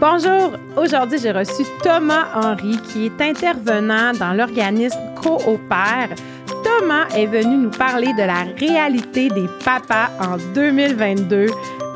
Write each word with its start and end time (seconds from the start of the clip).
Bonjour, 0.00 0.52
aujourd'hui 0.78 1.18
j'ai 1.18 1.30
reçu 1.30 1.62
Thomas 1.82 2.28
Henry 2.34 2.78
qui 2.88 3.04
est 3.04 3.20
intervenant 3.20 4.12
dans 4.12 4.32
l'organisme 4.32 4.98
Coopère. 5.14 6.08
Thomas 6.64 7.06
est 7.14 7.26
venu 7.26 7.58
nous 7.58 7.70
parler 7.70 8.10
de 8.14 8.22
la 8.22 8.44
réalité 8.56 9.28
des 9.28 9.44
papas 9.62 10.08
en 10.18 10.38
2022. 10.54 11.48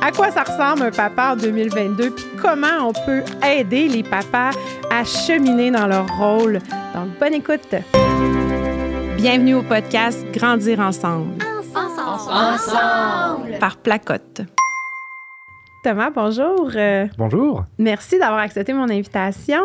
À 0.03 0.13
quoi 0.13 0.31
ça 0.31 0.43
ressemble 0.43 0.83
un 0.83 0.91
papa 0.91 1.33
en 1.33 1.37
2022 1.37 2.11
puis 2.11 2.27
comment 2.43 2.89
on 2.89 2.93
peut 2.93 3.23
aider 3.43 3.89
les 3.89 4.03
papas 4.03 4.51
à 4.93 5.03
cheminer 5.05 5.71
dans 5.71 5.87
leur 5.87 6.07
rôle? 6.19 6.59
Donc 6.95 7.19
bonne 7.19 7.33
écoute. 7.33 7.75
Bienvenue 9.17 9.55
au 9.55 9.63
podcast 9.63 10.23
Grandir 10.31 10.79
ensemble. 10.81 11.43
Ensemble. 11.75 12.31
ensemble. 12.31 13.59
Par 13.59 13.79
Placotte. 13.79 14.43
Thomas, 15.85 16.09
bonjour. 16.09 16.71
Euh, 16.77 17.07
bonjour. 17.19 17.67
Merci 17.77 18.19
d'avoir 18.19 18.39
accepté 18.39 18.73
mon 18.73 18.89
invitation. 18.89 19.61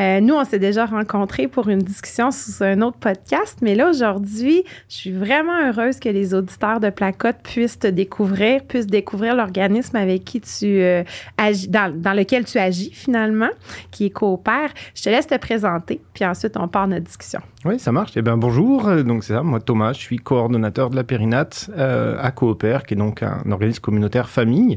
Euh, 0.00 0.18
nous, 0.18 0.34
on 0.34 0.44
s'est 0.44 0.58
déjà 0.58 0.84
rencontrés 0.84 1.46
pour 1.46 1.68
une 1.68 1.78
discussion 1.78 2.32
sous 2.32 2.64
un 2.64 2.82
autre 2.82 2.96
podcast, 2.98 3.58
mais 3.62 3.76
là, 3.76 3.88
aujourd'hui, 3.88 4.64
je 4.88 4.94
suis 4.96 5.12
vraiment 5.12 5.68
heureuse 5.68 6.00
que 6.00 6.08
les 6.08 6.34
auditeurs 6.34 6.80
de 6.80 6.90
Placotte 6.90 7.36
puissent 7.44 7.78
te 7.78 7.86
découvrir, 7.86 8.64
puissent 8.64 8.88
découvrir 8.88 9.36
l'organisme 9.36 9.94
avec 9.94 10.24
qui 10.24 10.40
tu 10.40 10.66
euh, 10.66 11.04
agis, 11.38 11.68
dans, 11.68 11.96
dans, 11.96 12.14
lequel 12.14 12.46
tu 12.46 12.58
agis 12.58 12.90
finalement, 12.92 13.50
qui 13.92 14.06
est 14.06 14.10
Coopère. 14.10 14.70
Je 14.96 15.04
te 15.04 15.08
laisse 15.08 15.28
te 15.28 15.36
présenter, 15.36 16.00
puis 16.14 16.24
ensuite, 16.24 16.56
on 16.56 16.66
part 16.66 16.88
notre 16.88 17.04
discussion. 17.04 17.42
Oui, 17.64 17.78
ça 17.78 17.92
marche. 17.92 18.10
Eh 18.16 18.22
bien, 18.22 18.36
bonjour. 18.36 18.90
Donc, 19.04 19.22
c'est 19.22 19.34
ça, 19.34 19.44
moi, 19.44 19.60
Thomas, 19.60 19.92
je 19.92 20.00
suis 20.00 20.16
coordonnateur 20.16 20.90
de 20.90 20.96
la 20.96 21.04
Périnate 21.04 21.70
à 21.78 22.30
Coopère, 22.32 22.82
qui 22.82 22.94
est 22.94 22.96
donc 22.96 23.22
un 23.22 23.48
organisme 23.52 23.80
communautaire 23.80 24.28
famille 24.28 24.76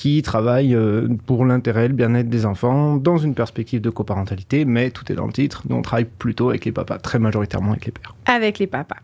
qui 0.00 0.22
travaille 0.22 0.74
euh, 0.74 1.08
pour 1.26 1.44
l'intérêt, 1.44 1.86
le 1.86 1.92
bien-être 1.92 2.30
des 2.30 2.46
enfants, 2.46 2.96
dans 2.96 3.18
une 3.18 3.34
perspective 3.34 3.82
de 3.82 3.90
coparentalité, 3.90 4.64
mais 4.64 4.90
tout 4.90 5.12
est 5.12 5.14
dans 5.14 5.26
le 5.26 5.32
titre. 5.34 5.60
Nous, 5.68 5.76
on 5.76 5.82
travaille 5.82 6.06
plutôt 6.06 6.48
avec 6.48 6.64
les 6.64 6.72
papas, 6.72 6.96
très 6.96 7.18
majoritairement 7.18 7.72
avec 7.72 7.84
les 7.84 7.92
pères. 7.92 8.14
Avec 8.24 8.58
les 8.58 8.66
papas. 8.66 8.96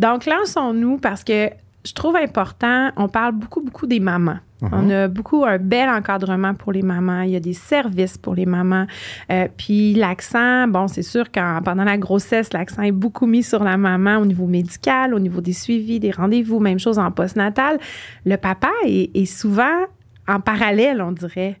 Donc, 0.00 0.26
lançons-nous 0.26 0.98
parce 0.98 1.22
que 1.22 1.48
je 1.84 1.92
trouve 1.92 2.16
important, 2.16 2.90
on 2.96 3.06
parle 3.06 3.36
beaucoup, 3.36 3.60
beaucoup 3.60 3.86
des 3.86 4.00
mamans. 4.00 4.38
Mhm. 4.62 4.70
On 4.72 4.90
a 4.90 5.06
beaucoup 5.06 5.44
un 5.44 5.58
bel 5.58 5.88
encadrement 5.88 6.54
pour 6.54 6.72
les 6.72 6.82
mamans. 6.82 7.22
Il 7.22 7.30
y 7.30 7.36
a 7.36 7.40
des 7.40 7.52
services 7.52 8.18
pour 8.18 8.34
les 8.34 8.46
mamans. 8.46 8.86
Euh, 9.30 9.46
puis 9.56 9.94
l'accent, 9.94 10.66
bon, 10.66 10.88
c'est 10.88 11.02
sûr 11.02 11.30
que 11.30 11.62
pendant 11.62 11.84
la 11.84 11.98
grossesse, 11.98 12.52
l'accent 12.52 12.82
est 12.82 12.90
beaucoup 12.90 13.26
mis 13.26 13.44
sur 13.44 13.62
la 13.62 13.76
maman 13.76 14.16
au 14.16 14.26
niveau 14.26 14.48
médical, 14.48 15.14
au 15.14 15.20
niveau 15.20 15.40
des 15.40 15.52
suivis, 15.52 16.00
des 16.00 16.10
rendez-vous, 16.10 16.58
même 16.58 16.80
chose 16.80 16.98
en 16.98 17.12
postnatal. 17.12 17.78
Le 18.26 18.36
papa 18.36 18.70
est 18.84 19.24
souvent 19.24 19.86
en 20.32 20.40
parallèle, 20.40 21.02
on 21.02 21.12
dirait. 21.12 21.56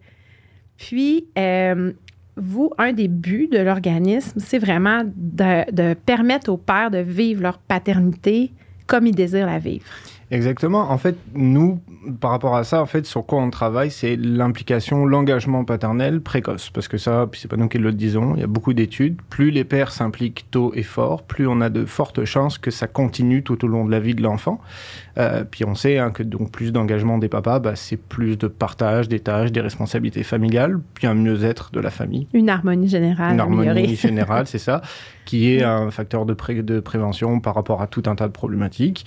Puis, 0.78 1.26
euh, 1.38 1.92
vous, 2.36 2.70
un 2.78 2.92
des 2.92 3.08
buts 3.08 3.48
de 3.52 3.58
l'organisme, 3.58 4.40
c'est 4.40 4.58
vraiment 4.58 5.02
de, 5.04 5.70
de, 5.70 5.94
permettre 5.94 6.50
aux 6.50 6.56
pères 6.56 6.90
de 6.90 6.98
vivre 6.98 7.42
leur 7.42 7.58
paternité 7.58 8.50
comme 8.86 9.06
ils 9.06 9.14
désirent 9.14 9.46
la 9.46 9.58
vivre. 9.58 9.84
Exactement. 10.32 10.90
En 10.90 10.96
fait, 10.96 11.16
nous, 11.34 11.78
par 12.20 12.30
rapport 12.30 12.56
à 12.56 12.64
ça, 12.64 12.80
en 12.80 12.86
fait, 12.86 13.04
sur 13.04 13.26
quoi 13.26 13.38
on 13.42 13.50
travaille, 13.50 13.90
c'est 13.90 14.16
l'implication, 14.16 15.04
l'engagement 15.04 15.62
paternel 15.62 16.22
précoce. 16.22 16.70
Parce 16.70 16.88
que 16.88 16.96
ça, 16.96 17.28
puis 17.30 17.38
c'est 17.38 17.48
pas 17.48 17.58
nous 17.58 17.68
qui 17.68 17.76
le 17.76 17.92
disons, 17.92 18.34
il 18.34 18.40
y 18.40 18.42
a 18.42 18.46
beaucoup 18.46 18.72
d'études. 18.72 19.20
Plus 19.28 19.50
les 19.50 19.64
pères 19.64 19.92
s'impliquent 19.92 20.46
tôt 20.50 20.72
et 20.74 20.84
fort, 20.84 21.22
plus 21.22 21.46
on 21.46 21.60
a 21.60 21.68
de 21.68 21.84
fortes 21.84 22.24
chances 22.24 22.56
que 22.56 22.70
ça 22.70 22.86
continue 22.86 23.42
tout 23.42 23.62
au 23.62 23.68
long 23.68 23.84
de 23.84 23.90
la 23.90 24.00
vie 24.00 24.14
de 24.14 24.22
l'enfant. 24.22 24.58
Euh, 25.18 25.44
puis 25.44 25.66
on 25.66 25.74
sait 25.74 25.98
hein, 25.98 26.10
que 26.10 26.22
donc 26.22 26.50
plus 26.50 26.72
d'engagement 26.72 27.18
des 27.18 27.28
papas, 27.28 27.58
bah, 27.58 27.76
c'est 27.76 27.98
plus 27.98 28.38
de 28.38 28.46
partage 28.46 29.10
des 29.10 29.20
tâches, 29.20 29.52
des 29.52 29.60
responsabilités 29.60 30.22
familiales, 30.22 30.80
puis 30.94 31.06
un 31.06 31.14
mieux-être 31.14 31.72
de 31.72 31.80
la 31.80 31.90
famille. 31.90 32.26
Une 32.32 32.48
harmonie 32.48 32.88
générale. 32.88 33.34
Une 33.34 33.40
harmonie 33.40 33.96
générale, 33.96 34.46
c'est 34.46 34.58
ça, 34.58 34.80
qui 35.24 35.52
est 35.52 35.62
un 35.62 35.90
facteur 35.90 36.26
de, 36.26 36.34
de 36.62 36.80
prévention 36.80 37.40
par 37.40 37.54
rapport 37.54 37.82
à 37.82 37.86
tout 37.86 38.02
un 38.06 38.14
tas 38.14 38.26
de 38.26 38.32
problématiques. 38.32 39.06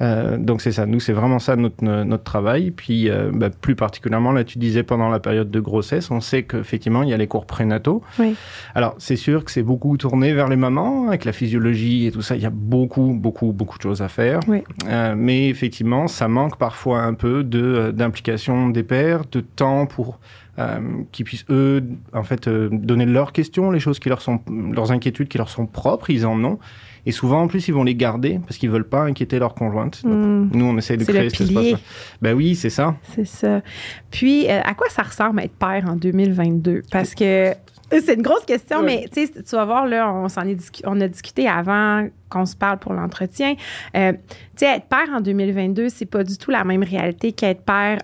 Euh, 0.00 0.36
donc 0.36 0.60
c'est 0.60 0.72
ça, 0.72 0.86
nous 0.86 1.00
c'est 1.00 1.12
vraiment 1.12 1.38
ça 1.38 1.56
notre, 1.56 1.82
notre 1.84 2.24
travail. 2.24 2.70
Puis 2.70 3.08
euh, 3.08 3.30
bah, 3.32 3.50
plus 3.50 3.76
particulièrement, 3.76 4.32
là 4.32 4.44
tu 4.44 4.58
disais 4.58 4.82
pendant 4.82 5.08
la 5.08 5.20
période 5.20 5.50
de 5.50 5.60
grossesse, 5.60 6.10
on 6.10 6.20
sait 6.20 6.42
qu'effectivement 6.42 7.02
il 7.02 7.08
y 7.08 7.14
a 7.14 7.16
les 7.16 7.26
cours 7.26 7.46
prénataux. 7.46 8.02
Oui. 8.18 8.34
Alors 8.74 8.94
c'est 8.98 9.16
sûr 9.16 9.44
que 9.44 9.50
c'est 9.50 9.62
beaucoup 9.62 9.96
tourné 9.96 10.32
vers 10.32 10.48
les 10.48 10.56
mamans, 10.56 11.08
avec 11.08 11.24
la 11.24 11.32
physiologie 11.32 12.06
et 12.06 12.12
tout 12.12 12.22
ça, 12.22 12.36
il 12.36 12.42
y 12.42 12.46
a 12.46 12.50
beaucoup, 12.50 13.14
beaucoup, 13.14 13.52
beaucoup 13.52 13.78
de 13.78 13.82
choses 13.82 14.02
à 14.02 14.08
faire. 14.08 14.40
Oui. 14.48 14.62
Euh, 14.88 15.14
mais 15.16 15.48
effectivement, 15.48 16.06
ça 16.08 16.28
manque 16.28 16.58
parfois 16.58 17.00
un 17.00 17.14
peu 17.14 17.44
de 17.44 17.92
d'implication 17.94 18.68
des 18.68 18.82
pères, 18.82 19.22
de 19.30 19.40
temps 19.40 19.86
pour 19.86 20.18
qui 21.12 21.24
puissent 21.24 21.44
eux 21.50 21.82
en 22.12 22.22
fait 22.22 22.48
euh, 22.48 22.68
donner 22.72 23.04
leurs 23.04 23.32
questions, 23.32 23.70
les 23.70 23.80
choses 23.80 23.98
qui 23.98 24.08
leur 24.08 24.22
sont 24.22 24.40
leurs 24.48 24.90
inquiétudes 24.90 25.28
qui 25.28 25.38
leur 25.38 25.48
sont 25.48 25.66
propres, 25.66 26.10
ils 26.10 26.24
en 26.26 26.42
ont. 26.44 26.58
Et 27.04 27.12
souvent, 27.12 27.42
en 27.42 27.46
plus, 27.46 27.68
ils 27.68 27.74
vont 27.74 27.84
les 27.84 27.94
garder 27.94 28.40
parce 28.44 28.56
qu'ils 28.56 28.70
veulent 28.70 28.88
pas 28.88 29.02
inquiéter 29.02 29.38
leur 29.38 29.54
conjointe. 29.54 30.02
Hmm. 30.02 30.48
nous, 30.52 30.64
on 30.64 30.76
essaie 30.76 30.96
de 30.96 31.04
créer 31.04 31.30
cet 31.30 31.42
espace 31.42 31.80
Ben 32.20 32.34
oui, 32.34 32.56
c'est 32.56 32.70
ça. 32.70 32.96
C'est 33.14 33.26
ça. 33.26 33.60
Puis, 34.10 34.50
euh, 34.50 34.60
à 34.64 34.74
quoi 34.74 34.88
ça 34.88 35.02
ressemble 35.02 35.40
être 35.40 35.54
père 35.54 35.84
en 35.88 35.94
2022? 35.94 36.82
Parce 36.90 37.14
que 37.14 37.52
c'est 37.90 38.14
une 38.14 38.22
grosse 38.22 38.44
question, 38.44 38.82
mais 38.82 39.06
tu 39.12 39.28
vas 39.52 39.64
voir, 39.64 39.86
là, 39.86 40.12
on, 40.12 40.26
est 40.26 40.82
on 40.84 41.00
a 41.00 41.06
discuté 41.06 41.46
avant 41.46 42.08
qu'on 42.28 42.46
se 42.46 42.56
parle 42.56 42.78
pour 42.78 42.92
l'entretien. 42.92 43.54
Euh, 43.96 44.12
tu 44.12 44.18
sais, 44.56 44.76
être 44.76 44.86
père 44.86 45.08
en 45.14 45.20
2022, 45.20 45.88
c'est 45.88 46.06
pas 46.06 46.24
du 46.24 46.36
tout 46.36 46.50
la 46.50 46.64
même 46.64 46.82
réalité 46.82 47.30
qu'être 47.32 47.62
père 47.62 47.98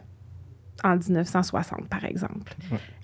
en 0.85 0.97
1960, 0.97 1.89
par 1.89 2.05
exemple. 2.05 2.55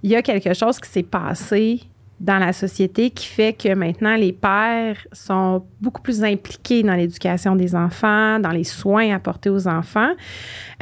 Il 0.03 0.11
y 0.11 0.17
a 0.17 0.23
quelque 0.23 0.55
chose 0.55 0.79
qui 0.79 0.89
s'est 0.89 1.03
passé 1.03 1.83
dans 2.21 2.39
la 2.39 2.53
société 2.53 3.11
qui 3.11 3.27
fait 3.27 3.53
que 3.53 3.73
maintenant 3.75 4.17
les 4.17 4.33
pères 4.33 5.07
sont 5.13 5.65
beaucoup 5.81 6.03
plus 6.03 6.25
impliqués 6.25 6.83
dans 6.83 6.95
l'éducation 6.95 7.55
des 7.55 7.77
enfants, 7.77 8.41
dans 8.41 8.51
les 8.51 8.65
soins 8.65 9.15
apportés 9.15 9.51
aux 9.51 9.69
enfants. 9.69 10.13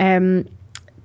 Euh, 0.00 0.42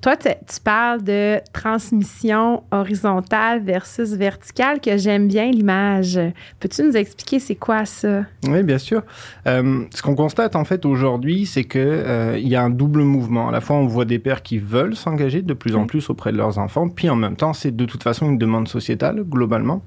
toi, 0.02 0.18
tu 0.18 0.60
parles 0.64 1.04
de 1.04 1.40
transmission 1.54 2.64
horizontale 2.72 3.62
versus 3.62 4.10
verticale, 4.14 4.82
que 4.82 4.98
j'aime 4.98 5.28
bien 5.28 5.52
l'image. 5.52 6.20
Peux-tu 6.60 6.84
nous 6.84 6.98
expliquer 6.98 7.40
c'est 7.40 7.56
quoi 7.56 7.86
ça? 7.86 8.24
Oui, 8.48 8.64
bien 8.64 8.80
sûr. 8.80 9.04
Euh, 9.48 9.84
ce 9.94 10.02
qu'on 10.02 10.16
constate 10.16 10.56
en 10.56 10.66
fait 10.66 10.86
aujourd'hui, 10.86 11.46
c'est 11.46 11.66
qu'il 11.66 11.82
euh, 11.82 12.40
y 12.40 12.56
a 12.56 12.64
un 12.64 12.72
double 12.72 13.04
mouvement. 13.04 13.50
À 13.50 13.52
la 13.52 13.62
fois, 13.62 13.76
on 13.76 13.86
voit 13.86 14.06
des 14.06 14.18
pères 14.18 14.42
qui 14.42 14.58
veulent 14.58 14.96
s'engager 14.96 15.44
de 15.44 15.54
plus 15.54 15.76
en 15.76 15.86
plus 15.86 16.10
auprès 16.10 16.32
de 16.32 16.38
leurs 16.38 16.58
enfants, 16.58 16.90
puis 16.90 17.08
en 17.10 17.16
même 17.16 17.36
temps, 17.36 17.54
c'est 17.54 17.76
de 17.76 17.86
toute 17.86 18.02
façon 18.02 18.28
une 18.32 18.40
demande 18.40 18.68
sociétale 18.68 19.22
globalement. 19.22 19.84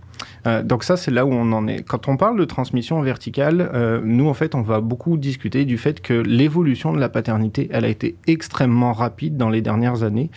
Euh, 0.47 0.63
donc 0.63 0.85
ça, 0.85 0.97
c'est 0.97 1.11
là 1.11 1.25
où 1.27 1.33
on 1.33 1.53
en 1.53 1.67
est. 1.67 1.83
Quand 1.83 2.09
on 2.09 2.17
parle 2.17 2.39
de 2.39 2.45
transmission 2.45 3.01
verticale, 3.03 3.71
euh, 3.75 4.01
nous, 4.05 4.29
en 4.29 4.35
fait, 4.35 4.55
on 4.55 4.63
va 4.63 4.81
beaucoup 4.81 5.17
discuter 5.17 5.65
du 5.65 5.79
fait 5.79 6.01
que 6.01 6.15
l'évolution 6.15 6.93
de 6.93 7.01
la 7.01 7.09
paternité, 7.09 7.69
elle 7.73 7.85
a 7.85 7.89
été 7.89 8.17
extrêmement 8.27 8.93
rapide 8.93 9.37
dans 9.37 9.51
les 9.51 9.63
dernières 9.63 10.03
années. 10.03 10.31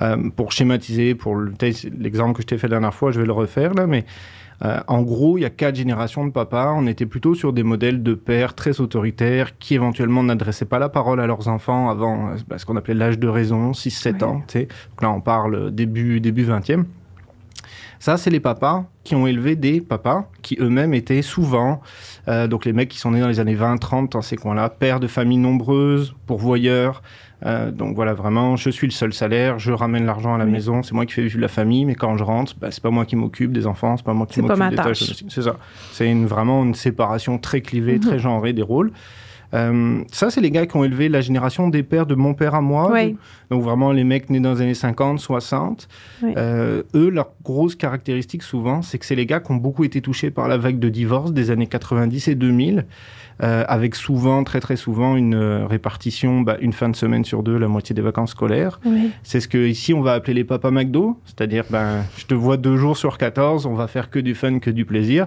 Euh, 0.00 0.16
pour 0.34 0.52
schématiser, 0.52 1.14
pour 1.14 1.36
l'exemple 1.36 2.34
que 2.34 2.42
je 2.42 2.46
t'ai 2.46 2.58
fait 2.58 2.68
la 2.68 2.76
dernière 2.76 2.94
fois, 2.94 3.10
je 3.10 3.20
vais 3.20 3.26
le 3.26 3.32
refaire 3.32 3.74
là, 3.74 3.86
mais 3.86 4.04
en 4.88 5.02
gros, 5.02 5.36
il 5.36 5.42
y 5.42 5.44
a 5.44 5.50
quatre 5.50 5.76
générations 5.76 6.26
de 6.26 6.32
papas. 6.32 6.72
On 6.72 6.86
était 6.86 7.04
plutôt 7.04 7.34
sur 7.34 7.52
des 7.52 7.62
modèles 7.62 8.02
de 8.02 8.14
pères 8.14 8.54
très 8.54 8.80
autoritaires 8.80 9.58
qui 9.58 9.74
éventuellement 9.74 10.22
n'adressaient 10.22 10.64
pas 10.64 10.78
la 10.78 10.88
parole 10.88 11.20
à 11.20 11.26
leurs 11.26 11.48
enfants 11.48 11.90
avant 11.90 12.30
ce 12.56 12.64
qu'on 12.64 12.76
appelait 12.76 12.94
l'âge 12.94 13.18
de 13.18 13.28
raison, 13.28 13.72
6-7 13.72 14.24
ans. 14.24 14.42
Donc 14.54 15.02
là, 15.02 15.10
on 15.10 15.20
parle 15.20 15.72
début, 15.72 16.20
début 16.20 16.46
20e. 16.46 16.84
Ça, 18.06 18.16
c'est 18.16 18.30
les 18.30 18.38
papas 18.38 18.84
qui 19.02 19.16
ont 19.16 19.26
élevé 19.26 19.56
des 19.56 19.80
papas 19.80 20.30
qui 20.40 20.56
eux-mêmes 20.60 20.94
étaient 20.94 21.22
souvent, 21.22 21.80
euh, 22.28 22.46
donc 22.46 22.64
les 22.64 22.72
mecs 22.72 22.88
qui 22.88 22.98
sont 22.98 23.10
nés 23.10 23.20
dans 23.20 23.26
les 23.26 23.40
années 23.40 23.56
20-30 23.56 24.12
dans 24.12 24.22
ces 24.22 24.36
coins-là, 24.36 24.68
pères 24.68 25.00
de 25.00 25.08
familles 25.08 25.38
nombreuses, 25.38 26.14
pourvoyeurs. 26.24 27.02
Euh, 27.44 27.72
donc 27.72 27.96
voilà, 27.96 28.14
vraiment, 28.14 28.54
je 28.54 28.70
suis 28.70 28.86
le 28.86 28.92
seul 28.92 29.12
salaire, 29.12 29.58
je 29.58 29.72
ramène 29.72 30.06
l'argent 30.06 30.36
à 30.36 30.38
la 30.38 30.44
maison, 30.44 30.84
c'est 30.84 30.92
moi 30.92 31.04
qui 31.04 31.14
fais 31.14 31.22
vivre 31.22 31.40
la 31.40 31.48
famille, 31.48 31.84
mais 31.84 31.96
quand 31.96 32.16
je 32.16 32.22
rentre, 32.22 32.54
bah, 32.60 32.70
c'est 32.70 32.80
pas 32.80 32.90
moi 32.90 33.06
qui 33.06 33.16
m'occupe 33.16 33.52
des 33.52 33.66
enfants, 33.66 33.96
c'est 33.96 34.06
pas 34.06 34.14
moi 34.14 34.28
qui 34.28 34.40
m'occupe 34.40 34.70
des 34.70 34.76
tâches. 34.76 35.24
C'est 35.28 35.42
ça. 35.42 35.56
C'est 35.90 36.08
une, 36.08 36.26
vraiment 36.26 36.62
une 36.62 36.76
séparation 36.76 37.38
très 37.38 37.60
clivée, 37.60 37.94
mhm. 37.94 38.02
très 38.02 38.18
genrée 38.20 38.52
des 38.52 38.62
rôles. 38.62 38.92
Euh, 39.54 40.02
ça, 40.12 40.30
c'est 40.30 40.40
les 40.40 40.50
gars 40.50 40.66
qui 40.66 40.76
ont 40.76 40.84
élevé 40.84 41.08
la 41.08 41.20
génération 41.20 41.68
des 41.68 41.82
pères 41.82 42.06
de 42.06 42.14
mon 42.14 42.34
père 42.34 42.54
à 42.54 42.60
moi. 42.60 42.92
Donc 43.50 43.62
vraiment 43.62 43.92
les 43.92 44.04
mecs 44.04 44.28
nés 44.30 44.40
dans 44.40 44.54
les 44.54 44.62
années 44.62 44.74
50, 44.74 45.20
60. 45.20 45.88
Euh, 46.24 46.82
eux, 46.94 47.10
leur 47.10 47.30
grosse 47.44 47.76
caractéristique 47.76 48.42
souvent, 48.42 48.82
c'est 48.82 48.98
que 48.98 49.06
c'est 49.06 49.14
les 49.14 49.26
gars 49.26 49.40
qui 49.40 49.52
ont 49.52 49.56
beaucoup 49.56 49.84
été 49.84 50.00
touchés 50.00 50.30
par 50.30 50.48
la 50.48 50.56
vague 50.56 50.78
de 50.78 50.88
divorce 50.88 51.32
des 51.32 51.50
années 51.50 51.66
90 51.66 52.28
et 52.28 52.34
2000. 52.34 52.86
Euh, 53.42 53.64
avec 53.68 53.94
souvent, 53.94 54.44
très 54.44 54.60
très 54.60 54.76
souvent, 54.76 55.14
une 55.14 55.34
euh, 55.34 55.66
répartition, 55.66 56.40
bah, 56.40 56.56
une 56.60 56.72
fin 56.72 56.88
de 56.88 56.96
semaine 56.96 57.22
sur 57.22 57.42
deux, 57.42 57.58
la 57.58 57.68
moitié 57.68 57.94
des 57.94 58.00
vacances 58.00 58.30
scolaires. 58.30 58.80
C'est 59.24 59.40
ce 59.40 59.48
que 59.48 59.58
ici 59.58 59.92
on 59.92 60.00
va 60.00 60.14
appeler 60.14 60.32
les 60.32 60.44
papas 60.44 60.70
McDo, 60.70 61.20
c'est-à-dire, 61.26 61.64
ben, 61.68 62.02
je 62.16 62.24
te 62.24 62.32
vois 62.32 62.56
deux 62.56 62.76
jours 62.76 62.96
sur 62.96 63.18
14, 63.18 63.66
on 63.66 63.74
va 63.74 63.88
faire 63.88 64.08
que 64.08 64.18
du 64.18 64.34
fun, 64.34 64.58
que 64.58 64.70
du 64.70 64.86
plaisir. 64.86 65.26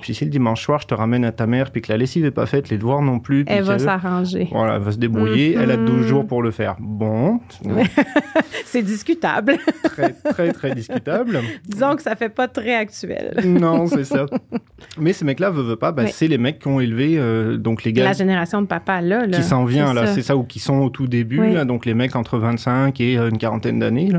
Puis 0.00 0.14
si 0.14 0.24
le 0.24 0.30
dimanche 0.32 0.62
soir, 0.64 0.80
je 0.80 0.88
te 0.88 0.94
ramène 0.94 1.24
à 1.24 1.30
ta 1.30 1.46
mère, 1.46 1.70
puis 1.70 1.80
que 1.80 1.92
la 1.92 1.96
lessive 1.96 2.24
est 2.24 2.32
pas 2.32 2.46
faite, 2.46 2.70
les 2.70 2.78
devoirs 2.78 3.02
non 3.02 3.20
plus, 3.20 3.44
Elle 3.58 3.64
va 3.64 3.78
s'arranger. 3.78 4.48
Voilà, 4.50 4.76
elle 4.76 4.82
va 4.82 4.92
se 4.92 4.98
débrouiller. 4.98 5.56
Elle 5.58 5.70
a 5.70 5.76
12 5.76 5.88
mm-hmm. 5.88 6.08
jours 6.08 6.26
pour 6.26 6.42
le 6.42 6.50
faire. 6.50 6.76
Bon. 6.78 7.40
c'est 8.64 8.82
discutable. 8.82 9.56
très, 9.82 10.12
très, 10.12 10.52
très 10.52 10.74
discutable. 10.74 11.40
Disons 11.66 11.96
que 11.96 12.02
ça 12.02 12.16
fait 12.16 12.28
pas 12.28 12.48
très 12.48 12.74
actuel. 12.74 13.34
non, 13.44 13.86
c'est 13.86 14.04
ça. 14.04 14.26
Mais 14.98 15.12
ces 15.12 15.24
mecs-là, 15.24 15.50
veulent 15.50 15.76
pas, 15.76 15.92
bah, 15.92 16.06
c'est 16.06 16.28
les 16.28 16.38
mecs 16.38 16.58
qui 16.58 16.68
ont 16.68 16.80
élevé 16.80 17.14
euh, 17.16 17.56
donc 17.56 17.84
les 17.84 17.92
gars. 17.92 18.04
La 18.04 18.12
génération 18.12 18.60
de 18.62 18.66
papa, 18.66 19.00
là. 19.00 19.26
qui 19.28 19.42
s'en 19.42 19.64
vient, 19.64 19.92
là, 19.94 20.06
c'est 20.06 20.22
ça, 20.22 20.36
ou 20.36 20.44
qui 20.44 20.58
sont 20.58 20.78
au 20.78 20.90
tout 20.90 21.06
début, 21.06 21.52
là, 21.52 21.64
donc 21.64 21.86
les 21.86 21.94
mecs 21.94 22.16
entre 22.16 22.38
25 22.38 23.00
et 23.00 23.18
euh, 23.18 23.28
une 23.28 23.38
quarantaine 23.38 23.78
d'années. 23.78 24.10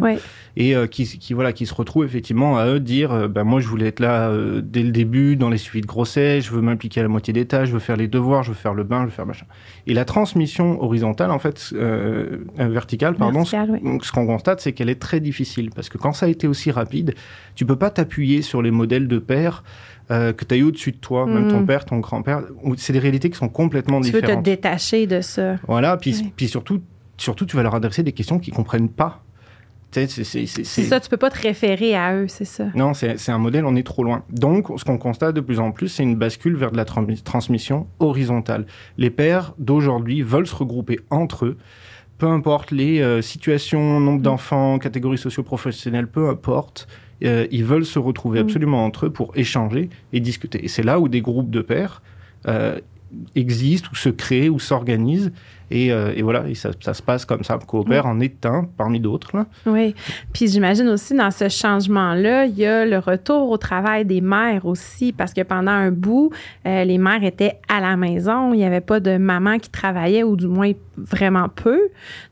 Et 0.58 0.76
euh, 0.76 0.88
qui, 0.88 1.06
qui, 1.06 1.34
voilà, 1.34 1.54
qui 1.54 1.66
se 1.66 1.74
retrouvent 1.74 2.06
effectivement 2.06 2.58
à 2.58 2.68
eux 2.68 2.80
dire 2.80 3.30
ben 3.30 3.44
moi, 3.44 3.60
je 3.60 3.68
voulais 3.68 3.88
être 3.88 4.00
là 4.00 4.32
dès 4.62 4.84
le 4.84 4.92
début, 4.92 5.36
dans 5.36 5.50
les 5.50 5.58
suivis 5.58 5.82
de 5.82 5.88
grossesse, 5.88 6.46
je 6.46 6.52
veux 6.52 6.62
m'impliquer 6.62 7.02
à 7.02 7.04
la 7.04 7.10
moitié 7.10 7.34
des 7.34 7.46
tâches, 7.46 7.70
je 7.70 7.74
veux 7.74 7.80
faire 7.80 7.98
les 7.98 8.08
devoirs, 8.08 8.44
je 8.44 8.50
veux 8.50 8.56
faire 8.56 8.74
le 8.74 8.84
bain, 8.84 9.02
je 9.02 9.06
veux 9.06 9.12
faire 9.12 9.26
machin. 9.26 9.46
Et 9.88 9.94
la 9.94 10.06
transmission 10.06 10.82
horizontale, 10.82 11.32
en 11.32 11.40
fait, 11.40 11.74
verticale, 12.58 13.16
pardon, 13.16 13.44
ce 13.46 14.12
qu'on 14.12 14.26
constate, 14.26 14.62
c'est 14.62 14.74
qu'elle 14.74 14.90
est 14.90 15.02
très 15.02 15.20
difficile. 15.20 15.70
Parce 15.76 15.90
que 15.90 15.98
quand 15.98 16.14
ça 16.14 16.26
a 16.26 16.30
été 16.30 16.48
aussi 16.48 16.72
rapide, 16.72 17.16
tu 17.56 17.66
peux 17.66 17.76
pas 17.76 17.90
t'appuyer 17.90 18.42
sur 18.42 18.62
les 18.62 18.72
modèles 18.72 19.08
de 19.08 19.20
père 19.20 19.64
euh, 20.12 20.34
que 20.34 20.46
tu 20.46 20.54
as 20.54 20.58
eu 20.58 20.64
au-dessus 20.64 20.92
de 20.92 20.98
toi, 20.98 21.26
même 21.26 21.48
ton 21.48 21.62
mm. 21.62 21.66
père, 21.66 21.86
ton 21.86 21.98
grand-père. 21.98 22.44
C'est 22.78 22.94
des 22.94 23.00
réalités 23.00 23.30
qui 23.32 23.38
sont 23.38 23.50
complètement 23.50 24.00
différentes. 24.00 24.30
Tu 24.30 24.36
veux 24.36 24.38
te 24.38 24.44
détacher 24.44 25.08
de 25.08 25.22
ça. 25.22 25.56
Voilà, 25.68 25.98
puis, 25.98 26.32
puis 26.36 26.48
surtout, 26.48 26.82
surtout, 27.18 27.46
tu 27.46 27.56
vas 27.56 27.64
leur 27.64 27.74
adresser 27.74 28.04
des 28.04 28.12
questions 28.12 28.38
qu'ils 28.38 28.54
comprennent 28.54 28.90
pas. 28.90 29.25
C'est 29.96 30.84
ça, 30.84 31.00
tu 31.00 31.10
peux 31.10 31.18
pas 31.18 31.30
te 31.30 31.42
référer 31.42 31.96
à 31.96 32.16
eux, 32.16 32.28
c'est 32.28 32.46
ça. 32.46 32.66
Non, 32.76 32.94
c'est 32.94 33.30
un 33.30 33.38
modèle, 33.38 33.66
on 33.66 33.76
est 33.76 33.86
trop 33.86 34.04
loin. 34.04 34.24
Donc, 34.30 34.68
ce 34.78 34.84
qu'on 34.84 34.98
constate 34.98 35.36
de 35.36 35.42
plus 35.42 35.60
en 35.60 35.72
plus, 35.72 35.90
c'est 35.90 36.04
une 36.04 36.16
bascule 36.16 36.56
vers 36.56 36.72
de 36.72 36.78
la 36.78 36.86
transmission 36.86 37.88
horizontale. 38.00 38.66
Les 38.98 39.10
pères 39.10 39.54
d'aujourd'hui 39.58 40.22
veulent 40.22 40.48
se 40.48 40.56
regrouper 40.56 41.00
entre 41.10 41.46
eux, 41.46 41.58
peu 42.18 42.28
importe 42.28 42.72
les 42.72 43.02
euh, 43.02 43.22
situations, 43.22 44.00
nombre 44.00 44.20
mm. 44.20 44.24
d'enfants, 44.24 44.80
catégories 44.80 45.18
socio-professionnelles, 45.18 46.08
peu 46.08 46.30
importe. 46.30 46.88
Euh, 47.24 47.48
ils 47.52 47.64
veulent 47.64 47.86
se 47.86 48.00
retrouver 48.00 48.40
mm. 48.40 48.46
absolument 48.46 48.86
entre 48.86 49.08
eux 49.08 49.10
pour 49.10 49.32
échanger 49.36 49.90
et 50.14 50.20
discuter. 50.20 50.64
Et 50.64 50.68
c'est 50.68 50.84
là 50.84 51.00
où 51.00 51.08
des 51.08 51.22
groupes 51.22 51.50
de 51.50 51.62
pairs 51.62 52.02
euh, 52.48 52.80
existent 53.36 53.90
ou 53.92 53.96
se 53.96 54.10
créent 54.10 54.50
ou 54.50 54.60
s'organisent 54.60 55.32
euh, 55.72 56.14
et, 56.16 56.22
voilà, 56.22 56.48
et 56.48 56.56
ça, 56.56 56.72
se 56.72 57.02
passe 57.02 57.26
comme 57.26 57.44
ça. 57.44 57.58
Coopère 57.66 58.06
en 58.06 58.20
est 58.20 58.46
un 58.46 58.68
parmi 58.78 59.00
d'autres. 59.00 59.32
Oui. 59.66 59.96
Puis 60.34 60.48
j'imagine 60.48 60.88
aussi 60.90 61.16
dans 61.16 61.32
ce 61.32 61.50
changement-là, 61.50 62.46
il 62.46 62.56
y 62.56 62.66
a 62.66 62.86
le 62.86 63.00
retour 63.00 63.50
au 63.50 63.58
travail 63.58 64.06
des 64.06 64.22
mères 64.22 64.66
aussi, 64.66 65.12
parce 65.12 65.34
que 65.34 65.42
pendant 65.42 65.72
un 65.72 65.92
bout, 65.92 66.32
euh, 66.66 66.84
les 66.84 66.98
mères 66.98 67.24
étaient 67.24 67.60
à 67.68 67.80
la 67.82 67.96
maison. 67.98 68.54
Il 68.54 68.58
n'y 68.58 68.66
avait 68.66 68.82
pas 68.82 69.00
de 69.00 69.18
maman 69.18 69.58
qui 69.58 69.70
travaillait, 69.70 70.24
ou 70.24 70.36
du 70.36 70.48
moins 70.48 70.72
vraiment 70.98 71.50
peu. 71.50 71.80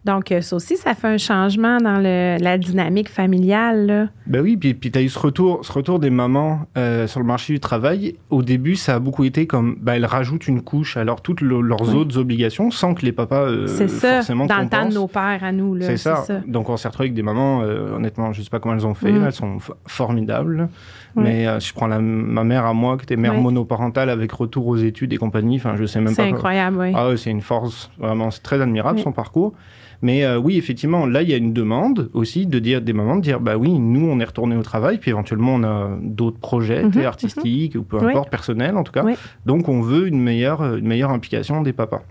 Donc, 0.06 0.31
euh, 0.31 0.41
ça 0.41 0.56
aussi, 0.56 0.77
ça 0.77 0.94
fait 0.94 1.07
un 1.07 1.18
changement 1.18 1.77
dans 1.80 2.00
la 2.00 2.57
dynamique 2.57 3.09
familiale. 3.09 3.85
Là. 3.88 4.07
Ben 4.27 4.41
oui, 4.41 4.57
puis, 4.57 4.74
puis 4.74 4.91
tu 4.91 5.00
as 5.00 5.01
eu 5.01 5.09
ce 5.09 5.19
retour, 5.19 5.65
ce 5.65 5.71
retour 5.71 6.00
des 6.00 6.09
mamans 6.09 6.68
sur 7.07 7.19
le 7.19 7.25
marché 7.25 7.53
du 7.53 7.59
travail. 7.59 8.15
Au 8.30 8.41
début, 8.41 8.75
ça 8.75 8.95
a 8.95 9.00
beaucoup 9.00 9.24
été 9.24 9.47
comme, 9.47 9.77
ben, 9.81 9.94
elles 9.94 10.06
rajoutent 10.06 10.47
une 10.47 10.62
couche 10.62 10.97
à 10.97 11.03
toutes 11.21 11.41
leurs 11.41 11.95
autres 11.95 12.18
obligations 12.18 12.71
sans 12.71 12.94
que 12.94 13.06
les 13.06 13.12
euh, 13.31 13.67
c'est 13.67 13.87
ça, 13.87 14.21
dans 14.21 14.59
le 14.59 14.69
temps 14.69 14.87
de 14.87 14.93
nos 14.93 15.07
pères 15.07 15.43
à 15.43 15.51
nous. 15.51 15.79
C'est 15.81 15.97
ça. 15.97 16.23
Donc 16.47 16.69
on 16.69 16.77
s'est 16.77 16.87
retrouvé 16.87 17.07
avec 17.07 17.15
des 17.15 17.23
mamans, 17.23 17.61
euh, 17.61 17.95
honnêtement, 17.95 18.33
je 18.33 18.39
ne 18.39 18.43
sais 18.43 18.49
pas 18.49 18.59
comment 18.59 18.75
elles 18.75 18.87
ont 18.87 18.93
fait, 18.93 19.11
mm. 19.11 19.23
elles 19.25 19.31
sont 19.33 19.57
formidables. 19.85 20.69
Mais 21.15 21.47
euh, 21.47 21.59
si 21.59 21.69
je 21.69 21.73
prends 21.73 21.87
ma 21.87 22.43
mère 22.43 22.65
à 22.65 22.73
moi, 22.73 22.97
qui 22.97 23.03
était 23.03 23.15
mère 23.15 23.35
monoparentale 23.35 24.09
avec 24.09 24.31
retour 24.31 24.67
aux 24.67 24.77
études 24.77 25.13
et 25.13 25.17
compagnie, 25.17 25.57
enfin 25.57 25.75
je 25.77 25.85
sais 25.85 25.99
même 25.99 26.15
pas. 26.15 26.23
C'est 26.23 26.29
incroyable, 26.29 26.77
oui. 26.79 26.91
Ah, 26.95 27.09
c'est 27.17 27.29
une 27.29 27.41
force, 27.41 27.91
vraiment, 27.99 28.31
c'est 28.31 28.41
très 28.41 28.61
admirable 28.61 28.99
son 28.99 29.11
parcours. 29.11 29.53
Mais 30.01 30.27
oui, 30.35 30.57
effectivement, 30.57 31.05
là, 31.05 31.21
il 31.21 31.29
y 31.29 31.33
a 31.33 31.37
une 31.37 31.53
demande 31.53 32.09
aussi 32.13 32.45
de 32.45 32.59
dire 32.59 32.81
des 32.81 32.91
mamans 32.91 33.15
de 33.15 33.21
dire 33.21 33.39
bah 33.39 33.55
oui, 33.55 33.79
nous, 33.79 34.05
on 34.05 34.19
est 34.19 34.25
retourné 34.25 34.57
au 34.57 34.61
travail, 34.61 34.97
puis 34.97 35.11
éventuellement, 35.11 35.55
on 35.55 35.63
a 35.63 35.97
d'autres 36.01 36.39
projets 36.39 36.83
mhm, 36.83 37.05
artistiques 37.05 37.75
ou 37.75 37.83
peu 37.83 37.97
importe, 37.97 38.29
personnels 38.29 38.75
en 38.75 38.83
tout 38.83 38.91
cas. 38.91 39.05
Donc, 39.45 39.69
on 39.69 39.81
veut 39.81 40.07
une 40.07 40.19
meilleure, 40.19 40.75
une 40.75 40.87
meilleure 40.87 41.11
implication 41.11 41.61
des 41.61 41.73
papas 41.73 42.01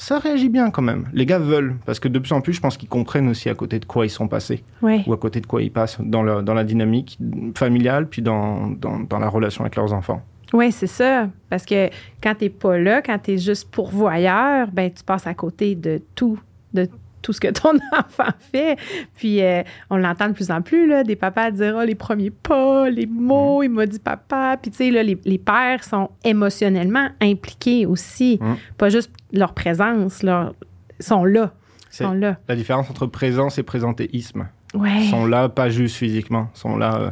ça 0.00 0.18
réagit 0.18 0.48
bien 0.48 0.70
quand 0.70 0.80
même. 0.80 1.04
Les 1.12 1.26
gars 1.26 1.38
veulent, 1.38 1.76
parce 1.84 2.00
que 2.00 2.08
de 2.08 2.18
plus 2.18 2.32
en 2.32 2.40
plus, 2.40 2.54
je 2.54 2.60
pense 2.60 2.78
qu'ils 2.78 2.88
comprennent 2.88 3.28
aussi 3.28 3.50
à 3.50 3.54
côté 3.54 3.78
de 3.78 3.84
quoi 3.84 4.06
ils 4.06 4.10
sont 4.10 4.28
passés, 4.28 4.64
ou 4.82 5.12
à 5.12 5.16
côté 5.18 5.42
de 5.42 5.46
quoi 5.46 5.62
ils 5.62 5.70
passent 5.70 5.98
dans, 6.00 6.42
dans 6.42 6.54
la 6.54 6.64
dynamique 6.64 7.18
familiale, 7.54 8.08
puis 8.08 8.22
dans, 8.22 8.68
dans, 8.68 9.18
la 9.18 9.28
relation 9.28 9.62
avec 9.62 9.76
leurs 9.76 9.92
enfants. 9.92 10.22
Oui, 10.54 10.72
c'est 10.72 10.86
ça. 10.86 11.28
Parce 11.50 11.66
que 11.66 11.90
quand 12.22 12.34
tu 12.34 12.44
n'es 12.44 12.50
pas 12.50 12.78
là, 12.78 13.02
quand 13.02 13.18
tu 13.18 13.32
es 13.32 13.38
juste 13.38 13.70
pourvoyeur, 13.70 14.68
ben, 14.72 14.90
tu 14.90 15.04
passes 15.04 15.26
à 15.26 15.34
côté 15.34 15.74
de 15.74 16.00
tout, 16.14 16.40
de 16.72 16.88
tout 17.22 17.32
ce 17.32 17.40
que 17.40 17.48
ton 17.48 17.78
enfant 17.92 18.32
fait. 18.52 18.76
Puis 19.16 19.42
euh, 19.42 19.62
on 19.90 19.96
l'entend 19.96 20.28
de 20.28 20.32
plus 20.32 20.50
en 20.50 20.62
plus, 20.62 20.86
là, 20.86 21.04
des 21.04 21.16
papas 21.16 21.50
dire 21.50 21.76
oh, 21.78 21.84
les 21.84 21.94
premiers 21.94 22.30
pas, 22.30 22.88
les 22.90 23.06
mots, 23.06 23.60
mm. 23.60 23.64
il 23.64 23.70
m'a 23.70 23.86
dit 23.86 23.98
papa. 23.98 24.56
Puis 24.60 24.70
tu 24.70 24.78
sais, 24.78 24.90
là, 24.90 25.02
les, 25.02 25.18
les, 25.24 25.38
pères 25.38 25.84
sont 25.84 26.10
émotionnellement 26.24 27.08
impliqués 27.20 27.86
aussi. 27.86 28.38
Mm. 28.40 28.54
Pas 28.78 28.88
juste 28.88 29.10
leur 29.32 29.54
présence, 29.54 30.22
leur, 30.22 30.54
sont 30.98 31.24
là. 31.24 31.52
Sont 31.90 32.12
là. 32.12 32.38
La 32.48 32.54
différence 32.54 32.88
entre 32.88 33.06
présence 33.06 33.58
et 33.58 33.64
présentéisme. 33.64 34.46
Ouais. 34.74 35.02
Ils 35.02 35.10
sont 35.10 35.26
là, 35.26 35.48
pas 35.48 35.70
juste 35.70 35.96
physiquement. 35.96 36.48
Ils 36.54 36.58
sont 36.58 36.76
là. 36.76 36.94
Euh, 36.96 37.10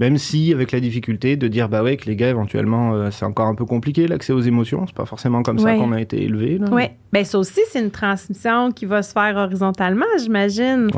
même 0.00 0.18
si, 0.18 0.52
avec 0.52 0.72
la 0.72 0.80
difficulté 0.80 1.36
de 1.36 1.48
dire, 1.48 1.68
bah 1.68 1.82
ouais, 1.82 1.96
que 1.96 2.06
les 2.06 2.16
gars, 2.16 2.28
éventuellement, 2.28 2.94
euh, 2.94 3.10
c'est 3.10 3.24
encore 3.24 3.46
un 3.46 3.54
peu 3.54 3.64
compliqué, 3.64 4.06
l'accès 4.06 4.32
aux 4.32 4.40
émotions. 4.40 4.86
C'est 4.86 4.94
pas 4.94 5.06
forcément 5.06 5.42
comme 5.42 5.58
ça 5.58 5.74
qu'on 5.74 5.92
a 5.92 6.00
été 6.00 6.22
élevé. 6.22 6.58
Oui. 6.70 6.84
Ben, 7.12 7.24
ça 7.24 7.38
aussi, 7.38 7.60
c'est 7.70 7.80
une 7.80 7.90
transmission 7.90 8.70
qui 8.70 8.86
va 8.86 9.02
se 9.02 9.12
faire 9.12 9.36
horizontalement, 9.36 10.06
j'imagine. 10.18 10.88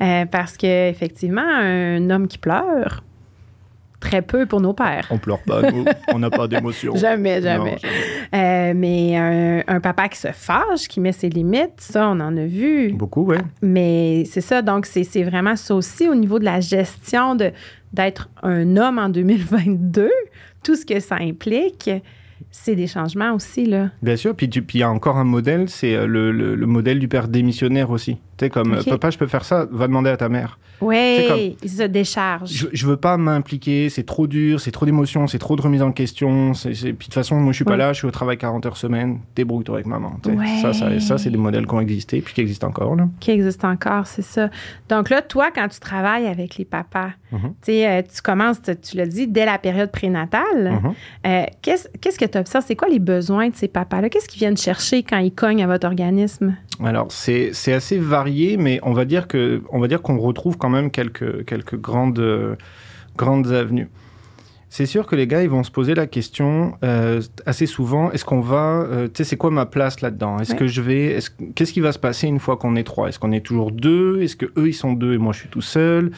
Euh, 0.00 0.24
parce 0.26 0.56
que, 0.56 0.90
effectivement, 0.90 1.46
un 1.46 2.10
homme 2.10 2.28
qui 2.28 2.38
pleure, 2.38 3.02
très 4.04 4.22
peu 4.22 4.44
pour 4.44 4.60
nos 4.60 4.74
pères. 4.74 5.08
On 5.10 5.18
pleure 5.18 5.42
pas, 5.42 5.70
nous. 5.70 5.84
on 6.12 6.18
n'a 6.18 6.30
pas 6.30 6.46
d'émotions. 6.46 6.94
jamais, 6.96 7.40
jamais. 7.40 7.76
Euh, 8.34 8.72
mais 8.76 9.16
un, 9.66 9.80
papa 9.80 10.08
qui 10.08 10.18
se 10.18 10.28
fâche, 10.28 10.86
qui 10.88 11.00
met 11.00 11.12
ses 11.12 11.30
limites, 11.30 11.78
ça, 11.78 12.08
on 12.08 12.20
en 12.20 12.36
a 12.36 12.44
vu. 12.44 12.92
Beaucoup, 12.92 13.24
oui. 13.24 13.36
Mais 13.62 14.24
c'est 14.26 14.40
ça, 14.42 14.62
donc 14.62 14.86
c'est 14.86 15.22
vraiment 15.22 15.56
ça 15.56 15.74
aussi 15.74 16.08
au 16.08 16.14
niveau 16.14 16.38
de 16.38 16.44
la 16.44 16.60
gestion 16.60 17.34
de, 17.34 17.50
d'être 17.94 18.28
un 18.42 18.76
homme 18.76 18.98
en 18.98 19.08
2022, 19.08 20.10
tout 20.62 20.76
ce 20.76 20.84
que 20.84 21.00
ça 21.00 21.16
implique, 21.16 21.90
c'est 22.50 22.76
des 22.76 22.86
changements 22.86 23.32
aussi, 23.32 23.66
là. 23.66 23.90
Bien 24.02 24.16
sûr, 24.16 24.34
puis 24.34 24.48
il 24.48 24.78
y 24.78 24.82
a 24.82 24.90
encore 24.90 25.16
un 25.16 25.24
modèle, 25.24 25.68
c'est 25.68 25.94
euh, 25.94 26.06
le, 26.06 26.30
le, 26.32 26.66
modèle 26.66 26.98
du 26.98 27.08
père 27.08 27.28
démissionnaire 27.28 27.90
aussi. 27.90 28.18
Tu 28.36 28.46
sais, 28.46 28.50
comme, 28.50 28.76
papa, 28.84 29.10
je 29.10 29.18
peux 29.18 29.26
faire 29.26 29.44
ça, 29.44 29.66
va 29.70 29.86
demander 29.86 30.10
à 30.10 30.16
ta 30.16 30.28
mère. 30.28 30.58
Oui, 30.80 31.56
il 31.62 31.70
se 31.70 31.84
décharge. 31.84 32.50
Je, 32.50 32.66
je 32.72 32.86
veux 32.86 32.96
pas 32.96 33.16
m'impliquer, 33.16 33.88
c'est 33.88 34.02
trop 34.02 34.26
dur, 34.26 34.60
c'est 34.60 34.70
trop 34.70 34.86
d'émotions, 34.86 35.26
c'est 35.26 35.38
trop 35.38 35.56
de 35.56 35.62
remise 35.62 35.82
en 35.82 35.92
question. 35.92 36.52
Puis 36.52 36.72
de 36.72 36.92
toute 36.92 37.14
façon, 37.14 37.36
moi, 37.36 37.52
je 37.52 37.56
suis 37.56 37.64
pas 37.64 37.76
là, 37.76 37.92
je 37.92 37.98
suis 37.98 38.06
au 38.06 38.10
travail 38.10 38.38
40 38.38 38.66
heures 38.66 38.76
semaine, 38.76 39.20
débrouille-toi 39.36 39.76
avec 39.76 39.86
maman. 39.86 40.18
Ça, 40.62 40.72
ça, 40.72 41.00
ça 41.00 41.18
c'est 41.18 41.30
des 41.30 41.38
modèles 41.38 41.66
qui 41.66 41.74
ont 41.74 41.80
existé, 41.80 42.20
puis 42.20 42.34
qui 42.34 42.40
existent 42.40 42.68
encore. 42.68 42.96
Là. 42.96 43.08
Qui 43.20 43.30
existent 43.30 43.70
encore, 43.70 44.06
c'est 44.06 44.22
ça. 44.22 44.50
Donc 44.88 45.10
là, 45.10 45.22
toi, 45.22 45.50
quand 45.54 45.68
tu 45.68 45.80
travailles 45.80 46.26
avec 46.26 46.56
les 46.56 46.64
papas, 46.64 47.10
mm-hmm. 47.32 47.52
euh, 47.68 48.02
tu 48.02 48.22
commences, 48.22 48.60
tu, 48.62 48.96
l'as 48.96 49.06
dit, 49.06 49.26
dès 49.26 49.46
la 49.46 49.58
période 49.58 49.90
prénatale. 49.90 50.42
Mm-hmm. 50.54 50.92
Euh, 51.26 51.44
qu'est-ce 51.62 52.18
que 52.18 52.24
tu 52.24 52.38
observes? 52.38 52.64
C'est 52.66 52.76
quoi 52.76 52.88
les 52.88 52.98
besoins 52.98 53.48
de 53.48 53.56
ces 53.56 53.68
papas-là? 53.68 54.08
Qu'est-ce 54.08 54.28
qu'ils 54.28 54.40
viennent 54.40 54.56
chercher 54.56 55.02
quand 55.02 55.18
ils 55.18 55.32
cognent 55.32 55.62
à 55.62 55.66
votre 55.66 55.86
organisme? 55.86 56.56
Alors, 56.82 57.12
c'est 57.12 57.72
assez 57.72 57.98
varié, 57.98 58.56
mais 58.56 58.80
on 58.82 58.92
va 58.92 59.04
dire 59.04 59.28
que 59.28 59.62
on 59.70 59.78
va 59.78 59.88
dire 59.88 60.02
qu'on 60.02 60.18
retrouve 60.18 60.58
quand 60.58 60.70
même 60.70 60.90
quelques, 60.90 61.44
quelques 61.44 61.76
grandes, 61.76 62.56
grandes 63.16 63.52
avenues. 63.52 63.88
C'est 64.76 64.86
sûr 64.86 65.06
que 65.06 65.14
les 65.14 65.28
gars, 65.28 65.40
ils 65.40 65.48
vont 65.48 65.62
se 65.62 65.70
poser 65.70 65.94
la 65.94 66.08
question 66.08 66.72
euh, 66.82 67.22
assez 67.46 67.64
souvent 67.64 68.10
est-ce 68.10 68.24
qu'on 68.24 68.40
va, 68.40 68.82
euh, 68.82 69.06
tu 69.06 69.18
sais, 69.18 69.22
c'est 69.22 69.36
quoi 69.36 69.52
ma 69.52 69.66
place 69.66 70.00
là-dedans? 70.00 70.40
Est-ce 70.40 70.56
que 70.56 70.66
je 70.66 70.80
vais, 70.82 71.20
qu'est-ce 71.54 71.72
qui 71.72 71.78
va 71.78 71.92
se 71.92 71.98
passer 72.00 72.26
une 72.26 72.40
fois 72.40 72.56
qu'on 72.56 72.74
est 72.74 72.82
trois? 72.82 73.08
Est-ce 73.08 73.20
qu'on 73.20 73.30
est 73.30 73.46
toujours 73.46 73.70
deux? 73.70 74.20
Est-ce 74.20 74.34
que 74.34 74.46
eux 74.58 74.66
ils 74.66 74.74
sont 74.74 74.92
deux 74.92 75.14
et 75.14 75.18
moi 75.18 75.32
je 75.32 75.38
suis 75.38 75.48
tout 75.48 75.60
seul? 75.60 76.10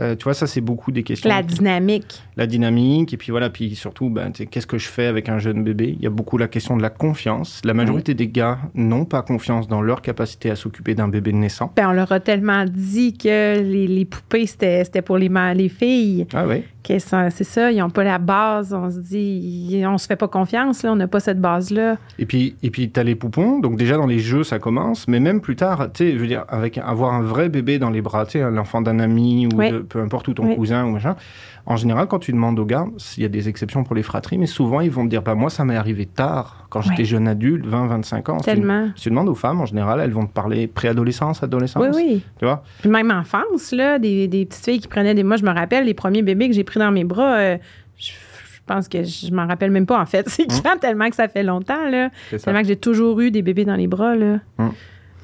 Euh, 0.00 0.16
tu 0.16 0.24
vois, 0.24 0.34
ça, 0.34 0.46
c'est 0.46 0.60
beaucoup 0.60 0.90
des 0.90 1.02
questions. 1.02 1.28
La 1.28 1.42
dynamique. 1.42 2.22
La 2.36 2.46
dynamique. 2.46 3.12
Et 3.12 3.16
puis 3.16 3.30
voilà, 3.30 3.50
puis 3.50 3.74
surtout, 3.74 4.08
ben, 4.08 4.32
qu'est-ce 4.32 4.66
que 4.66 4.78
je 4.78 4.88
fais 4.88 5.06
avec 5.06 5.28
un 5.28 5.38
jeune 5.38 5.62
bébé? 5.62 5.94
Il 5.98 6.02
y 6.02 6.06
a 6.06 6.10
beaucoup 6.10 6.38
la 6.38 6.48
question 6.48 6.76
de 6.76 6.82
la 6.82 6.90
confiance. 6.90 7.60
La 7.64 7.74
majorité 7.74 8.14
des 8.14 8.28
gars 8.28 8.58
n'ont 8.74 9.04
pas 9.04 9.22
confiance 9.22 9.68
dans 9.68 9.82
leur 9.82 10.00
capacité 10.00 10.50
à 10.50 10.56
s'occuper 10.56 10.94
d'un 10.94 11.08
bébé 11.08 11.32
naissant. 11.32 11.72
Ben, 11.76 11.88
on 11.90 11.92
leur 11.92 12.10
a 12.10 12.20
tellement 12.20 12.64
dit 12.66 13.12
que 13.16 13.60
les, 13.60 13.86
les 13.86 14.04
poupées, 14.04 14.46
c'était 14.46 15.02
pour 15.02 15.18
les, 15.18 15.30
les 15.54 15.68
filles. 15.68 16.26
Ah 16.34 16.46
oui. 16.46 16.64
C'est 16.84 16.98
ça, 17.44 17.70
ils 17.70 17.78
n'ont 17.78 17.90
pas 17.90 18.01
la 18.04 18.18
base. 18.18 18.72
On 18.72 18.90
se 18.90 18.98
dit, 18.98 19.82
on 19.86 19.98
se 19.98 20.06
fait 20.06 20.16
pas 20.16 20.28
confiance, 20.28 20.82
là, 20.82 20.92
on 20.92 20.96
n'a 20.96 21.08
pas 21.08 21.20
cette 21.20 21.40
base-là. 21.40 21.96
Et 22.18 22.26
puis, 22.26 22.56
et 22.62 22.70
puis 22.70 22.90
tu 22.90 22.98
as 23.00 23.02
les 23.02 23.14
poupons. 23.14 23.58
Donc, 23.60 23.76
déjà, 23.76 23.96
dans 23.96 24.06
les 24.06 24.18
jeux, 24.18 24.44
ça 24.44 24.58
commence. 24.58 25.08
Mais 25.08 25.20
même 25.20 25.40
plus 25.40 25.56
tard, 25.56 25.88
tu 25.92 26.04
sais, 26.04 26.12
je 26.12 26.18
veux 26.18 26.26
dire, 26.26 26.44
avec 26.48 26.78
avoir 26.78 27.14
un 27.14 27.22
vrai 27.22 27.48
bébé 27.48 27.78
dans 27.78 27.90
les 27.90 28.02
bras, 28.02 28.26
tu 28.26 28.38
sais, 28.38 28.50
l'enfant 28.50 28.80
d'un 28.82 28.98
ami 28.98 29.46
ou 29.46 29.56
de, 29.56 29.78
peu, 29.78 30.00
importe 30.00 30.28
où 30.28 30.34
ton 30.34 30.46
Oui. 30.46 30.56
cousin 30.56 30.84
ou 30.84 30.90
machin. 30.90 31.16
En 31.64 31.76
général, 31.76 32.08
quand 32.08 32.18
tu 32.18 32.32
demandes 32.32 32.58
aux 32.58 32.64
gars, 32.64 32.86
il 33.16 33.22
y 33.22 33.26
a 33.26 33.28
des 33.28 33.48
exceptions 33.48 33.84
pour 33.84 33.94
les 33.94 34.02
fratries, 34.02 34.36
mais 34.36 34.46
souvent 34.46 34.80
ils 34.80 34.90
vont 34.90 35.04
te 35.04 35.10
dire, 35.10 35.22
bah 35.22 35.34
moi 35.36 35.48
ça 35.48 35.64
m'est 35.64 35.76
arrivé 35.76 36.06
tard, 36.06 36.66
quand 36.70 36.80
j'étais 36.82 37.02
Ouais. 37.02 37.04
jeune 37.04 37.28
adulte, 37.28 37.64
20, 37.66 37.86
25 37.86 38.28
ans. 38.30 38.36
Tellement. 38.38 38.88
Si 38.96 39.04
tu 39.04 39.10
demandes 39.10 39.28
aux 39.28 39.34
femmes, 39.36 39.60
en 39.60 39.66
général, 39.66 40.00
elles 40.00 40.10
vont 40.12 40.26
te 40.26 40.32
parler 40.32 40.66
préadolescence, 40.66 41.42
adolescence. 41.42 41.84
Oui, 41.94 42.02
oui. 42.14 42.22
Tu 42.38 42.44
vois? 42.44 42.64
Puis 42.80 42.90
même 42.90 43.10
enfance, 43.12 43.70
là, 43.72 43.98
des, 44.00 44.26
des 44.26 44.44
petites 44.46 44.64
filles 44.64 44.80
qui 44.80 44.88
prenaient 44.88 45.14
des. 45.14 45.22
Moi, 45.22 45.36
je 45.36 45.44
me 45.44 45.50
rappelle, 45.50 45.84
les 45.84 45.94
premiers 45.94 46.22
bébés 46.22 46.48
que 46.48 46.54
j'ai 46.54 46.64
pris 46.64 46.80
dans 46.80 46.90
mes 46.90 47.04
bras, 47.04 47.36
euh, 47.36 47.58
je, 47.96 48.10
je 48.10 48.58
pense 48.66 48.88
que 48.88 49.02
je 49.04 49.32
m'en 49.32 49.46
rappelle 49.46 49.70
même 49.70 49.86
pas, 49.86 50.00
en 50.00 50.06
fait. 50.06 50.28
C'est 50.30 50.46
quand 50.62 50.78
tellement 50.80 51.08
que 51.10 51.16
ça 51.16 51.28
fait 51.28 51.42
longtemps, 51.44 51.88
là. 51.90 52.10
Tellement 52.42 52.62
que 52.62 52.68
j'ai 52.68 52.76
toujours 52.76 53.20
eu 53.20 53.30
des 53.30 53.42
bébés 53.42 53.64
dans 53.64 53.76
les 53.76 53.86
bras, 53.86 54.16
là. 54.16 54.38
Hum. 54.58 54.72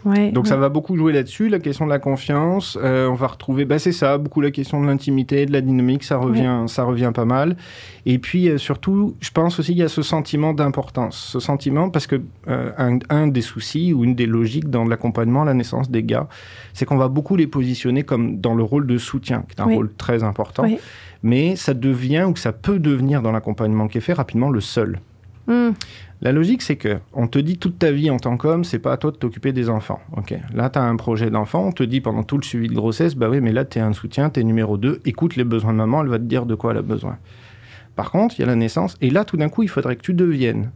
Ouais. 0.05 0.31
Donc 0.31 0.47
ça 0.47 0.57
va 0.57 0.69
beaucoup 0.69 0.97
jouer 0.97 1.13
là-dessus, 1.13 1.49
la 1.49 1.59
question 1.59 1.85
de 1.85 1.91
la 1.91 1.99
confiance. 1.99 2.79
Euh, 2.81 3.09
on 3.09 3.15
va 3.15 3.27
retrouver, 3.27 3.65
bah 3.65 3.79
c'est 3.79 3.93
ça, 3.93 4.17
beaucoup 4.17 4.41
la 4.41 4.51
question 4.51 4.81
de 4.81 4.87
l'intimité, 4.87 5.45
de 5.45 5.53
la 5.53 5.61
dynamique, 5.61 6.05
ça 6.05 6.17
revient, 6.19 6.65
ça 6.69 6.85
revient 6.85 7.11
pas 7.15 7.25
mal. 7.25 7.57
Et 8.07 8.19
puis 8.19 8.49
euh, 8.49 8.59
surtout, 8.59 9.17
je 9.21 9.31
pense 9.31 9.59
aussi 9.59 9.73
qu'il 9.73 9.81
y 9.81 9.83
a 9.83 9.89
ce 9.89 10.03
sentiment 10.03 10.53
d'importance, 10.55 11.17
ce 11.33 11.41
sentiment 11.41 11.91
parce 11.91 12.07
que 12.07 12.21
euh, 12.49 12.71
un, 12.79 12.99
un 13.11 13.27
des 13.27 13.43
soucis 13.43 13.93
ou 13.93 14.05
une 14.05 14.15
des 14.15 14.27
logiques 14.27 14.71
dans 14.71 14.85
l'accompagnement 14.85 15.43
à 15.43 15.47
la 15.47 15.55
naissance 15.55 15.91
des 15.91 16.03
gars, 16.05 16.29
c'est 16.75 16.85
qu'on 16.85 16.97
va 16.97 17.09
beaucoup 17.09 17.37
les 17.37 17.47
positionner 17.49 18.05
comme 18.05 18.39
dans 18.41 18.55
le 18.55 18.63
rôle 18.63 18.87
de 18.87 18.99
soutien, 18.99 19.45
qui 19.49 19.57
est 19.57 19.61
un 19.61 19.67
Oui. 19.67 19.75
rôle 19.75 19.93
très 19.97 20.23
important. 20.23 20.63
Oui. 20.63 20.79
Mais 21.25 21.57
ça 21.57 21.75
devient 21.75 22.25
ou 22.29 22.33
que 22.33 22.39
ça 22.41 22.53
peut 22.53 22.79
devenir 22.79 23.21
dans 23.23 23.33
l'accompagnement 23.33 23.89
qui 23.89 23.99
est 23.99 24.03
fait 24.03 24.13
rapidement 24.13 24.51
le 24.51 24.61
seul. 24.61 25.01
Hum. 25.49 25.75
La 26.21 26.33
logique, 26.33 26.63
c'est 26.63 26.77
que 26.77 26.99
on 27.13 27.29
te 27.29 27.39
dit 27.39 27.59
toute 27.59 27.79
ta 27.79 27.93
vie 27.93 28.11
en 28.11 28.17
tant 28.19 28.37
qu'homme, 28.37 28.65
c'est 28.65 28.81
pas 28.81 28.93
à 28.93 28.97
toi 28.97 29.13
de 29.13 29.17
t'occuper 29.17 29.53
des 29.53 29.71
enfants. 29.71 30.01
Ok? 30.17 30.35
Là, 30.53 30.69
tu 30.69 30.79
as 30.79 30.83
un 30.83 30.97
projet 30.97 31.31
d'enfant, 31.31 31.67
on 31.69 31.73
te 31.73 31.85
dit 31.85 32.01
pendant 32.01 32.25
tout 32.25 32.37
le 32.37 32.43
suivi 32.43 32.69
de 32.69 32.75
grossesse, 32.75 33.15
bah 33.15 33.29
oui, 33.31 33.41
mais 33.41 33.53
là, 33.53 33.65
tu 33.65 33.79
es 33.79 33.81
un 33.81 33.93
soutien, 33.93 34.29
tu 34.29 34.41
es 34.41 34.43
numéro 34.45 34.77
2, 34.79 35.01
écoute 35.05 35.37
les 35.37 35.45
besoins 35.45 35.73
de 35.73 35.79
maman, 35.79 36.03
elle 36.03 36.09
va 36.09 36.19
te 36.19 36.25
dire 36.25 36.45
de 36.45 36.55
quoi 36.57 36.73
elle 36.73 36.79
a 36.79 36.83
besoin. 36.83 37.19
Par 37.95 38.11
contre, 38.11 38.35
il 38.39 38.41
y 38.41 38.45
a 38.45 38.47
la 38.49 38.57
naissance, 38.57 38.97
et 39.01 39.11
là, 39.11 39.25
tout 39.25 39.37
d'un 39.37 39.49
coup, 39.49 39.63
il 39.63 39.69
faudrait 39.69 39.95
que 39.97 40.03
tu 40.03 40.13
deviennes, 40.15 40.71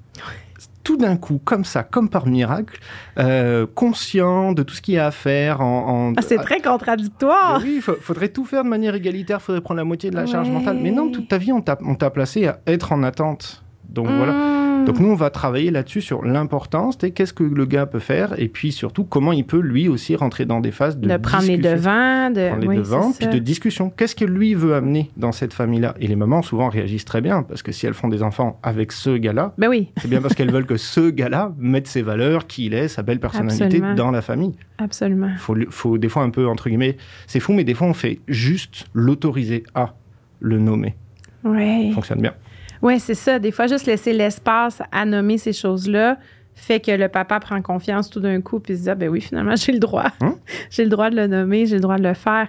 tout 0.84 0.96
d'un 0.96 1.16
coup, 1.16 1.40
comme 1.44 1.64
ça, 1.64 1.82
comme 1.84 2.08
par 2.08 2.26
miracle, 2.26 2.78
euh, 3.18 3.66
conscient 3.72 4.52
de 4.52 4.62
tout 4.62 4.74
ce 4.74 4.82
qu'il 4.82 4.94
y 4.94 4.98
a 4.98 5.06
à 5.06 5.10
faire 5.12 5.60
en. 5.60 6.08
en- 6.10 6.12
Ah, 6.16 6.22
c'est 6.22 6.36
très 6.38 6.60
contradictoire. 6.60 7.58
mais 7.60 7.64
oui, 7.66 7.72
il 7.76 7.82
faudrait 7.82 8.28
tout 8.28 8.44
faire 8.44 8.62
de 8.64 8.68
manière 8.68 8.94
égalitaire, 8.94 9.38
il 9.40 9.44
faudrait 9.44 9.60
prendre 9.60 9.78
la 9.78 9.84
moitié 9.84 10.10
de 10.10 10.16
la 10.16 10.26
charge 10.26 10.50
mentale. 10.50 10.78
Mais 10.80 10.90
non, 10.92 11.10
toute 11.10 11.28
ta 11.28 11.38
vie, 11.38 11.52
on 11.52 11.60
t'a 11.62 12.10
placé 12.10 12.46
à 12.46 12.60
être 12.66 12.92
en 12.92 13.02
attente. 13.02 13.62
Donc 13.92 14.08
voilà. 14.08 14.32
Hum. 14.32 14.62
Donc 14.84 14.98
nous, 14.98 15.10
on 15.10 15.14
va 15.14 15.30
travailler 15.30 15.70
là-dessus 15.70 16.00
sur 16.00 16.24
l'importance, 16.24 16.98
et 17.04 17.12
qu'est-ce 17.12 17.32
que 17.32 17.44
le 17.44 17.66
gars 17.66 17.86
peut 17.86 18.00
faire, 18.00 18.34
et 18.40 18.48
puis 18.48 18.72
surtout 18.72 19.04
comment 19.04 19.30
il 19.30 19.44
peut 19.46 19.60
lui 19.60 19.88
aussi 19.88 20.16
rentrer 20.16 20.44
dans 20.44 20.58
des 20.58 20.72
phases 20.72 20.98
de, 20.98 21.08
de 21.08 21.16
prendre 21.18 21.46
les 21.46 21.56
devants, 21.56 22.30
de 22.30 22.48
Prendre 22.48 22.62
les 22.62 22.66
oui, 22.66 22.76
devants, 22.78 23.12
puis 23.12 23.26
ça. 23.26 23.30
de 23.30 23.38
discussion. 23.38 23.90
Qu'est-ce 23.90 24.16
que 24.16 24.24
lui 24.24 24.54
veut 24.54 24.74
amener 24.74 25.08
dans 25.16 25.30
cette 25.30 25.52
famille-là? 25.52 25.94
Et 26.00 26.08
les 26.08 26.16
mamans 26.16 26.42
souvent 26.42 26.68
réagissent 26.68 27.04
très 27.04 27.20
bien, 27.20 27.44
parce 27.44 27.62
que 27.62 27.70
si 27.70 27.86
elles 27.86 27.94
font 27.94 28.08
des 28.08 28.24
enfants 28.24 28.58
avec 28.64 28.90
ce 28.90 29.16
gars-là, 29.16 29.54
Ben 29.56 29.68
oui, 29.68 29.92
c'est 29.98 30.08
bien 30.10 30.20
parce 30.20 30.34
qu'elles 30.34 30.50
veulent 30.50 30.66
que 30.66 30.76
ce 30.76 31.10
gars-là 31.10 31.52
mette 31.58 31.86
ses 31.86 32.02
valeurs, 32.02 32.48
qui 32.48 32.66
il 32.66 32.74
est, 32.74 32.88
sa 32.88 33.02
belle 33.02 33.20
personnalité 33.20 33.64
Absolument. 33.64 33.94
dans 33.94 34.10
la 34.10 34.20
famille. 34.22 34.52
absolument. 34.78 35.30
Faut, 35.38 35.54
faut 35.70 35.96
des 35.96 36.08
fois 36.08 36.24
un 36.24 36.30
peu, 36.30 36.48
entre 36.48 36.68
guillemets, 36.68 36.96
c'est 37.28 37.38
fou, 37.38 37.52
mais 37.52 37.62
des 37.62 37.74
fois 37.74 37.86
on 37.86 37.94
fait 37.94 38.18
juste 38.26 38.86
l'autoriser 38.94 39.62
à 39.76 39.94
le 40.40 40.58
nommer. 40.58 40.96
Oui. 41.44 41.88
Ça 41.90 41.94
fonctionne 41.94 42.20
bien. 42.20 42.34
Oui, 42.82 42.98
c'est 42.98 43.14
ça. 43.14 43.38
Des 43.38 43.52
fois, 43.52 43.68
juste 43.68 43.86
laisser 43.86 44.12
l'espace 44.12 44.82
à 44.90 45.04
nommer 45.04 45.38
ces 45.38 45.52
choses-là 45.52 46.18
fait 46.54 46.80
que 46.80 46.90
le 46.90 47.08
papa 47.08 47.40
prend 47.40 47.60
confiance 47.62 48.10
tout 48.10 48.20
d'un 48.20 48.40
coup 48.40 48.60
puis 48.60 48.76
se 48.76 48.82
dit 48.82 48.90
ah, 48.90 48.94
ben 48.94 49.08
oui, 49.08 49.20
finalement, 49.20 49.56
j'ai 49.56 49.72
le 49.72 49.78
droit. 49.78 50.10
Hum. 50.20 50.36
j'ai 50.70 50.84
le 50.84 50.90
droit 50.90 51.10
de 51.10 51.16
le 51.16 51.26
nommer, 51.26 51.66
j'ai 51.66 51.76
le 51.76 51.80
droit 51.80 51.96
de 51.96 52.02
le 52.02 52.14
faire. 52.14 52.48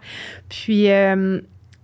Puis, 0.50 0.90
euh, 0.90 1.40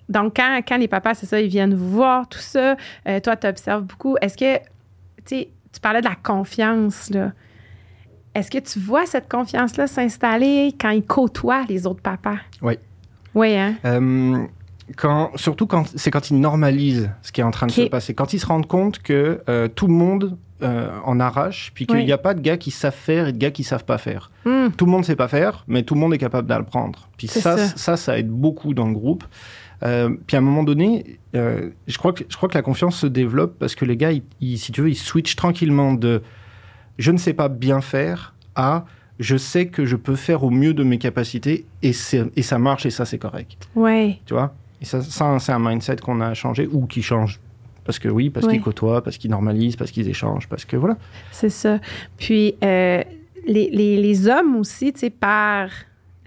donc, 0.10 0.36
quand, 0.36 0.62
quand 0.68 0.77
les 0.77 0.88
papas, 0.88 1.13
c'est 1.13 1.25
ça, 1.25 1.39
ils 1.39 1.50
viennent 1.50 1.74
vous 1.74 1.89
voir, 1.89 2.27
tout 2.27 2.39
ça, 2.39 2.75
euh, 3.08 3.20
toi, 3.20 3.36
tu 3.36 3.48
observes 3.48 3.84
beaucoup. 3.84 4.18
Est-ce 4.22 4.38
que, 4.38 4.58
tu 4.58 4.63
sais, 5.25 5.50
tu 5.72 5.79
parlais 5.79 6.01
de 6.01 6.08
la 6.08 6.15
confiance, 6.15 7.10
là. 7.10 7.32
Est-ce 8.36 8.51
que 8.51 8.60
tu 8.60 8.79
vois 8.79 9.06
cette 9.06 9.27
confiance-là 9.27 9.88
s'installer 9.88 10.75
quand 10.79 10.91
ils 10.91 11.06
côtoient 11.06 11.65
les 11.68 11.88
autres 11.88 12.01
papas? 12.01 12.38
Oui. 12.62 12.77
Oui, 13.34 13.56
hein? 13.56 13.75
Euh, 13.86 14.46
quand, 14.96 15.31
surtout 15.36 15.67
quand 15.67 15.86
c'est 15.96 16.12
quand 16.12 16.29
ils 16.29 16.39
normalisent 16.39 17.12
ce 17.22 17.31
qui 17.31 17.41
est 17.41 17.43
en 17.43 17.51
train 17.51 17.67
de 17.67 17.72
se 17.72 17.81
passer, 17.84 18.13
quand 18.13 18.34
ils 18.34 18.39
se 18.39 18.46
rendent 18.46 18.67
compte 18.67 19.00
que 19.00 19.41
euh, 19.50 19.67
tout 19.67 19.88
le 19.88 19.93
monde 19.93 20.38
euh, 20.62 20.89
en 21.05 21.19
arrache, 21.19 21.72
puis 21.74 21.86
qu'il 21.86 21.96
Oui. 21.98 22.05
n'y 22.05 22.12
a 22.12 22.17
pas 22.17 22.34
de 22.34 22.41
gars 22.41 22.58
qui 22.58 22.72
savent 22.72 22.93
faire 22.93 23.27
et 23.29 23.34
de 23.34 23.38
gars 23.38 23.51
qui 23.51 23.63
savent 23.63 23.86
pas 23.86 23.98
faire. 23.98 24.29
Hum. 24.46 24.72
Tout 24.75 24.86
le 24.86 24.91
monde 24.91 25.05
sait 25.05 25.15
pas 25.15 25.27
faire, 25.29 25.63
mais 25.67 25.84
tout 25.84 25.93
le 25.93 26.01
monde 26.01 26.13
est 26.13 26.17
capable 26.17 26.48
d'apprendre. 26.48 27.08
Puis 27.17 27.27
ça, 27.27 27.55
ça. 27.55 27.67
ça, 27.77 27.98
ça, 27.98 28.19
aide 28.19 28.29
beaucoup 28.29 28.74
dans 28.74 28.88
le 28.88 28.93
groupe. 28.93 29.24
Euh, 29.84 30.10
puis 30.27 30.36
à 30.36 30.39
un 30.39 30.43
moment 30.43 30.63
donné, 30.63 31.19
je 31.34 31.98
crois 31.98 32.12
que 32.12 32.25
je 32.27 32.36
crois 32.36 32.50
que 32.50 32.55
la 32.55 32.62
confiance 32.62 32.98
se 32.98 33.08
développe 33.08 33.58
parce 33.58 33.75
que 33.75 33.86
les 33.86 33.96
gars, 33.96 34.12
ils, 34.12 34.24
ils- 34.41 34.58
si 34.58 34.74
tu 34.74 34.81
veux, 34.81 34.89
ils 34.89 34.96
switchent 34.96 35.38
tranquillement 35.38 35.93
de 35.93 36.22
je 36.98 37.12
ne 37.12 37.17
sais 37.17 37.34
pas 37.34 37.48
bien 37.48 37.79
faire 37.79 38.34
à 38.55 38.84
je 39.19 39.38
sais 39.38 39.67
que 39.67 39.86
je 39.86 39.96
peux 39.96 40.15
faire 40.15 40.43
au 40.43 40.50
mieux 40.50 40.74
de 40.74 40.84
mes 40.84 40.98
capacités 40.98 41.65
et, 41.84 41.91
et 41.91 42.41
ça 42.41 42.58
marche 42.60 42.86
et 42.86 42.89
ça 42.89 43.05
c'est 43.05 43.17
correct. 43.17 43.69
Oui. 43.75 44.19
Tu 44.25 44.34
vois? 44.34 44.53
Et 44.82 44.86
ça, 44.86 45.02
ça 45.02 45.38
c'est 45.40 45.52
un 45.52 45.60
mindset 45.60 45.98
qu'on 45.98 46.22
a 46.22 46.34
changé 46.34 46.68
ou 46.72 46.86
qui 46.86 47.02
change. 47.02 47.40
Parce 47.86 47.98
que 48.00 48.08
oui, 48.08 48.30
parce 48.30 48.46
Oui. 48.46 48.54
qu'ils 48.54 48.62
côtoient, 48.62 49.04
parce 49.04 49.18
qu'ils 49.18 49.32
normalisent, 49.32 49.76
parce 49.76 49.90
qu'ils 49.92 50.08
échangent, 50.08 50.48
parce 50.48 50.64
que 50.66 50.78
voilà. 50.78 50.98
C'est 51.32 51.50
ça. 51.50 51.80
Puis, 52.18 52.56
euh, 52.64 53.02
les, 53.48 53.70
les, 53.72 53.98
les 54.00 54.28
hommes 54.28 54.56
aussi, 54.58 54.94
tu 54.94 55.00
sais, 55.00 55.10
par 55.10 55.70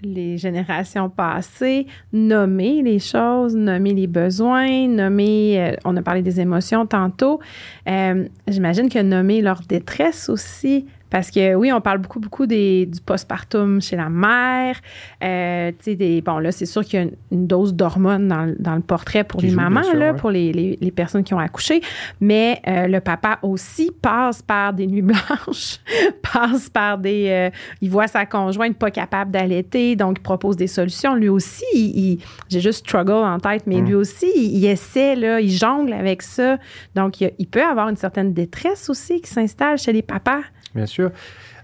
les 0.01 0.37
générations 0.37 1.09
passées, 1.09 1.87
nommer 2.11 2.81
les 2.81 2.99
choses, 2.99 3.55
nommer 3.55 3.93
les 3.93 4.07
besoins, 4.07 4.87
nommer, 4.89 5.55
euh, 5.61 5.75
on 5.85 5.95
a 5.95 6.01
parlé 6.01 6.21
des 6.21 6.41
émotions 6.41 6.85
tantôt. 6.85 7.39
Euh, 7.87 8.27
J'imagine 8.49 8.89
que 8.89 8.99
nommer 9.01 9.41
leur 9.41 9.61
détresse 9.61 10.27
aussi. 10.27 10.85
Parce 11.13 11.29
que 11.29 11.53
oui, 11.53 11.71
on 11.71 11.79
parle 11.79 11.99
beaucoup, 11.99 12.19
beaucoup 12.19 12.47
des, 12.47 12.87
du 12.87 12.99
postpartum 12.99 13.79
chez 13.79 13.95
la 13.95 14.09
mère. 14.09 14.75
Euh, 15.23 15.71
des, 15.85 16.21
bon, 16.21 16.39
là, 16.39 16.51
c'est 16.51 16.65
sûr 16.65 16.83
qu'il 16.83 16.95
y 16.99 17.03
a 17.03 17.05
une, 17.05 17.11
une 17.31 17.45
dose 17.45 17.75
d'hormones 17.75 18.27
dans, 18.27 18.45
le- 18.45 18.55
dans 18.57 18.73
le 18.73 18.81
portrait 18.81 19.23
pour 19.23 19.39
Qui 19.39 19.45
les 19.47 19.51
mamans, 19.53 19.83
sûr, 19.83 19.93
là, 19.95 20.11
ouais. 20.13 20.17
pour 20.17 20.31
les, 20.31 20.51
les, 20.51 20.75
les 20.81 20.91
personnes 20.91 21.23
qui 21.23 21.35
ont 21.35 21.39
accouché. 21.39 21.81
Mais 22.19 22.59
euh, 22.67 22.87
le 22.87 22.99
papa 22.99 23.37
aussi 23.43 23.91
passe 24.01 24.41
par 24.41 24.73
des 24.73 24.87
nuits 24.87 25.01
blanches, 25.13 25.77
passe 26.33 26.67
par 26.69 26.97
des... 26.97 27.27
euh, 27.29 27.49
il 27.81 27.91
voit 27.91 28.07
sa 28.07 28.25
conjointe 28.25 28.75
pas 28.77 28.89
capable 28.89 29.29
d'allaiter, 29.29 29.95
donc 29.95 30.17
il 30.17 30.23
propose 30.23 30.57
des 30.57 30.65
solutions. 30.67 31.13
Lui 31.13 31.29
aussi, 31.29 31.63
il, 31.75 31.99
il- 32.13 32.19
j'ai 32.49 32.59
juste 32.59 32.87
struggle 32.87 33.11
en 33.11 33.37
tête, 33.39 33.67
mais 33.67 33.81
Mm. 33.81 33.85
lui 33.85 33.93
aussi, 33.95 34.25
il, 34.35 34.57
il 34.57 34.65
essaie, 34.65 35.15
là, 35.15 35.39
il 35.39 35.51
jongle 35.51 35.93
avec 35.93 36.23
ça. 36.23 36.57
Donc, 36.95 37.21
il, 37.21 37.31
il 37.37 37.45
peut 37.47 37.61
avoir 37.63 37.87
une 37.89 37.97
certaine 37.97 38.33
détresse 38.33 38.89
aussi 38.89 39.21
qui 39.21 39.29
s'installe 39.29 39.77
chez 39.77 39.93
les 39.93 40.01
papas. 40.01 40.41
Bien 40.75 40.85
sûr. 40.87 41.11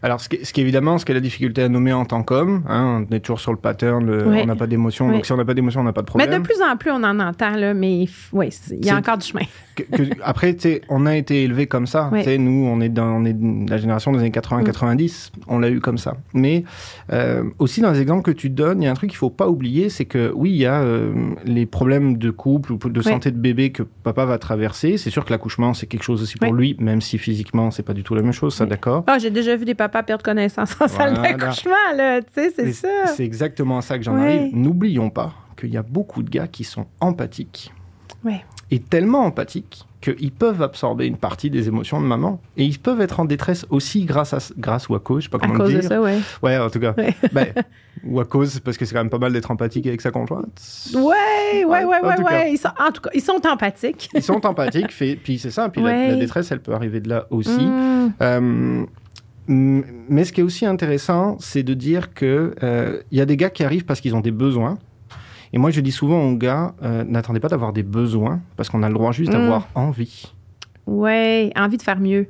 Alors, 0.02 0.22
ce 0.22 0.30
qui, 0.30 0.46
ce 0.46 0.54
qui 0.54 0.62
évidemment, 0.62 0.98
ce 0.98 1.06
qui 1.06 1.12
est 1.12 1.16
la 1.16 1.22
difficulté 1.22 1.62
à 1.64 1.70
nommer 1.70 1.94
en 1.94 2.06
tant 2.06 2.24
qu'homme, 2.24 2.64
hein, 2.68 3.06
on 3.10 3.14
est 3.16 3.20
toujours 3.20 3.40
sur 3.40 3.52
le 3.52 3.58
pattern, 3.58 4.06
le- 4.06 4.28
Oui. 4.28 4.40
on 4.44 4.46
n'a 4.46 4.56
pas 4.56 4.68
d'émotion, 4.68 5.08
Oui. 5.08 5.14
donc 5.14 5.26
si 5.26 5.32
on 5.34 5.38
n'a 5.38 5.46
pas 5.46 5.54
d'émotion, 5.54 5.82
on 5.82 5.84
n'a 5.84 5.94
pas 5.94 6.02
de 6.02 6.06
Mais 6.06 6.26
problème. 6.26 6.42
de 6.42 6.48
plus 6.48 6.62
en 6.62 6.78
plus, 6.78 6.92
on 6.92 7.04
en 7.04 7.20
entend, 7.20 7.52
là, 7.56 7.74
mais 7.74 8.06
oui, 8.34 8.50
il 8.72 8.86
y 8.86 8.90
a 8.90 8.98
encore 8.98 9.18
du 9.18 9.28
chemin. 9.28 9.44
Que- 9.76 9.84
que- 9.84 10.10
après, 10.24 10.54
tu 10.56 10.62
sais, 10.62 10.82
on 10.90 11.06
a 11.06 11.16
été 11.16 11.44
élevé 11.44 11.68
comme 11.68 11.88
ça. 11.88 12.10
Oui. 12.12 12.20
Tu 12.20 12.26
sais, 12.26 12.38
Nous, 12.38 12.66
on 12.66 12.80
est, 12.82 12.90
dans, 12.90 13.06
on 13.08 13.26
est 13.26 13.34
de 13.34 13.70
la 13.70 13.78
génération 13.78 14.12
des 14.12 14.20
années 14.20 14.30
Mm. 14.30 14.32
80-90, 14.32 15.32
on 15.48 15.60
l'a 15.60 15.70
eu 15.70 15.80
comme 15.80 15.98
ça. 15.98 16.16
Mais 16.34 16.64
euh, 17.12 17.44
aussi, 17.60 17.82
dans 17.82 17.92
les 17.92 18.02
exemples 18.02 18.24
que 18.24 18.32
tu 18.32 18.50
donnes, 18.50 18.82
il 18.82 18.86
y 18.86 18.88
a 18.88 18.92
un 18.92 18.96
truc 18.96 19.10
qu'il 19.10 19.18
faut 19.18 19.30
pas 19.30 19.48
oublier, 19.50 19.90
c'est 19.90 20.06
que 20.06 20.32
oui, 20.36 20.52
il 20.52 20.58
y 20.58 20.66
a 20.66 20.82
euh, 20.82 21.14
les 21.46 21.66
problèmes 21.66 22.18
de 22.18 22.30
couple 22.32 22.74
ou 22.74 22.78
de 22.78 23.02
santé 23.02 23.32
de 23.32 23.38
bébé 23.38 23.72
que 23.72 23.84
papa 23.84 24.26
va 24.26 24.38
traverser. 24.38 24.98
C'est 24.98 25.10
sûr 25.10 25.26
que 25.26 25.32
l'accouchement, 25.32 25.74
c'est 25.74 25.88
quelque 25.88 26.04
chose 26.04 26.22
aussi 26.22 26.38
pour 26.38 26.54
lui, 26.54 26.76
même 26.80 27.02
si 27.02 27.18
physiquement, 27.18 27.72
c'est 27.72 27.84
pas 27.84 27.94
du 27.94 28.04
tout 28.04 28.16
la 28.16 28.22
même 28.22 28.32
chose, 28.34 28.54
ça, 28.56 28.66
d'accord 28.66 29.04
Ah, 29.08 29.18
j'ai 29.18 29.30
déjà 29.30 29.56
vu 29.56 29.66
des 29.66 29.76
papas 29.76 29.89
perdre 29.90 30.24
connaissance 30.24 30.76
en 30.80 30.88
salle 30.88 31.16
Voilà. 31.16 31.34
d'accouchement, 31.34 31.72
là, 31.96 32.22
tu 32.22 32.28
sais, 32.34 32.54
c'est 32.56 32.74
ça. 32.74 33.08
C'est 33.08 33.26
exactement 33.26 33.78
à 33.80 33.82
ça 33.82 33.98
que 33.98 34.04
j'en 34.04 34.16
Oui. 34.16 34.22
arrive. 34.24 34.56
N'oublions 34.56 35.10
pas 35.10 35.34
qu'il 35.60 35.70
y 35.70 35.78
a 35.78 35.84
beaucoup 35.84 36.24
de 36.24 36.30
gars 36.30 36.48
qui 36.48 36.64
sont 36.64 36.86
empathiques. 37.00 37.74
Oui. 38.24 38.36
Et 38.72 38.80
tellement 38.80 39.26
empathiques 39.26 39.86
qu'ils 40.02 40.32
peuvent 40.32 40.62
absorber 40.62 41.06
une 41.08 41.18
partie 41.18 41.50
des 41.50 41.68
émotions 41.68 42.00
de 42.00 42.06
maman. 42.06 42.40
Et 42.56 42.64
ils 42.64 42.80
peuvent 42.80 43.02
être 43.02 43.20
en 43.20 43.26
détresse 43.26 43.66
aussi 43.70 44.06
grâce, 44.06 44.34
à, 44.34 44.38
grâce 44.58 44.88
ou 44.88 44.96
à 44.96 45.00
cause, 45.02 45.24
je 45.24 45.26
sais 45.26 45.30
pas 45.30 45.38
À 45.38 45.42
comment 45.48 45.56
cause 45.60 45.74
le 45.74 45.82
de 45.82 45.86
ça, 45.86 46.02
oui. 46.02 46.12
Ouais, 46.42 46.58
en 46.58 46.70
tout 46.70 46.80
cas. 46.80 46.94
Ouais. 46.98 47.14
Ben, 47.34 47.48
ou 48.06 48.20
à 48.22 48.26
cause, 48.26 48.60
parce 48.62 48.78
que 48.78 48.86
c'est 48.86 48.94
quand 48.94 49.02
même 49.02 49.10
pas 49.10 49.18
mal 49.18 49.34
d'être 49.34 49.52
empathique 49.52 49.86
avec 49.88 50.00
sa 50.00 50.12
conjointe. 50.12 50.62
Ouais, 50.94 51.02
ouais, 51.02 51.66
Ouais, 51.66 51.84
ouais, 51.86 52.02
ouais, 52.02 52.22
ouais. 52.24 52.52
Ils 52.54 52.58
sont, 52.58 52.70
en 52.80 52.92
tout 52.92 53.02
cas, 53.02 53.10
ils 53.14 53.22
sont 53.22 53.42
empathiques. 53.46 54.10
Ils 54.14 54.24
sont 54.24 54.46
empathiques, 54.46 54.92
fait, 54.94 55.18
puis 55.18 55.38
c'est 55.38 55.52
ça. 55.52 55.68
Puis 55.68 55.82
la- 55.82 55.90
Ouais. 55.90 56.08
la, 56.12 56.16
détresse, 56.16 56.50
elle 56.52 56.62
peut 56.62 56.74
arriver 56.74 57.02
de 57.02 57.10
là 57.10 57.26
aussi. 57.30 57.66
Mm. 57.66 58.14
Euh, 58.22 58.86
mais 59.54 60.24
ce 60.26 60.32
qui 60.32 60.42
est 60.42 60.44
aussi 60.44 60.66
intéressant, 60.66 61.38
c'est 61.40 61.64
de 61.64 61.74
dire 61.74 62.14
que 62.14 62.54
euh, 62.64 63.02
il 63.12 63.18
y 63.18 63.22
a 63.22 63.26
des 63.26 63.36
gars 63.38 63.50
qui 63.50 63.64
arrivent 63.64 63.86
parce 63.86 64.00
qu'ils 64.02 64.16
ont 64.16 64.22
des 64.22 64.32
besoins. 64.32 64.78
Et 65.52 65.58
moi, 65.58 65.72
je 65.72 65.82
dis 65.82 65.92
souvent 65.92 66.22
aux 66.24 66.36
gars, 66.36 66.74
euh, 66.84 67.04
n'attendez 67.04 67.40
pas 67.40 67.48
d'avoir 67.48 67.74
des 67.74 67.82
besoins, 67.82 68.40
parce 68.56 68.70
qu'on 68.70 68.84
a 68.84 68.88
le 68.88 68.94
droit 68.94 69.12
juste 69.12 69.32
Mm. 69.32 69.34
d'avoir 69.34 69.68
envie. 69.74 70.32
Ouais, 70.86 71.52
envie 71.58 71.78
de 71.78 71.82
faire 71.82 72.00
mieux. 72.00 72.28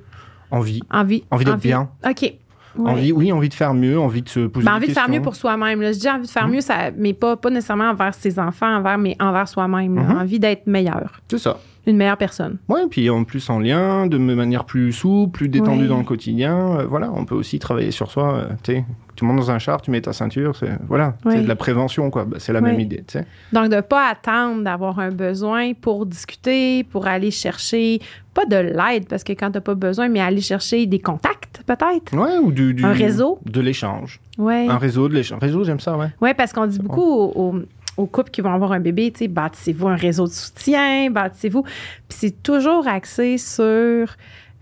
Envie. 0.51 0.81
Envie. 0.89 1.23
Envie 1.29 1.45
d'être 1.45 1.59
bien. 1.59 1.89
OK. 2.07 2.33
Ouais. 2.77 2.91
Envie, 2.91 3.11
oui, 3.11 3.31
envie 3.31 3.49
de 3.49 3.53
faire 3.53 3.73
mieux, 3.73 3.99
envie 3.99 4.21
de 4.21 4.29
se 4.29 4.41
poser 4.47 4.65
Ben, 4.65 4.71
des 4.73 4.77
envie 4.77 4.87
de 4.87 4.93
faire 4.93 5.09
mieux 5.09 5.21
pour 5.21 5.35
soi-même. 5.35 5.81
là. 5.81 5.91
Je 5.91 5.99
dis 5.99 6.09
envie 6.09 6.27
de 6.27 6.31
faire 6.31 6.47
Mhm. 6.47 6.53
mieux, 6.53 6.61
ça, 6.61 6.91
mais 6.95 7.13
pas, 7.13 7.35
pas 7.35 7.49
nécessairement 7.49 7.89
envers 7.89 8.13
ses 8.13 8.39
enfants, 8.39 8.77
envers, 8.77 8.97
mais 8.97 9.15
envers 9.19 9.47
soi-même. 9.47 9.93
Mhm. 9.93 10.17
Envie 10.17 10.39
d'être 10.39 10.65
meilleur, 10.67 11.19
C'est 11.29 11.39
ça. 11.39 11.59
Une 11.89 11.97
meilleure 11.97 12.17
personne. 12.17 12.57
Ouais, 12.69 12.81
puis 12.89 13.09
en 13.09 13.23
plus 13.23 13.49
en 13.49 13.59
lien, 13.59 14.07
de 14.07 14.17
manière 14.17 14.65
plus 14.65 14.91
souple, 14.93 15.31
plus 15.31 15.49
détendue 15.49 15.81
Ouais. 15.83 15.87
dans 15.87 15.97
le 15.97 16.03
quotidien. 16.03 16.79
Euh, 16.79 16.85
voilà, 16.85 17.11
on 17.13 17.25
peut 17.25 17.35
aussi 17.35 17.59
travailler 17.59 17.91
sur 17.91 18.09
soi. 18.11 18.33
euh, 18.35 18.45
tu 18.63 18.73
sais, 18.73 18.85
tu 19.15 19.25
montes 19.25 19.37
dans 19.37 19.51
un 19.51 19.59
char, 19.59 19.81
tu 19.81 19.91
mets 19.91 19.99
ta 20.01 20.13
ceinture, 20.13 20.55
c'est 20.55 20.71
voilà, 20.87 21.15
Ouais. 21.25 21.33
c'est 21.33 21.41
de 21.41 21.47
la 21.47 21.55
prévention 21.55 22.09
quoi. 22.09 22.23
Bah, 22.25 22.37
c'est 22.39 22.53
la 22.53 22.61
Ouais. 22.61 22.71
même 22.71 22.79
idée, 22.79 23.03
tu 23.07 23.19
sais. 23.19 23.25
Donc, 23.51 23.69
de 23.69 23.75
ne 23.75 23.81
pas 23.81 24.07
attendre 24.09 24.63
d'avoir 24.63 24.99
un 24.99 25.09
besoin 25.11 25.73
pour 25.73 26.05
discuter, 26.05 26.83
pour 26.85 27.07
aller 27.07 27.31
chercher, 27.31 27.99
pas 28.33 28.45
de 28.45 28.55
l'aide, 28.55 29.07
parce 29.09 29.23
que 29.23 29.33
quand 29.33 29.47
tu 29.51 29.57
n'as 29.57 29.61
pas 29.61 29.75
besoin, 29.75 30.07
mais 30.07 30.21
aller 30.21 30.39
chercher 30.41 30.85
des 30.85 30.99
contacts, 30.99 31.61
peut-être? 31.65 32.13
Ouais, 32.15 32.37
ou 32.41 32.51
du, 32.51 32.73
du- 32.73 32.85
Un 32.85 32.93
réseau? 32.93 33.39
de 33.45 33.59
l'échange. 33.61 34.21
Oui. 34.37 34.67
Un 34.69 34.77
réseau 34.77 35.09
de 35.09 35.13
l'échange. 35.15 35.41
Réseau, 35.41 35.63
j'aime 35.65 35.79
ça, 35.81 35.97
ouais. 35.97 36.07
Oui, 36.21 36.29
parce 36.37 36.53
qu'on 36.53 36.65
dit 36.67 36.79
beaucoup 36.79 37.01
aux, 37.01 37.33
aux- 37.35 37.59
aux 37.99 38.05
couples 38.07 38.31
qui 38.31 38.41
vont 38.41 38.53
avoir 38.53 38.71
un 38.71 38.79
bébé, 38.79 39.11
tu 39.11 39.19
sais, 39.19 39.27
bâtissez-vous 39.27 39.87
un 39.87 39.95
réseau 39.95 40.25
de 40.27 40.31
soutien, 40.31 41.09
bâtissez-vous. 41.11 41.63
Puis 41.63 42.17
c'est 42.21 42.43
toujours 42.43 42.87
axé 42.87 43.37
sur 43.37 44.07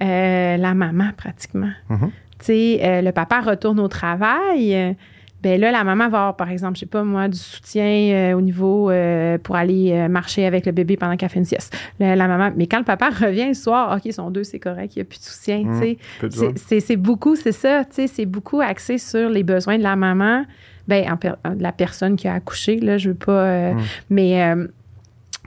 euh, 0.01 0.57
la 0.57 0.73
maman, 0.73 1.09
pratiquement. 1.15 1.71
Mhm. 1.89 2.11
Tu 2.39 2.45
sais, 2.45 2.79
euh, 2.83 3.01
le 3.01 3.11
papa 3.11 3.41
retourne 3.41 3.79
au 3.79 3.87
travail. 3.87 4.75
euh, 4.75 4.93
ben 5.43 5.61
là, 5.61 5.71
la 5.71 5.83
maman 5.83 6.09
va 6.09 6.17
avoir, 6.17 6.35
par 6.35 6.49
exemple, 6.49 6.75
je 6.75 6.81
sais 6.81 6.85
pas 6.87 7.03
moi, 7.03 7.27
du 7.27 7.37
soutien 7.37 7.83
euh, 7.85 8.33
au 8.33 8.41
niveau 8.41 8.89
euh, 8.89 9.37
pour 9.37 9.55
aller 9.55 9.91
euh, 9.91 10.07
marcher 10.09 10.47
avec 10.47 10.65
le 10.65 10.71
bébé 10.71 10.97
pendant 10.97 11.15
qu'elle 11.15 11.29
fait 11.29 11.37
une 11.37 11.45
sieste. 11.45 11.77
La, 11.99 12.15
la 12.15 12.27
maman, 12.27 12.51
mais 12.57 12.65
quand 12.65 12.79
le 12.79 12.83
papa 12.83 13.09
revient 13.21 13.47
le 13.49 13.53
soir, 13.53 13.95
OK, 13.95 14.05
ils 14.05 14.13
sont 14.13 14.31
deux, 14.31 14.43
c'est 14.43 14.57
correct, 14.59 14.95
il 14.95 14.99
n'y 14.99 15.01
a 15.03 15.05
plus 15.05 15.19
de 15.19 15.23
soutien, 15.23 15.63
joie. 15.63 16.53
C'est- 16.79 16.95
beaucoup, 16.95 17.35
c'est 17.35 17.51
ça, 17.51 17.83
c'est 17.91 18.25
beaucoup 18.25 18.61
axé 18.61 18.97
sur 18.97 19.29
les 19.29 19.43
besoins 19.43 19.77
de 19.77 19.83
la 19.83 19.95
maman, 19.95 20.43
ben, 20.87 21.11
en 21.11 21.17
per- 21.17 21.33
de 21.55 21.61
la 21.61 21.71
personne 21.71 22.15
qui 22.15 22.27
a 22.27 22.33
accouché, 22.33 22.79
là, 22.79 22.97
je 22.97 23.09
veux 23.09 23.15
pas, 23.15 23.31
euh, 23.31 23.73
Mm. 23.73 23.81
mais 24.09 24.43
euh, 24.43 24.67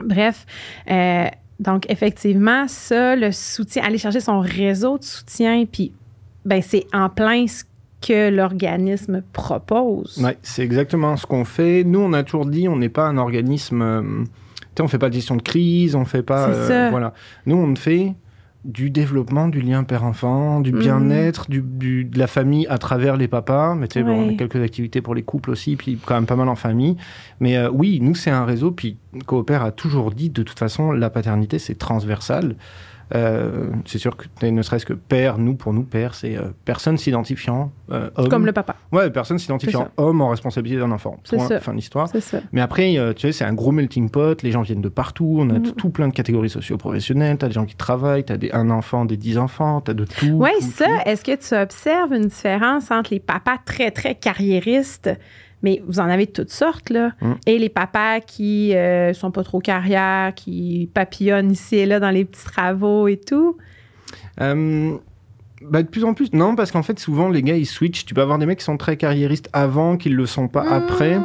bref, 0.03 0.45
euh, 0.89 1.25
donc 1.59 1.89
effectivement, 1.89 2.67
ça, 2.67 3.15
le 3.15 3.31
soutien, 3.31 3.83
aller 3.83 3.97
chercher 3.97 4.19
son 4.19 4.39
réseau 4.39 4.97
de 4.97 5.03
soutien, 5.03 5.65
puis 5.71 5.91
ben, 6.45 6.61
c'est 6.61 6.85
en 6.93 7.09
plein 7.09 7.45
ce 7.47 7.63
que 8.01 8.29
l'organisme 8.29 9.21
propose. 9.31 10.17
Ouais, 10.23 10.37
c'est 10.41 10.63
exactement 10.63 11.15
ce 11.17 11.25
qu'on 11.27 11.45
fait. 11.45 11.83
Nous, 11.83 11.99
on 11.99 12.13
a 12.13 12.23
toujours 12.23 12.47
dit, 12.47 12.67
on 12.67 12.75
n'est 12.77 12.89
pas 12.89 13.05
un 13.07 13.17
organisme. 13.17 13.81
euh, 13.83 14.01
tu 14.23 14.25
sais, 14.77 14.81
on 14.83 14.87
fait 14.87 14.97
pas 14.97 15.09
de 15.09 15.13
gestion 15.13 15.35
de 15.35 15.41
crise, 15.43 15.93
on 15.95 16.05
fait 16.05 16.23
pas. 16.23 16.47
Voilà. 16.89 17.13
Nous, 17.45 17.55
on 17.57 17.75
fait 17.75 18.13
du 18.63 18.91
développement 18.91 19.47
du 19.47 19.59
lien 19.61 19.83
père-enfant, 19.83 20.59
du 20.59 20.71
bien-être, 20.79 21.49
du, 21.49 21.61
du- 21.61 22.05
de 22.05 22.19
la 22.19 22.27
famille 22.27 22.67
à 22.67 22.77
travers 22.77 23.17
les 23.17 23.27
papas. 23.27 23.73
Mais 23.73 23.87
tu 23.87 23.95
sais, 23.95 24.03
bon, 24.03 24.11
on 24.11 24.29
a 24.29 24.37
quelques 24.37 24.61
activités 24.61 25.01
pour 25.01 25.15
les 25.15 25.23
couples 25.23 25.49
aussi, 25.49 25.75
puis 25.75 25.97
quand 26.05 26.13
même 26.15 26.27
pas 26.27 26.35
mal 26.35 26.47
en 26.47 26.55
famille. 26.55 26.95
Mais 27.39 27.57
euh, 27.57 27.69
oui, 27.71 27.99
nous, 28.01 28.13
c'est 28.13 28.29
un 28.29 28.45
réseau. 28.45 28.71
Puis 28.71 28.97
Coopère 29.25 29.63
a 29.63 29.71
toujours 29.71 30.11
dit, 30.11 30.29
de 30.29 30.43
toute 30.43 30.59
façon, 30.59 30.91
la 30.91 31.09
paternité, 31.09 31.57
c'est 31.59 31.75
transversal. 31.75 32.55
Euh, 33.13 33.67
c'est 33.85 33.97
sûr 33.97 34.15
que 34.15 34.25
ne 34.45 34.61
serait-ce 34.61 34.85
que 34.85 34.93
père, 34.93 35.37
nous, 35.37 35.55
pour 35.55 35.73
nous, 35.73 35.83
père, 35.83 36.15
c'est 36.15 36.37
euh, 36.37 36.43
personne 36.65 36.97
s'identifiant, 36.97 37.71
euh, 37.91 38.09
homme. 38.15 38.29
Comme 38.29 38.45
le 38.45 38.53
papa, 38.53 38.75
Ouais, 38.91 39.09
personne 39.09 39.37
s'identifiant 39.37 39.89
homme 39.97 40.21
en 40.21 40.29
responsabilité 40.29 40.79
d'un 40.79 40.91
enfant. 40.91 41.17
C'est 41.23 41.35
Point, 41.35 41.47
ça. 41.47 41.59
fin 41.59 41.73
d'histoire. 41.73 42.07
Mais 42.51 42.61
après, 42.61 42.95
tu 43.15 43.21
sais, 43.21 43.31
c'est 43.31 43.43
un 43.45 43.53
gros 43.53 43.71
melting 43.71 44.09
pot. 44.09 44.41
Les 44.43 44.51
gens 44.51 44.61
viennent 44.61 44.81
de 44.81 44.89
partout. 44.89 45.37
On 45.39 45.49
a 45.49 45.59
Mhm. 45.59 45.71
tout 45.73 45.89
plein 45.89 46.07
de 46.07 46.13
catégories 46.13 46.49
socio-professionnelles. 46.49 47.37
T'as 47.37 47.47
des 47.47 47.53
gens 47.53 47.65
qui 47.65 47.75
travaillent. 47.75 48.23
T'as 48.23 48.37
des 48.37 48.51
un 48.51 48.69
enfant, 48.69 49.05
des 49.05 49.17
dix 49.17 49.37
enfants. 49.37 49.81
T'as 49.81 49.93
de 49.93 50.05
tout. 50.05 50.27
Oui, 50.39 50.49
ça, 50.61 50.85
est-ce 51.05 51.23
que 51.23 51.35
tu 51.35 51.55
observes 51.61 52.13
une 52.13 52.27
différence 52.27 52.91
entre 52.91 53.13
les 53.13 53.19
papas 53.19 53.57
très, 53.65 53.91
très 53.91 54.15
carriéristes, 54.15 55.09
mais 55.63 55.81
vous 55.87 55.99
en 55.99 56.09
avez 56.09 56.25
de 56.25 56.31
toutes 56.31 56.51
sortes, 56.51 56.89
là, 56.89 57.11
Mm. 57.21 57.33
et 57.45 57.57
les 57.59 57.69
papas 57.69 58.19
qui 58.21 58.75
euh, 58.75 59.13
sont 59.13 59.31
pas 59.31 59.43
trop 59.43 59.59
carrière, 59.59 60.33
qui 60.33 60.89
papillonnent 60.93 61.51
ici 61.51 61.75
et 61.77 61.85
là 61.85 61.99
dans 61.99 62.09
les 62.11 62.25
petits 62.25 62.43
travaux 62.45 63.07
et 63.07 63.17
tout? 63.17 63.57
Euh, 64.39 64.97
bah, 65.61 65.83
de 65.83 65.87
plus 65.87 66.03
en 66.03 66.13
plus. 66.13 66.33
Non, 66.33 66.55
parce 66.55 66.71
qu'en 66.71 66.81
fait, 66.83 66.99
souvent, 66.99 67.29
les 67.29 67.43
gars, 67.43 67.55
ils 67.55 67.65
switchent. 67.67 68.05
Tu 68.05 68.13
peux 68.15 68.21
avoir 68.21 68.39
des 68.39 68.45
mecs 68.47 68.59
qui 68.59 68.65
sont 68.65 68.77
très 68.77 68.97
carriéristes 68.97 69.49
avant, 69.53 69.97
qu'ils 69.97 70.15
le 70.15 70.25
sont 70.25 70.47
pas 70.47 70.63
après. 70.67 71.19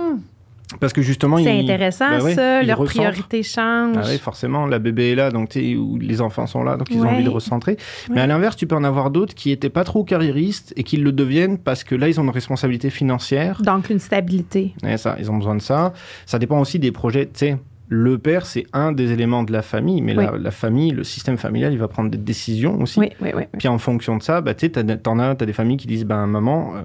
Parce 0.81 0.93
que 0.93 1.01
justement, 1.01 1.39
C'est 1.39 1.61
intéressant, 1.61 2.21
ouais, 2.21 2.35
ça. 2.35 2.63
Leurs 2.63 2.79
recentrent. 2.79 3.01
priorités 3.01 3.43
changent. 3.43 3.97
Ah 3.99 4.07
oui, 4.09 4.19
forcément, 4.19 4.67
la 4.67 4.79
bébé 4.79 5.13
est 5.13 5.15
là, 5.15 5.31
donc 5.31 5.57
où 5.57 5.97
les 5.99 6.21
enfants 6.21 6.47
sont 6.47 6.65
là, 6.65 6.77
donc 6.77 6.89
ils 6.91 7.01
ont 7.01 7.09
envie 7.09 7.25
de 7.25 7.31
recentrer. 7.31 7.77
Mais 8.11 8.21
à 8.21 8.27
l'inverse, 8.27 8.57
tu 8.57 8.67
peux 8.67 8.75
en 8.75 8.85
avoir 8.85 9.11
d'autres 9.11 9.35
qui 9.35 9.51
étaient 9.53 9.71
pas 9.71 9.85
trop 9.85 10.03
carriéristes 10.05 10.73
et 10.77 10.83
qui 10.83 10.97
le 10.97 11.13
deviennent 11.13 11.59
parce 11.59 11.85
que 11.85 11.95
là, 11.95 12.09
ils 12.09 12.19
ont 12.21 12.25
une 12.25 12.31
responsabilité 12.31 12.91
financière. 12.91 13.63
Donc, 13.63 13.91
une 13.91 14.01
stabilité. 14.01 14.75
Et 14.87 14.97
ça, 14.97 15.17
ils 15.19 15.31
ont 15.31 15.37
besoin 15.37 15.55
de 15.55 15.63
ça. 15.63 15.93
Ça 16.27 16.39
dépend 16.39 16.61
aussi 16.61 16.79
des 16.79 16.91
projets. 16.93 17.27
Tu 17.27 17.33
sais, 17.35 17.57
le 17.89 18.19
père, 18.19 18.47
c'est 18.47 18.67
un 18.73 18.91
des 18.91 19.13
éléments 19.13 19.45
de 19.45 19.53
la 19.53 19.63
famille, 19.63 20.03
mais 20.03 20.15
la, 20.15 20.33
Oui. 20.33 20.43
la 20.43 20.51
famille, 20.51 20.91
le 20.91 21.05
système 21.05 21.37
familial, 21.37 21.73
il 21.73 21.79
va 21.79 21.87
prendre 21.87 22.11
des 22.11 22.19
décisions 22.19 22.81
aussi. 22.81 22.99
Oui, 22.99 23.11
oui, 23.21 23.31
oui. 23.35 23.45
Puis 23.59 23.69
en 23.69 23.79
fonction 23.79 24.17
de 24.17 24.23
ça, 24.23 24.41
bah, 24.41 24.55
tu 24.55 24.71
t'en 24.71 25.19
as, 25.19 25.35
t'as 25.37 25.47
des 25.47 25.53
familles 25.53 25.77
qui 25.77 25.87
disent, 25.87 26.05
ben 26.05 26.27
maman, 26.27 26.73
euh, 26.75 26.81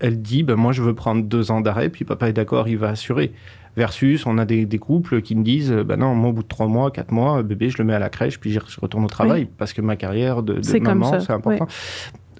elle 0.00 0.20
dit, 0.20 0.42
ben 0.42 0.56
moi 0.56 0.72
je 0.72 0.82
veux 0.82 0.94
prendre 0.94 1.22
deux 1.22 1.50
ans 1.52 1.60
d'arrêt, 1.60 1.88
puis 1.88 2.04
papa 2.04 2.28
est 2.28 2.32
d'accord, 2.32 2.66
il 2.68 2.78
va 2.78 2.88
assurer. 2.88 3.32
Versus, 3.76 4.26
on 4.26 4.38
a 4.38 4.44
des, 4.44 4.66
des 4.66 4.78
couples 4.78 5.22
qui 5.22 5.36
me 5.36 5.44
disent, 5.44 5.70
ben 5.72 5.96
non, 5.96 6.16
moi 6.16 6.30
au 6.30 6.32
bout 6.32 6.42
de 6.42 6.48
trois 6.48 6.66
mois, 6.66 6.90
quatre 6.90 7.12
mois, 7.12 7.44
bébé, 7.44 7.70
je 7.70 7.78
le 7.78 7.84
mets 7.84 7.94
à 7.94 8.00
la 8.00 8.08
crèche, 8.08 8.40
puis 8.40 8.50
je 8.50 8.58
retourne 8.80 9.04
au 9.04 9.08
travail, 9.08 9.46
parce 9.56 9.72
que 9.72 9.80
ma 9.80 9.94
carrière 9.94 10.42
de, 10.42 10.60
maman, 10.80 11.20
c'est 11.20 11.32
important. 11.32 11.68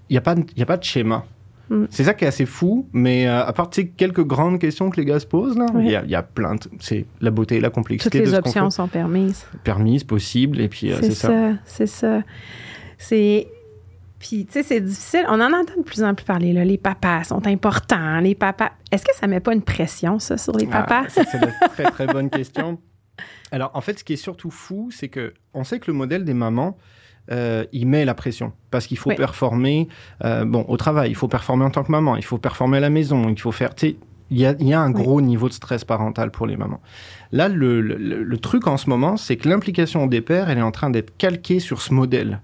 Il 0.09 0.15
n'y 0.15 0.19
a, 0.19 0.23
pas 0.23 0.35
y 0.57 0.63
a 0.63 0.67
pas 0.67 0.77
de 0.77 0.83
schéma. 0.83 1.25
Mm. 1.71 1.85
C'est 1.89 2.05
ça 2.05 2.15
qui 2.15 2.25
est 2.25 2.29
assez 2.29 2.47
fou, 2.47 2.89
mais 2.93 3.27
euh, 3.29 3.45
à 3.47 3.53
part 3.53 3.71
quelques 3.71 4.25
grandes 4.25 4.59
questions 4.59 4.91
que 4.91 4.97
les 4.97 5.05
gars 5.07 5.21
se 5.21 5.27
posent, 5.27 5.57
il 5.57 5.77
Ouais. 5.77 5.85
y, 6.05 6.11
y 6.11 6.15
a 6.15 6.23
plein 6.23 6.57
de... 6.57 6.61
C'est 6.81 7.07
la 7.21 7.31
beauté 7.31 7.57
et 7.57 7.61
la 7.61 7.71
complexité 7.71 8.19
Toutes 8.19 8.29
les 8.29 8.35
options 8.35 8.71
sont 8.71 8.89
permises. 8.89 9.47
Permises, 9.65 10.03
possibles, 10.05 10.61
et 10.61 10.69
puis 10.69 10.91
euh, 10.93 10.97
C'est 11.01 11.11
c'est 11.13 11.15
ça. 11.29 11.53
c'est 11.65 11.87
ça. 11.87 12.23
C'est. 12.99 13.49
Puis, 14.19 14.45
tu 14.45 14.53
sais, 14.53 14.63
c'est 14.63 14.81
difficile. 14.83 15.25
On 15.29 15.41
en 15.41 15.47
entend 15.53 15.77
de 15.79 15.83
plus 15.83 16.03
en 16.05 16.15
plus 16.15 16.25
parler, 16.25 16.53
là. 16.53 16.63
Les 16.63 16.77
papas 16.77 17.25
sont 17.25 17.47
importants. 17.47 18.21
Les 18.21 18.35
papas. 18.35 18.71
Est-ce 18.93 19.03
que 19.05 19.15
ça 19.15 19.27
met 19.27 19.41
pas 19.41 19.55
une 19.55 19.63
pression, 19.63 20.19
ça, 20.19 20.37
sur 20.37 20.55
les 20.59 20.69
Ah, 20.71 20.83
papas? 20.83 21.09
c'est 21.09 21.23
une 21.35 21.51
très 21.73 21.85
très 21.91 22.07
bonne 22.07 22.29
question. 22.29 22.79
Alors 23.53 23.71
en 23.75 23.81
fait, 23.81 23.99
ce 23.99 24.05
qui 24.05 24.13
est 24.15 24.17
surtout 24.17 24.51
fou, 24.51 24.91
c'est 24.93 25.09
que 25.09 25.33
on 25.55 25.65
sait 25.65 25.79
que 25.79 25.91
le 25.91 25.97
modèle 25.97 26.25
des 26.25 26.35
mamans, 26.35 26.77
euh, 27.31 27.65
il 27.73 27.87
met 27.87 28.05
la 28.05 28.15
pression 28.15 28.53
parce 28.71 28.87
qu'il 28.87 28.99
faut 28.99 29.11
performer. 29.17 29.89
euh, 30.25 30.45
bon, 30.45 30.65
au 30.69 30.77
travail, 30.77 31.11
il 31.11 31.15
faut 31.15 31.29
performer 31.29 31.65
en 31.65 31.71
tant 31.71 31.83
que 31.85 31.91
maman, 31.93 32.17
il 32.17 32.25
faut 32.25 32.39
performer 32.39 32.79
à 32.79 32.81
la 32.81 32.91
maison, 32.91 33.29
il 33.29 33.39
faut 33.41 33.53
faire. 33.53 33.71
Il 34.33 34.39
y 34.39 34.47
a, 34.47 34.55
il 34.61 34.69
y 34.69 34.73
a 34.73 34.81
un 34.81 34.91
gros 34.91 35.21
niveau 35.21 35.49
de 35.49 35.53
stress 35.53 35.85
parental 35.85 36.31
pour 36.31 36.47
les 36.47 36.57
mamans. 36.57 36.81
Là, 37.33 37.49
le, 37.49 37.81
le- 37.81 37.97
le- 37.97 38.23
le 38.23 38.37
truc 38.39 38.67
en 38.69 38.77
ce 38.77 38.89
moment, 38.89 39.17
c'est 39.17 39.37
que 39.37 39.49
l'implication 39.49 40.07
des 40.07 40.21
pères, 40.21 40.49
elle 40.51 40.59
est 40.59 40.63
en 40.63 40.71
train 40.71 40.89
d'être 40.91 41.17
calquée 41.19 41.59
sur 41.59 41.83
ce 41.83 41.93
modèle. 41.93 42.41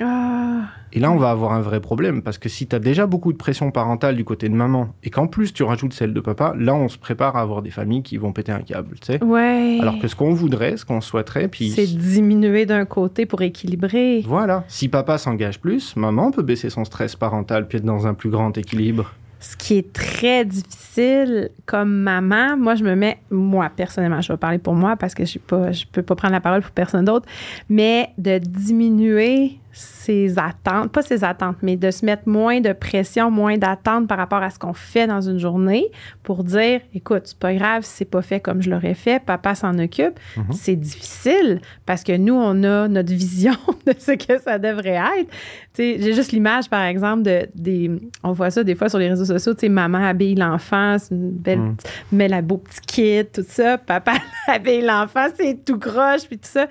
Ah, 0.00 0.62
Et 0.92 0.98
là, 1.00 1.10
on 1.12 1.16
va 1.16 1.30
avoir 1.30 1.52
un 1.52 1.60
vrai 1.60 1.80
problème 1.80 2.22
parce 2.22 2.38
que 2.38 2.48
si 2.48 2.66
tu 2.66 2.74
as 2.74 2.78
déjà 2.78 3.06
beaucoup 3.06 3.32
de 3.32 3.36
pression 3.38 3.70
parentale 3.70 4.16
du 4.16 4.24
côté 4.24 4.48
de 4.48 4.54
maman 4.54 4.88
et 5.02 5.10
qu'en 5.10 5.26
plus 5.28 5.52
tu 5.52 5.62
rajoutes 5.62 5.92
celle 5.92 6.12
de 6.12 6.20
papa, 6.20 6.54
là, 6.58 6.74
on 6.74 6.88
se 6.88 6.98
prépare 6.98 7.36
à 7.36 7.40
avoir 7.40 7.62
des 7.62 7.70
familles 7.70 8.02
qui 8.02 8.16
vont 8.16 8.32
péter 8.32 8.52
un 8.52 8.60
câble, 8.60 8.96
tu 9.00 9.12
sais. 9.12 9.22
ouais. 9.24 9.78
Alors 9.80 9.98
que 10.00 10.08
ce 10.08 10.16
qu'on 10.16 10.34
voudrait, 10.34 10.76
ce 10.76 10.84
qu'on 10.84 11.00
souhaiterait, 11.00 11.48
puis 11.48 11.70
C'est 11.70 11.86
diminuer 11.86 12.66
d'un 12.66 12.84
côté 12.84 13.26
pour 13.26 13.42
équilibrer. 13.42 14.22
voilà, 14.26 14.64
si 14.68 14.88
papa 14.88 15.18
s'engage 15.18 15.60
plus, 15.60 15.94
maman 15.96 16.30
peut 16.32 16.42
baisser 16.42 16.70
son 16.70 16.84
stress 16.84 17.14
parental 17.16 17.68
puis 17.68 17.78
être 17.78 17.84
dans 17.84 18.06
un 18.06 18.14
plus 18.14 18.30
grand 18.30 18.56
équilibre. 18.58 19.12
Ce 19.40 19.56
qui 19.58 19.76
est 19.76 19.92
très 19.92 20.46
difficile 20.46 21.50
comme 21.66 21.92
maman, 21.92 22.56
moi, 22.56 22.76
je 22.76 22.82
me 22.82 22.94
mets, 22.94 23.18
moi, 23.30 23.70
personnellement, 23.76 24.22
je 24.22 24.32
vais 24.32 24.38
parler 24.38 24.56
pour 24.58 24.72
moi 24.74 24.96
parce 24.96 25.14
que 25.14 25.26
je 25.26 25.38
ne 25.38 25.72
peux 25.92 26.02
pas 26.02 26.14
prendre 26.14 26.32
la 26.32 26.40
parole 26.40 26.62
pour 26.62 26.70
personne 26.70 27.04
d'autre, 27.04 27.26
mais 27.68 28.08
de 28.16 28.38
diminuer 28.38 29.58
ses 29.76 30.38
attentes, 30.38 30.92
pas 30.92 31.02
ses 31.02 31.24
attentes, 31.24 31.56
mais 31.62 31.76
de 31.76 31.90
se 31.90 32.04
mettre 32.06 32.28
moins 32.28 32.60
de 32.60 32.72
pression, 32.72 33.30
moins 33.30 33.58
d'attentes 33.58 34.06
par 34.06 34.16
rapport 34.18 34.42
à 34.42 34.50
ce 34.50 34.58
qu'on 34.58 34.72
fait 34.72 35.06
dans 35.06 35.20
une 35.20 35.38
journée 35.38 35.86
pour 36.22 36.44
dire, 36.44 36.80
écoute, 36.94 37.22
c'est 37.24 37.38
pas 37.38 37.52
grave 37.54 37.82
si 37.82 37.90
c'est 37.90 38.04
pas 38.04 38.22
fait 38.22 38.38
comme 38.40 38.62
je 38.62 38.70
l'aurais 38.70 38.94
fait, 38.94 39.22
papa 39.22 39.54
s'en 39.54 39.78
occupe. 39.78 40.18
Mhm. 40.36 40.52
C'est 40.52 40.76
difficile 40.76 41.60
parce 41.86 42.04
que 42.04 42.16
nous, 42.16 42.34
on 42.34 42.62
a 42.62 42.88
notre 42.88 43.12
vision 43.12 43.54
de 43.86 43.94
ce 43.98 44.12
que 44.12 44.40
ça 44.40 44.58
devrait 44.58 45.00
être. 45.18 45.28
Tu 45.74 45.82
sais, 45.82 45.96
J'ai 46.00 46.12
juste 46.14 46.30
l'image, 46.32 46.70
par 46.70 46.84
exemple, 46.84 47.22
de 47.24 47.48
des. 47.54 47.90
On 48.22 48.32
voit 48.32 48.50
ça 48.50 48.62
des 48.62 48.74
fois 48.76 48.88
sur 48.88 48.98
les 49.00 49.08
réseaux 49.08 49.24
sociaux. 49.24 49.54
Tu 49.54 49.60
sais, 49.62 49.68
maman 49.68 49.98
habille 50.06 50.36
l'enfant, 50.36 50.96
c'est 50.98 51.14
une 51.14 51.30
belle, 51.30 51.58
Mm. 51.58 51.76
petite- 51.76 51.90
met 52.12 52.28
la 52.28 52.42
beau 52.42 52.58
petit 52.58 52.80
kit, 52.86 53.24
tout 53.32 53.44
ça. 53.46 53.76
Papa 53.78 54.12
habille 54.46 54.82
l'enfant, 54.82 55.26
c'est 55.36 55.64
tout 55.64 55.78
croche, 55.78 56.26
puis 56.28 56.38
tout 56.38 56.48
ça. 56.48 56.68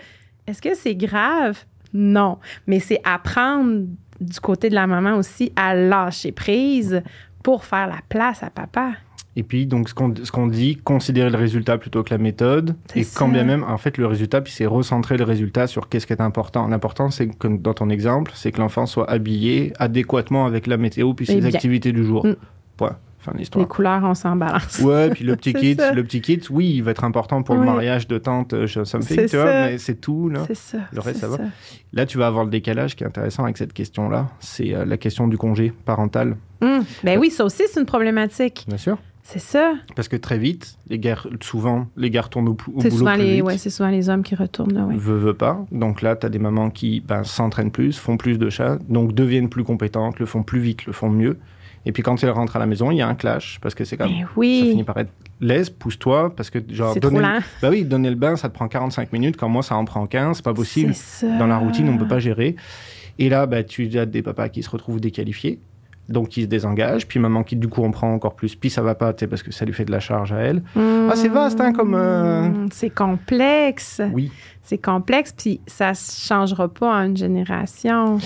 Est-ce 0.47 0.61
que 0.61 0.73
c'est 0.75 0.95
grave? 0.95 1.57
Non. 1.93 2.39
Mais 2.67 2.79
c'est 2.79 2.99
apprendre 3.03 3.85
du 4.19 4.39
côté 4.39 4.69
de 4.69 4.75
la 4.75 4.87
maman 4.87 5.17
aussi 5.17 5.51
à 5.55 5.75
lâcher 5.75 6.31
prise 6.31 7.01
pour 7.43 7.65
faire 7.65 7.87
la 7.87 7.99
place 8.09 8.43
à 8.43 8.49
papa. 8.49 8.93
Et 9.35 9.41
puis, 9.41 9.65
donc, 9.65 9.89
ce 9.89 9.93
qu'on 9.95 10.47
dit, 10.47 10.77
considérer 10.77 11.29
le 11.31 11.37
résultat 11.37 11.79
plutôt 11.79 12.03
que 12.03 12.11
la 12.11 12.19
méthode. 12.19 12.75
Et 12.95 13.03
quand 13.03 13.27
bien 13.27 13.43
même, 13.43 13.63
en 13.63 13.77
fait, 13.79 13.97
le 13.97 14.05
résultat, 14.05 14.41
puis 14.41 14.53
c'est 14.53 14.67
recentrer 14.67 15.17
le 15.17 15.23
résultat 15.23 15.65
sur 15.65 15.89
qu'est-ce 15.89 16.05
qui 16.05 16.13
est 16.13 16.21
important. 16.21 16.67
L'important, 16.67 17.09
c'est 17.09 17.27
que, 17.27 17.47
dans 17.47 17.73
ton 17.73 17.89
exemple, 17.89 18.31
c'est 18.35 18.51
que 18.51 18.59
l'enfant 18.59 18.85
soit 18.85 19.09
habillé 19.09 19.73
adéquatement 19.79 20.45
avec 20.45 20.67
la 20.67 20.77
météo 20.77 21.13
puis 21.15 21.25
ses 21.25 21.39
bien. 21.39 21.49
activités 21.49 21.91
du 21.91 22.05
jour. 22.05 22.25
Mm. 22.25 22.35
Point. 22.77 22.97
Fin 23.23 23.31
Les 23.55 23.65
couleurs, 23.65 24.03
on 24.03 24.13
s'en 24.13 24.35
balance. 24.35 24.79
Ouais, 24.79 25.09
puis 25.09 25.23
le 25.23 25.35
petit 25.37 25.53
kit, 25.53 25.75
ça. 25.75 25.93
le 25.93 26.03
petit 26.03 26.19
kit, 26.21 26.41
oui, 26.49 26.73
il 26.75 26.83
va 26.83 26.91
être 26.91 27.03
important 27.05 27.41
pour 27.41 27.55
le 27.55 27.61
mariage 27.63 28.07
de 28.07 28.17
tante 28.17 28.53
euh, 28.53 28.67
chez 28.67 28.83
Something, 28.83 29.15
C'est 29.17 29.25
tu 29.27 29.37
vois, 29.37 29.45
ça. 29.45 29.51
mais 29.65 29.77
c'est 29.77 29.95
tout, 29.95 30.27
là. 30.29 30.43
C'est 30.47 30.55
ça. 30.55 30.79
Le 30.91 30.99
reste, 30.99 31.19
ça 31.21 31.27
va. 31.27 31.37
Là, 31.93 32.05
tu 32.05 32.17
vas 32.17 32.27
avoir 32.27 32.43
le 32.43 32.49
décalage 32.49 32.95
qui 32.95 33.03
est 33.03 33.07
intéressant 33.07 33.43
avec 33.43 33.57
cette 33.57 33.71
question-là. 33.73 34.27
C'est 34.39 34.73
euh, 34.73 34.83
la 34.85 34.97
question 34.97 35.27
du 35.27 35.37
congé 35.37 35.71
parental. 35.85 36.35
Ben 37.03 37.17
oui, 37.19 37.29
ça 37.29 37.43
aussi, 37.45 37.63
c'est 37.71 37.79
une 37.79 37.85
problématique. 37.85 38.65
bien 38.67 38.77
sûr. 38.77 38.97
C'est 39.25 39.39
ça. 39.39 39.73
Parce 39.95 40.09
que 40.09 40.17
très 40.17 40.37
vite, 40.37 40.75
les 40.89 40.99
guerres, 40.99 41.27
souvent, 41.41 41.87
les 41.95 42.09
gars 42.09 42.23
retournent 42.23 42.49
au, 42.49 42.57
au 42.75 42.81
C'est 42.81 42.89
boulot 42.89 42.99
souvent, 42.99 43.13
plus 43.13 43.21
les, 43.23 43.33
vite. 43.35 43.43
ouais, 43.43 43.57
c'est 43.57 43.69
souvent 43.69 43.89
les 43.89 44.09
hommes 44.09 44.21
qui 44.23 44.35
retournent 44.35 44.73
là, 44.73 44.83
ouais. 44.83 44.95
Veux, 44.97 45.15
veux 45.17 45.33
pas. 45.33 45.65
Donc 45.71 46.01
là, 46.01 46.17
tu 46.17 46.25
as 46.25 46.29
des 46.29 46.39
mamans 46.39 46.69
qui 46.69 46.99
ben, 46.99 47.23
s'entraînent 47.23 47.71
plus, 47.71 47.97
font 47.97 48.17
plus 48.17 48.37
de 48.37 48.49
chats, 48.49 48.77
donc 48.89 49.13
deviennent 49.13 49.47
plus 49.47 49.63
compétentes, 49.63 50.19
le 50.19 50.25
font 50.25 50.43
plus 50.43 50.59
vite, 50.59 50.85
le 50.85 50.91
font 50.91 51.09
mieux. 51.09 51.37
Et 51.85 51.91
puis 51.91 52.01
quand 52.03 52.21
elles 52.23 52.29
rentrent 52.29 52.55
à 52.55 52.59
la 52.59 52.65
maison, 52.65 52.91
il 52.91 52.97
y 52.97 53.01
a 53.01 53.07
un 53.07 53.15
clash, 53.15 53.59
parce 53.61 53.75
que 53.75 53.83
c'est 53.83 53.97
comme... 53.97 54.07
Ben 54.09 54.21
Ça 54.23 54.27
oui. 54.37 54.67
finit 54.71 54.83
par 54.83 54.97
être 54.97 55.11
laisse, 55.41 55.69
pousse-toi, 55.69 56.33
parce 56.35 56.49
que 56.49 56.59
genre... 56.69 56.93
C'est 56.93 56.99
trop 57.01 57.11
donner- 57.11 57.21
lent. 57.23 57.39
Bah 57.61 57.69
oui, 57.69 57.83
donner 57.83 58.09
le 58.09 58.15
bain, 58.15 58.35
ça 58.37 58.47
te 58.49 58.53
prend 58.53 58.67
45 58.67 59.11
minutes, 59.11 59.35
quand 59.37 59.49
moi, 59.49 59.61
ça 59.63 59.75
en 59.75 59.83
prend 59.83 60.05
15, 60.07 60.37
c'est 60.37 60.45
pas 60.45 60.53
possible. 60.53 60.93
Dans 61.39 61.47
la 61.47 61.57
routine, 61.57 61.89
on 61.89 61.97
peut 61.97 62.07
pas 62.07 62.19
gérer. 62.19 62.55
Et 63.19 63.29
là, 63.29 63.45
bah, 63.45 63.63
tu 63.63 63.89
as 63.97 64.05
des 64.05 64.21
papas 64.21 64.49
qui 64.49 64.63
se 64.63 64.69
retrouvent 64.69 65.01
déqualifiés, 65.01 65.59
donc 66.09 66.29
qui 66.29 66.41
se 66.43 66.47
désengagent, 66.47 67.07
puis 67.07 67.19
maman 67.19 67.43
qui, 67.43 67.55
du 67.57 67.67
coup, 67.67 67.83
en 67.83 67.91
prend 67.91 68.13
encore 68.13 68.35
plus, 68.35 68.55
puis 68.55 68.69
ça 68.69 68.81
va 68.81 68.95
pas, 68.95 69.13
parce 69.13 69.43
que 69.43 69.51
ça 69.51 69.65
lui 69.65 69.73
fait 69.73 69.85
de 69.85 69.91
la 69.91 69.99
charge 69.99 70.31
à 70.31 70.37
elle. 70.37 70.63
Ah, 70.77 71.11
c'est 71.15 71.27
vaste, 71.29 71.59
hein, 71.59 71.73
comme, 71.73 71.95
euh, 71.95 72.47
C'est 72.71 72.89
complexe. 72.89 74.01
Oui. 74.13 74.31
C'est 74.61 74.77
complexe, 74.77 75.33
puis 75.37 75.59
ça 75.67 75.89
ne 75.91 75.95
changera 75.95 76.69
pas 76.69 76.95
en 76.95 77.03
une 77.07 77.17
génération. 77.17 78.17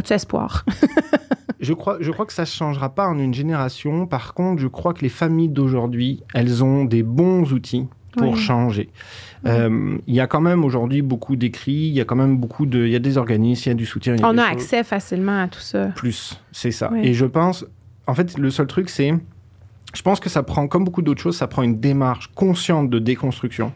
As-tu 0.00 0.14
espoir? 0.14 0.64
Je 1.60 1.74
crois, 1.74 1.98
je 2.00 2.10
crois 2.10 2.24
que 2.24 2.32
ça 2.32 2.42
ne 2.42 2.46
changera 2.46 2.88
pas 2.94 3.06
en 3.06 3.18
une 3.18 3.34
génération. 3.34 4.06
Par 4.06 4.32
contre, 4.32 4.62
je 4.62 4.66
crois 4.66 4.94
que 4.94 5.02
les 5.02 5.10
familles 5.10 5.50
d'aujourd'hui, 5.50 6.22
elles 6.32 6.64
ont 6.64 6.86
des 6.86 7.02
bons 7.02 7.52
outils 7.52 7.86
pour 8.16 8.32
Oui. 8.32 8.38
changer. 8.38 8.88
Euh, 9.44 9.98
Il 10.06 10.14
y 10.14 10.20
a 10.20 10.26
quand 10.26 10.40
même 10.40 10.64
aujourd'hui 10.64 11.02
beaucoup 11.02 11.36
d'écrits, 11.36 11.88
il 11.88 11.92
y 11.92 12.00
a 12.00 12.06
quand 12.06 12.16
même 12.16 12.38
beaucoup 12.38 12.64
de... 12.64 12.86
Il 12.86 12.90
y 12.90 12.96
a 12.96 12.98
des 12.98 13.18
organismes, 13.18 13.64
il 13.66 13.68
y 13.68 13.72
a 13.72 13.74
du 13.74 13.84
soutien. 13.84 14.14
il 14.14 14.20
y 14.22 14.24
On 14.24 14.38
a 14.38 14.44
choses. 14.44 14.52
accès 14.52 14.84
facilement 14.84 15.42
à 15.42 15.48
tout 15.48 15.60
ça. 15.60 15.88
Plus, 15.88 16.40
c'est 16.50 16.70
ça. 16.70 16.88
Oui. 16.94 17.00
Et 17.08 17.12
je 17.12 17.26
pense... 17.26 17.66
En 18.06 18.14
fait, 18.14 18.38
le 18.38 18.48
seul 18.50 18.66
truc, 18.66 18.88
c'est... 18.88 19.12
Je 19.92 20.00
pense 20.00 20.18
que 20.18 20.30
ça 20.30 20.42
prend, 20.42 20.66
comme 20.66 20.84
beaucoup 20.84 21.02
d'autres 21.02 21.20
choses, 21.20 21.36
ça 21.36 21.46
prend 21.46 21.62
une 21.62 21.78
démarche 21.78 22.30
consciente 22.34 22.88
de 22.88 22.98
déconstruction. 22.98 23.70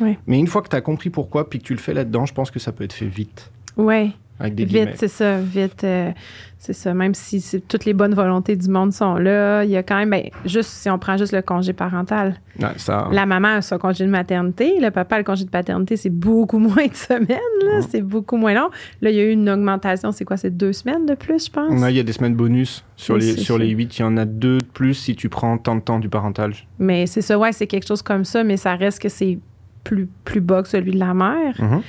Oui. 0.00 0.18
Mais 0.26 0.40
une 0.40 0.48
fois 0.48 0.60
que 0.62 0.68
tu 0.70 0.74
as 0.76 0.80
compris 0.80 1.10
pourquoi, 1.10 1.48
puis 1.48 1.60
que 1.60 1.64
tu 1.64 1.72
le 1.72 1.78
fais 1.78 1.94
là-dedans, 1.94 2.26
je 2.26 2.34
pense 2.34 2.50
que 2.50 2.58
ça 2.58 2.72
peut 2.72 2.82
être 2.82 2.92
fait 2.92 3.06
vite. 3.06 3.52
Oui, 3.76 4.16
Avec 4.40 4.54
des 4.54 4.64
vite, 4.64 4.90
c'est 4.94 5.08
ça, 5.08 5.40
vite. 5.40 5.82
euh, 5.84 6.12
c'est 6.60 6.72
ça, 6.72 6.92
même 6.92 7.14
si 7.14 7.60
toutes 7.68 7.84
les 7.84 7.92
bonnes 7.92 8.14
volontés 8.14 8.56
du 8.56 8.68
monde 8.68 8.92
sont 8.92 9.14
là, 9.14 9.62
il 9.64 9.70
y 9.70 9.76
a 9.76 9.82
quand 9.84 9.96
même, 9.96 10.10
ben, 10.10 10.24
juste 10.44 10.70
si 10.70 10.90
on 10.90 10.98
prend 10.98 11.16
juste 11.16 11.32
le 11.32 11.40
congé 11.42 11.72
parental, 11.72 12.40
Ouais, 12.60 12.66
ça, 12.76 13.08
la 13.12 13.26
maman 13.26 13.48
a 13.48 13.62
son 13.62 13.78
congé 13.78 14.04
de 14.04 14.10
maternité, 14.10 14.80
le 14.80 14.90
papa, 14.90 15.18
le 15.18 15.24
congé 15.24 15.44
de 15.44 15.50
paternité, 15.50 15.96
c'est 15.96 16.10
beaucoup 16.10 16.58
moins 16.58 16.86
de 16.86 16.94
semaines, 16.94 17.82
c'est 17.88 18.02
beaucoup 18.02 18.36
moins 18.36 18.54
long. 18.54 18.70
Là, 19.02 19.10
il 19.10 19.16
y 19.16 19.20
a 19.20 19.24
eu 19.24 19.30
une 19.30 19.48
augmentation, 19.48 20.10
c'est 20.12 20.24
quoi, 20.24 20.36
c'est 20.36 20.56
deux 20.56 20.72
semaines 20.72 21.06
de 21.06 21.14
plus, 21.14 21.46
je 21.46 21.50
pense? 21.52 21.80
Ouais, 21.80 21.92
il 21.92 21.96
y 21.96 22.00
a 22.00 22.04
des 22.04 22.12
semaines 22.12 22.34
bonus. 22.34 22.84
Sur 22.96 23.14
Oui, 23.14 23.20
les, 23.20 23.36
sur 23.36 23.56
les 23.58 23.68
8, 23.68 23.98
il 23.98 24.02
y 24.02 24.04
en 24.04 24.16
a 24.16 24.24
deux 24.24 24.58
de 24.58 24.64
plus 24.66 24.94
si 24.94 25.14
tu 25.14 25.28
prends 25.28 25.58
tant 25.58 25.76
de 25.76 25.80
temps 25.80 26.00
du 26.00 26.08
parental. 26.08 26.52
Mais 26.80 27.06
c'est 27.06 27.22
ça, 27.22 27.38
ouais, 27.38 27.52
c'est 27.52 27.68
quelque 27.68 27.86
chose 27.86 28.02
comme 28.02 28.24
ça, 28.24 28.42
mais 28.42 28.56
ça 28.56 28.74
reste 28.74 29.00
que 29.00 29.08
c'est 29.08 29.38
plus, 29.84 30.08
plus 30.24 30.40
bas 30.40 30.62
que 30.62 30.68
celui 30.68 30.90
de 30.90 30.98
la 30.98 31.14
mère. 31.14 31.54
Mhm. 31.60 31.82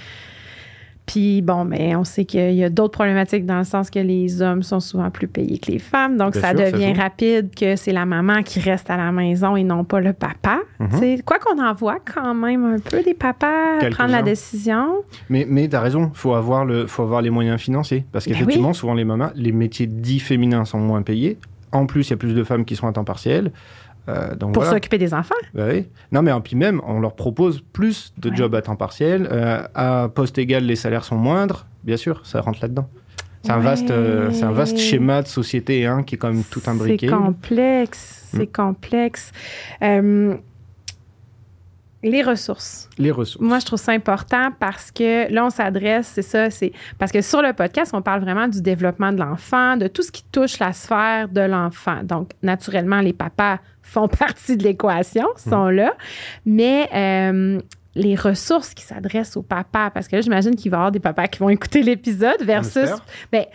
Puis 1.09 1.41
bon, 1.41 1.65
mais 1.65 1.95
on 1.95 2.03
sait 2.03 2.23
qu'il 2.23 2.53
y 2.53 2.63
a 2.63 2.69
d'autres 2.69 2.91
problématiques 2.93 3.43
dans 3.43 3.57
le 3.57 3.63
sens 3.63 3.89
que 3.89 3.97
les 3.97 4.43
hommes 4.43 4.61
sont 4.61 4.79
souvent 4.79 5.09
plus 5.09 5.27
payés 5.27 5.57
que 5.57 5.71
les 5.71 5.79
femmes. 5.79 6.17
Donc, 6.17 6.33
Bien 6.33 6.41
ça 6.41 6.49
sûr, 6.49 6.71
devient 6.71 6.93
rapide 6.93 7.49
que 7.55 7.75
c'est 7.75 7.91
la 7.91 8.05
maman 8.05 8.43
qui 8.43 8.59
reste 8.59 8.91
à 8.91 8.97
la 8.97 9.11
maison 9.11 9.55
et 9.55 9.63
non 9.63 9.83
pas 9.83 10.01
le 10.01 10.13
papa. 10.13 10.59
Sais, 10.99 11.19
Quoi 11.25 11.39
qu'on 11.39 11.59
en 11.59 11.73
voit 11.73 11.97
quand 11.97 12.35
même 12.35 12.63
un 12.63 12.77
peu 12.77 13.01
des 13.01 13.15
papas 13.15 13.89
prendre 13.89 14.11
la 14.11 14.21
décision. 14.21 14.97
Mais, 15.29 15.47
mais 15.49 15.67
tu 15.67 15.75
as 15.75 15.81
raison, 15.81 16.11
il 16.13 16.17
faut 16.17 16.35
avoir, 16.35 16.63
le, 16.63 16.85
faut 16.85 17.01
avoir 17.01 17.23
les 17.23 17.31
moyens 17.31 17.59
financiers. 17.59 18.05
Parce 18.11 18.25
Ben 18.25 18.33
qu'effectivement, 18.33 18.73
souvent, 18.73 18.93
les 18.93 19.03
mamans, 19.03 19.31
les 19.33 19.51
métiers 19.51 19.87
dits 19.87 20.19
féminins 20.19 20.63
sont 20.63 20.79
moins 20.79 21.01
payés. 21.01 21.39
En 21.71 21.87
plus, 21.87 22.07
il 22.07 22.11
y 22.11 22.13
a 22.13 22.17
plus 22.17 22.35
de 22.35 22.43
femmes 22.43 22.65
qui 22.65 22.75
sont 22.75 22.87
à 22.87 22.91
temps 22.93 23.03
partiel. 23.03 23.51
Euh, 24.07 24.33
donc 24.35 24.53
Pour 24.53 24.63
voilà. 24.63 24.77
s'occuper 24.77 24.97
des 24.97 25.13
enfants. 25.13 25.35
Bah 25.53 25.65
oui. 25.69 25.87
Non, 26.11 26.21
mais 26.21 26.31
puis 26.43 26.55
même, 26.55 26.81
on 26.85 26.99
leur 26.99 27.15
propose 27.15 27.61
plus 27.73 28.13
de 28.17 28.29
Ouais. 28.29 28.35
jobs 28.35 28.55
à 28.55 28.61
temps 28.61 28.75
partiel. 28.75 29.27
Euh, 29.31 29.61
à 29.75 30.09
poste 30.13 30.37
égal, 30.37 30.63
les 30.63 30.75
salaires 30.75 31.03
sont 31.03 31.17
moindres. 31.17 31.67
Bien 31.83 31.97
sûr, 31.97 32.25
ça 32.25 32.41
rentre 32.41 32.59
là-dedans. 32.61 32.89
C'est 33.43 33.51
un, 33.51 33.59
vaste, 33.59 33.89
euh, 33.89 34.31
c'est 34.31 34.43
un 34.43 34.51
vaste 34.51 34.77
schéma 34.77 35.21
de 35.21 35.27
société 35.27 35.85
hein, 35.85 36.03
qui 36.03 36.15
est 36.15 36.17
quand 36.17 36.31
même 36.31 36.43
tout 36.43 36.61
imbriqué. 36.67 37.07
C'est 37.07 37.13
complexe. 37.15 38.29
C'est 38.35 38.47
complexe. 38.47 39.31
Les 42.01 42.23
ressources. 42.23 42.89
Les 42.97 43.11
ressources. 43.11 43.43
Moi, 43.45 43.59
je 43.59 43.65
trouve 43.65 43.79
ça 43.79 43.91
important 43.91 44.51
parce 44.57 44.89
que 44.89 45.29
là, 45.33 45.45
on 45.45 45.49
s'adresse, 45.49 46.07
c'est 46.15 46.21
ça, 46.21 46.49
c'est 46.49 46.71
parce 46.97 47.11
que 47.11 47.19
sur 47.21 47.41
le 47.41 47.51
podcast, 47.51 47.91
on 47.93 48.01
parle 48.01 48.21
vraiment 48.21 48.47
du 48.47 48.61
développement 48.61 49.11
de 49.11 49.19
l'enfant, 49.19 49.75
de 49.75 49.87
tout 49.87 50.01
ce 50.01 50.09
qui 50.11 50.23
touche 50.31 50.59
la 50.59 50.71
sphère 50.71 51.27
de 51.27 51.41
l'enfant. 51.41 52.01
Donc, 52.03 52.31
naturellement, 52.41 53.01
les 53.01 53.11
papas 53.11 53.57
font 53.89 54.07
partie 54.19 54.57
de 54.57 54.63
l'équation, 54.63 55.27
sont 55.35 55.69
là, 55.69 55.95
mais 56.45 56.89
euh, 56.93 57.59
les 57.95 58.15
ressources 58.15 58.73
qui 58.73 58.83
s'adressent 58.83 59.37
aux 59.37 59.41
papas, 59.41 59.89
parce 59.89 60.07
que 60.07 60.15
là, 60.15 60.21
j'imagine 60.21 60.55
qu'il 60.55 60.71
va 60.71 60.77
y 60.77 60.79
avoir 60.79 60.91
des 60.91 60.99
papas 60.99 61.27
qui 61.27 61.39
vont 61.39 61.49
écouter 61.49 61.81
l'épisode 61.81 62.41
versus 62.41 62.89
ben, 63.31 63.45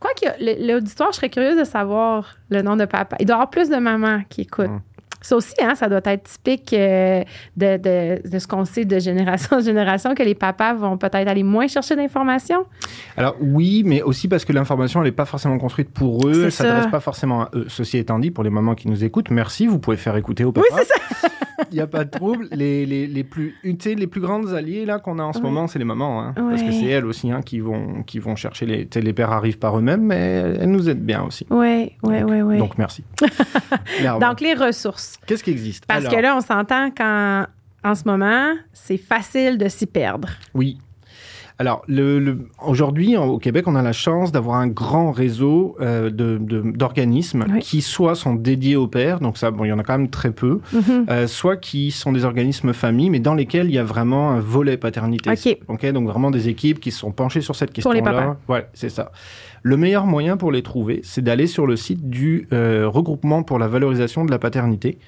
quoi 0.00 0.10
que 0.20 0.66
l'auditoire, 0.66 1.12
je 1.12 1.16
serais 1.16 1.30
curieuse 1.30 1.58
de 1.58 1.64
savoir 1.64 2.36
le 2.50 2.62
nom 2.62 2.76
de 2.76 2.84
papa. 2.84 3.16
Il 3.20 3.26
doit 3.26 3.34
y 3.34 3.36
avoir 3.36 3.50
plus 3.50 3.68
de 3.68 3.76
mamans 3.76 4.22
qui 4.28 4.42
écoutent. 4.42 4.68
Mm. 4.68 4.82
Ça 5.24 5.36
aussi, 5.36 5.54
hein, 5.62 5.74
ça 5.74 5.88
doit 5.88 6.00
être 6.04 6.24
typique 6.24 6.72
euh, 6.74 7.22
de, 7.56 7.76
de- 7.78 8.28
de 8.28 8.38
ce 8.38 8.46
qu'on 8.46 8.64
sait 8.64 8.84
de 8.84 8.98
génération 8.98 9.56
en 9.56 9.60
génération, 9.60 10.14
que 10.14 10.22
les 10.22 10.34
papas 10.34 10.74
vont 10.74 10.98
peut-être 10.98 11.28
aller 11.28 11.42
moins 11.42 11.66
chercher 11.66 11.96
d'informations. 11.96 12.66
Alors 13.16 13.34
oui, 13.40 13.82
mais 13.86 14.02
aussi 14.02 14.28
parce 14.28 14.44
que 14.44 14.52
l'information, 14.52 15.00
elle 15.00 15.06
n'est 15.08 15.12
pas 15.12 15.24
forcément 15.24 15.58
construite 15.58 15.88
pour 15.90 16.26
eux, 16.28 16.44
elle 16.44 16.52
ça. 16.52 16.64
s'adresse 16.64 16.90
pas 16.90 17.00
forcément 17.00 17.42
à 17.42 17.50
eux. 17.54 17.64
Ceci 17.68 17.98
étant 17.98 18.18
dit, 18.18 18.30
pour 18.30 18.44
les 18.44 18.50
mamans 18.50 18.74
qui 18.74 18.88
nous 18.88 19.02
écoutent, 19.02 19.30
merci, 19.30 19.66
vous 19.66 19.78
pouvez 19.78 19.96
faire 19.96 20.16
écouter 20.16 20.44
au 20.44 20.52
papa. 20.52 20.66
Oui, 20.70 20.78
c'est 20.78 20.84
ça. 21.22 21.28
Il 21.70 21.76
n'y 21.76 21.80
a 21.80 21.86
pas 21.86 22.04
de 22.04 22.10
trouble. 22.10 22.48
Les, 22.52 22.84
les, 22.84 23.06
les 23.06 23.24
plus, 23.24 23.54
les 23.64 24.06
plus 24.06 24.20
grandes 24.20 24.52
alliées 24.54 24.84
là 24.84 24.98
qu'on 24.98 25.18
a 25.18 25.22
en 25.22 25.32
ce 25.32 25.40
moment, 25.40 25.66
c'est 25.68 25.78
les 25.78 25.84
mamans, 25.84 26.20
hein, 26.20 26.32
parce 26.36 26.62
que 26.62 26.70
c'est 26.72 26.86
elles 26.86 27.06
aussi 27.06 27.30
hein, 27.30 27.42
qui 27.42 27.60
vont 27.60 28.02
qui 28.02 28.18
vont 28.18 28.36
chercher 28.36 28.66
les. 28.66 28.88
Les 28.94 29.12
pères 29.12 29.32
arrivent 29.32 29.58
par 29.58 29.78
eux-mêmes, 29.78 30.02
mais 30.02 30.56
elles 30.60 30.70
nous 30.70 30.88
aident 30.90 31.04
bien 31.04 31.22
aussi. 31.22 31.46
Oui, 31.50 31.92
oui, 32.02 32.20
Donc- 32.20 32.30
oui, 32.30 32.42
oui. 32.42 32.58
Donc 32.58 32.76
merci. 32.78 33.04
Donc, 34.20 34.40
les 34.40 34.54
ressources. 34.54 35.13
Qu'est-ce 35.26 35.44
qui 35.44 35.50
existe? 35.50 35.86
Parce 35.86 36.00
Alors, 36.06 36.12
que 36.14 36.20
là, 36.20 36.36
on 36.36 36.40
s'entend 36.40 36.90
qu'en 36.90 37.44
en 37.84 37.94
ce 37.94 38.04
moment, 38.06 38.54
c'est 38.72 38.96
facile 38.96 39.58
de 39.58 39.68
s'y 39.68 39.86
perdre. 39.86 40.28
Oui. 40.54 40.78
Alors, 41.58 41.82
le, 41.86 42.18
le- 42.18 42.48
aujourd'hui, 42.66 43.16
au 43.16 43.38
Québec, 43.38 43.68
on 43.68 43.76
a 43.76 43.82
la 43.82 43.92
chance 43.92 44.32
d'avoir 44.32 44.56
un 44.56 44.66
grand 44.66 45.12
réseau 45.12 45.76
euh, 45.80 46.10
d'organismes 46.10 47.44
Oui. 47.48 47.60
qui 47.60 47.80
soit 47.80 48.14
sont 48.14 48.34
dédiés 48.34 48.76
aux 48.76 48.88
pères, 48.88 49.20
donc 49.20 49.38
ça, 49.38 49.50
bon, 49.50 49.64
il 49.64 49.68
y 49.68 49.72
en 49.72 49.78
a 49.78 49.84
quand 49.84 49.96
même 49.96 50.10
très 50.10 50.32
peu, 50.32 50.60
Mhm. 50.72 51.06
euh, 51.10 51.26
soit 51.26 51.56
qui 51.56 51.90
sont 51.92 52.10
des 52.12 52.24
organismes 52.24 52.72
familles, 52.72 53.10
mais 53.10 53.20
dans 53.20 53.34
lesquels 53.34 53.68
il 53.68 53.74
y 53.74 53.78
a 53.78 53.84
vraiment 53.84 54.30
un 54.30 54.40
volet 54.40 54.76
paternité. 54.76 55.30
OK. 55.30 55.58
Ok, 55.68 55.86
donc 55.92 56.08
vraiment 56.08 56.30
des 56.32 56.48
équipes 56.48 56.80
qui 56.80 56.90
se 56.90 56.98
sont 56.98 57.12
penchées 57.12 57.40
sur 57.40 57.54
cette 57.54 57.70
Pour 57.80 57.92
les 57.92 58.00
question-là. 58.00 58.20
papas. 58.36 58.52
Ouais, 58.52 58.66
c'est 58.74 58.88
ça. 58.88 59.12
Le 59.66 59.78
meilleur 59.78 60.04
moyen 60.06 60.36
pour 60.36 60.52
les 60.52 60.60
trouver, 60.62 61.00
c'est 61.04 61.24
d'aller 61.24 61.46
sur 61.46 61.66
le 61.66 61.76
site 61.76 62.10
du 62.10 62.46
euh, 62.52 62.86
regroupement 62.86 63.42
pour 63.42 63.58
la 63.58 63.66
valorisation 63.66 64.26
de 64.26 64.30
la 64.30 64.38
paternité. 64.38 64.98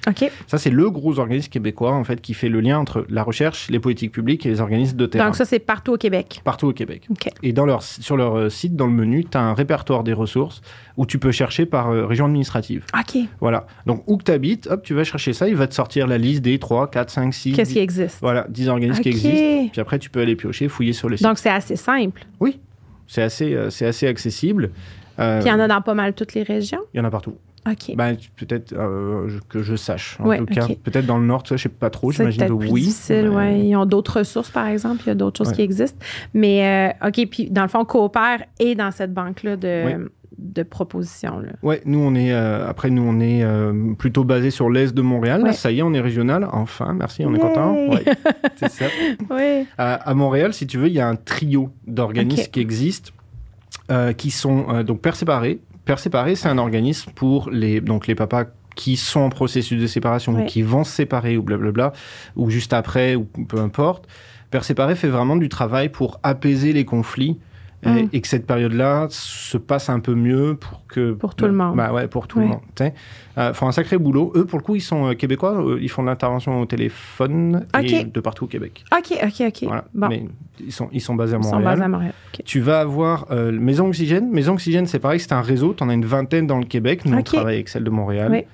Ça, 0.47 0.57
c'est 0.57 0.71
le 0.71 0.91
gros 0.91 1.19
organisme 1.19 1.51
québécois 1.51 1.93
en 1.93 2.05
fait 2.05 2.23
qui 2.23 2.33
fait 2.33 2.49
le 2.49 2.61
lien 2.61 2.79
entre 2.79 3.05
la 3.11 3.23
recherche, 3.23 3.69
les 3.69 3.79
politiques 3.79 4.13
publiques 4.13 4.47
et 4.47 4.49
les 4.49 4.63
organismes 4.63 4.97
de 4.97 5.05
terrain 5.05 5.27
Donc, 5.27 5.37
ça, 5.37 5.45
c'est 5.45 5.59
partout 5.59 5.93
au 5.93 5.97
Québec. 5.99 6.41
partout 6.43 6.69
au 6.69 6.73
Québec. 6.73 7.07
Et 7.43 7.53
dans 7.53 7.67
leur, 7.67 7.83
sur 7.83 8.17
leur 8.17 8.35
euh, 8.39 8.49
site, 8.49 8.75
dans 8.77 8.87
le 8.87 8.95
menu, 8.95 9.27
tu 9.31 9.37
as 9.37 9.43
un 9.43 9.53
répertoire 9.53 10.03
des 10.05 10.15
ressources 10.15 10.63
où 10.97 11.05
tu 11.05 11.19
peux 11.19 11.33
chercher 11.33 11.67
par 11.67 11.91
euh, 11.91 12.07
région 12.07 12.25
administrative. 12.25 12.87
OK. 12.99 13.21
Voilà. 13.41 13.67
Donc, 13.85 14.05
où 14.07 14.17
que 14.17 14.25
tu 14.25 14.33
habites, 14.33 14.69
hop, 14.69 14.83
tu 14.83 14.95
vas 14.95 15.05
chercher 15.05 15.35
ça, 15.35 15.49
il 15.51 15.57
va 15.57 15.67
te 15.67 15.75
sortir 15.75 16.07
la 16.07 16.17
liste 16.17 16.41
des 16.41 16.59
3, 16.59 16.91
4, 16.91 17.11
5, 17.11 17.35
6, 17.35 17.53
Qu'est-ce 17.53 17.69
10, 17.69 17.75
qui 17.75 17.81
existe? 17.81 18.19
voilà, 18.23 18.47
10 18.49 18.71
organismes 18.71 19.03
qui 19.03 19.11
existent. 19.11 19.69
Puis 19.71 19.81
après, 19.83 19.99
tu 19.99 20.09
peux 20.09 20.21
aller 20.21 20.35
piocher, 20.35 20.69
fouiller 20.69 20.95
sur 20.95 21.11
les 21.11 21.19
sites. 21.19 21.27
Donc, 21.27 21.37
c'est 21.37 21.51
assez 21.51 21.77
simple. 21.77 22.25
oui, 22.41 22.59
c'est 23.07 23.23
assez, 23.23 23.55
euh, 23.55 23.71
c'est 23.71 23.87
assez 23.87 24.07
accessible. 24.07 24.71
Euh, 25.19 25.41
Puis, 25.41 25.49
il 25.49 25.51
y 25.51 25.55
en 25.55 25.61
a 25.61 25.69
dans 25.69 25.81
pas 25.81 25.95
mal 25.95 26.13
toutes 26.15 26.35
les 26.35 26.43
régions? 26.43 26.81
il 26.93 26.99
y 26.99 27.01
en 27.01 27.05
a 27.05 27.11
partout. 27.11 27.37
OK. 27.69 27.97
Ben, 27.97 28.17
peut-être 28.37 28.73
euh, 28.75 29.29
que 29.49 29.61
je 29.63 29.75
sache. 29.75 30.19
En 30.21 30.27
Ouais, 30.29 30.39
tout 30.39 30.47
cas, 30.47 30.69
peut-être 30.85 31.07
dans 31.07 31.19
le 31.19 31.27
nord, 31.27 31.43
ça, 31.45 31.57
je 31.57 31.65
sais 31.65 31.69
pas 31.69 31.91
trop. 31.91 32.13
J'imagine 32.13 32.47
que 32.47 32.53
oui. 32.53 32.83
difficile, 32.83 33.31
mais- 33.31 33.37
ouais. 33.37 33.61
Ils 33.61 33.75
ont 33.77 33.87
d'autres 33.87 34.19
ressources, 34.21 34.51
par 34.51 34.67
exemple. 34.69 35.03
Il 35.05 35.09
y 35.09 35.11
a 35.11 35.15
d'autres 35.17 35.39
choses 35.39 35.49
Ouais. 35.49 35.55
qui 35.55 35.63
existent. 35.63 35.99
Mais, 36.33 36.93
euh, 37.03 37.09
OK, 37.09 37.27
puis 37.29 37.51
dans 37.51 37.63
le 37.63 37.69
fond, 37.69 37.85
Coopère 37.85 38.45
est 38.61 38.77
dans 38.77 38.93
cette 38.93 39.13
banque-là 39.13 39.57
de. 39.57 40.11
De 40.39 40.63
propositions. 40.63 41.39
Là. 41.39 41.53
Ouais, 41.63 41.83
nous 41.85 41.99
on 41.99 42.15
est 42.15 42.33
euh, 42.33 42.69
après 42.69 42.91
nous 42.91 43.03
on 43.03 43.21
est 43.21 43.43
euh, 43.43 43.95
plutôt 43.95 44.25
basé 44.25 44.51
sur 44.51 44.71
l'est 44.71 44.95
de 44.95 45.03
Montréal. 45.03 45.43
Ouais. 45.43 45.53
ça 45.53 45.71
y 45.71 45.79
est, 45.79 45.83
on 45.83 45.95
est 45.95 46.01
régional. 46.01 46.49
Enfin, 46.53 46.93
merci, 46.93 47.25
on 47.25 47.35
est 47.35 47.39
content. 47.39 47.75
Ouais, 47.89 48.05
c'est 48.57 48.71
ça. 48.71 48.87
Oui. 49.31 49.67
À, 49.79 49.95
à 49.95 50.15
Montréal, 50.15 50.53
si 50.53 50.67
tu 50.67 50.79
veux, 50.79 50.89
il 50.89 50.95
y 50.95 51.01
a 51.01 51.09
un 51.09 51.17
trio 51.17 51.71
d'organismes 51.87 52.51
qui 52.51 52.61
existent, 52.61 53.13
euh, 53.91 54.13
qui 54.13 54.31
sont 54.31 54.83
donc 54.83 55.01
Père 55.01 55.17
Séparé. 55.17 55.61
Père 55.85 55.99
Séparé, 55.99 56.35
c'est 56.35 56.49
un 56.49 56.59
organisme 56.59 57.13
pour 57.15 57.51
les 57.51 57.81
donc 57.81 58.07
les 58.07 58.15
papas 58.15 58.47
qui 58.75 58.97
sont 58.97 59.21
en 59.21 59.31
processus 59.31 59.81
de 59.81 59.87
séparation 59.87 60.35
ou 60.35 60.45
qui 60.45 60.63
vont 60.63 60.85
se 60.85 60.93
séparer 60.93 61.37
ou 61.37 61.43
blablabla 61.43 61.93
ou 62.37 62.51
juste 62.51 62.73
après 62.73 63.15
ou 63.15 63.25
peu 63.25 63.59
importe. 63.59 64.07
Père 64.51 64.65
Séparé 64.65 64.95
fait 64.95 65.09
vraiment 65.09 65.37
du 65.37 65.49
travail 65.49 65.89
pour 65.89 66.21
apaiser 66.23 66.73
les 66.73 66.85
conflits. 66.85 67.39
Et- 67.83 67.89
Mm. 67.89 68.09
Et, 68.13 68.21
que 68.21 68.27
cette 68.29 68.47
période-là 68.47 69.07
se 69.11 69.59
passe 69.59 69.89
un 69.91 70.01
peu 70.01 70.15
mieux 70.15 70.57
pour 70.59 70.87
que 70.89 71.13
Pour 71.13 71.35
tout 71.35 71.45
le 71.47 71.53
monde. 71.53 71.77
Bah 71.77 71.93
ouais, 71.93 72.09
pour 72.09 72.27
tout 72.27 72.41
le 72.41 72.47
monde. 72.47 72.61
sais. 72.77 72.95
Euh, 73.39 73.53
font 73.53 73.69
un 73.69 73.73
sacré 73.73 73.99
boulot. 73.99 74.33
Eux, 74.35 74.45
pour 74.47 74.59
le 74.59 74.65
coup, 74.65 74.75
ils 74.77 74.81
sont 74.81 75.11
euh, 75.11 75.15
québécois. 75.15 75.53
euh, 75.63 75.79
ils 75.81 75.91
font 75.91 76.03
de 76.03 76.09
l'intervention 76.09 76.59
au 76.61 76.65
téléphone 76.67 77.67
et 77.83 78.05
Ok. 78.05 78.13
de 78.13 78.21
partout 78.21 78.45
au 78.45 78.49
Québec. 78.49 78.83
OK, 78.97 79.19
OK, 79.23 79.43
OK. 79.47 79.63
Voilà. 79.65 79.85
Bon, 79.95 80.09
Mais 80.09 80.27
ils 80.59 80.73
sont, 80.73 80.89
ils 80.93 81.01
sont 81.03 81.15
basés 81.15 81.35
à 81.35 81.39
ils 81.39 81.45
sont 81.45 81.51
Montréal. 81.51 81.71
basés 81.75 81.83
à 81.85 81.89
Montréal. 81.89 82.13
Tu 82.45 82.61
vas 82.61 82.81
avoir 82.81 83.27
Maison 83.53 83.89
Oxygène. 83.89 84.31
Maison 84.31 84.55
Oxygène, 84.55 84.87
c'est 84.87 84.99
pareil, 84.99 85.21
c'est 85.21 85.33
un 85.33 85.43
réseau. 85.43 85.75
Tu 85.75 85.85
en 85.85 85.89
as 85.91 85.95
une 85.95 86.05
vingtaine 86.07 86.47
dans 86.47 86.59
le 86.59 86.65
Québec. 86.65 87.05
Nous, 87.05 87.17
on 87.17 87.23
travaille 87.23 87.57
avec 87.57 87.69
celle 87.69 87.85
de 87.85 87.91
Montréal. 87.91 88.31
Oui. 88.33 88.45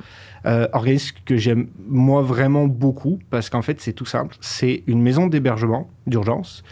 Euh, 0.45 0.67
organisme 0.73 1.17
que 1.25 1.37
j'aime, 1.37 1.69
moi, 1.89 2.23
vraiment 2.23 2.67
beaucoup, 2.67 3.19
parce 3.31 3.49
qu'en 3.49 3.63
fait, 3.63 3.81
c'est 3.81 3.93
tout 3.93 4.05
simple. 4.05 4.37
C'est 4.41 4.83
une 4.87 5.01
maison 5.01 5.27
d'hébergement 5.29 5.89
d'urgence, 6.07 6.65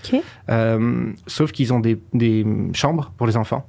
euh, 0.49 1.13
sauf 1.27 1.53
qu'ils 1.53 1.73
ont 1.73 1.81
des, 1.81 2.01
des 2.13 2.45
chambres 2.73 3.13
pour 3.17 3.27
les 3.27 3.37
enfants. 3.37 3.65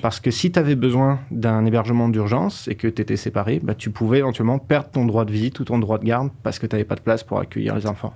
Parce 0.00 0.18
que 0.20 0.30
si 0.30 0.50
tu 0.50 0.58
avais 0.58 0.76
besoin 0.76 1.18
d'un 1.30 1.66
hébergement 1.66 2.08
d'urgence 2.08 2.68
et 2.68 2.74
que 2.74 2.88
tu 2.88 3.02
étais 3.02 3.16
séparé, 3.16 3.60
bah, 3.62 3.74
tu 3.74 3.90
pouvais 3.90 4.18
éventuellement 4.18 4.58
perdre 4.58 4.88
ton 4.90 5.04
droit 5.04 5.24
de 5.26 5.32
visite 5.32 5.60
ou 5.60 5.64
ton 5.64 5.78
droit 5.78 5.98
de 5.98 6.04
garde 6.04 6.30
parce 6.42 6.58
que 6.58 6.66
tu 6.66 6.74
n'avais 6.74 6.84
pas 6.86 6.94
de 6.94 7.00
place 7.02 7.22
pour 7.22 7.38
accueillir 7.38 7.74
les 7.76 7.86
enfants. 7.86 8.14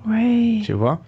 Tu 0.64 0.72
vois? 0.72 1.00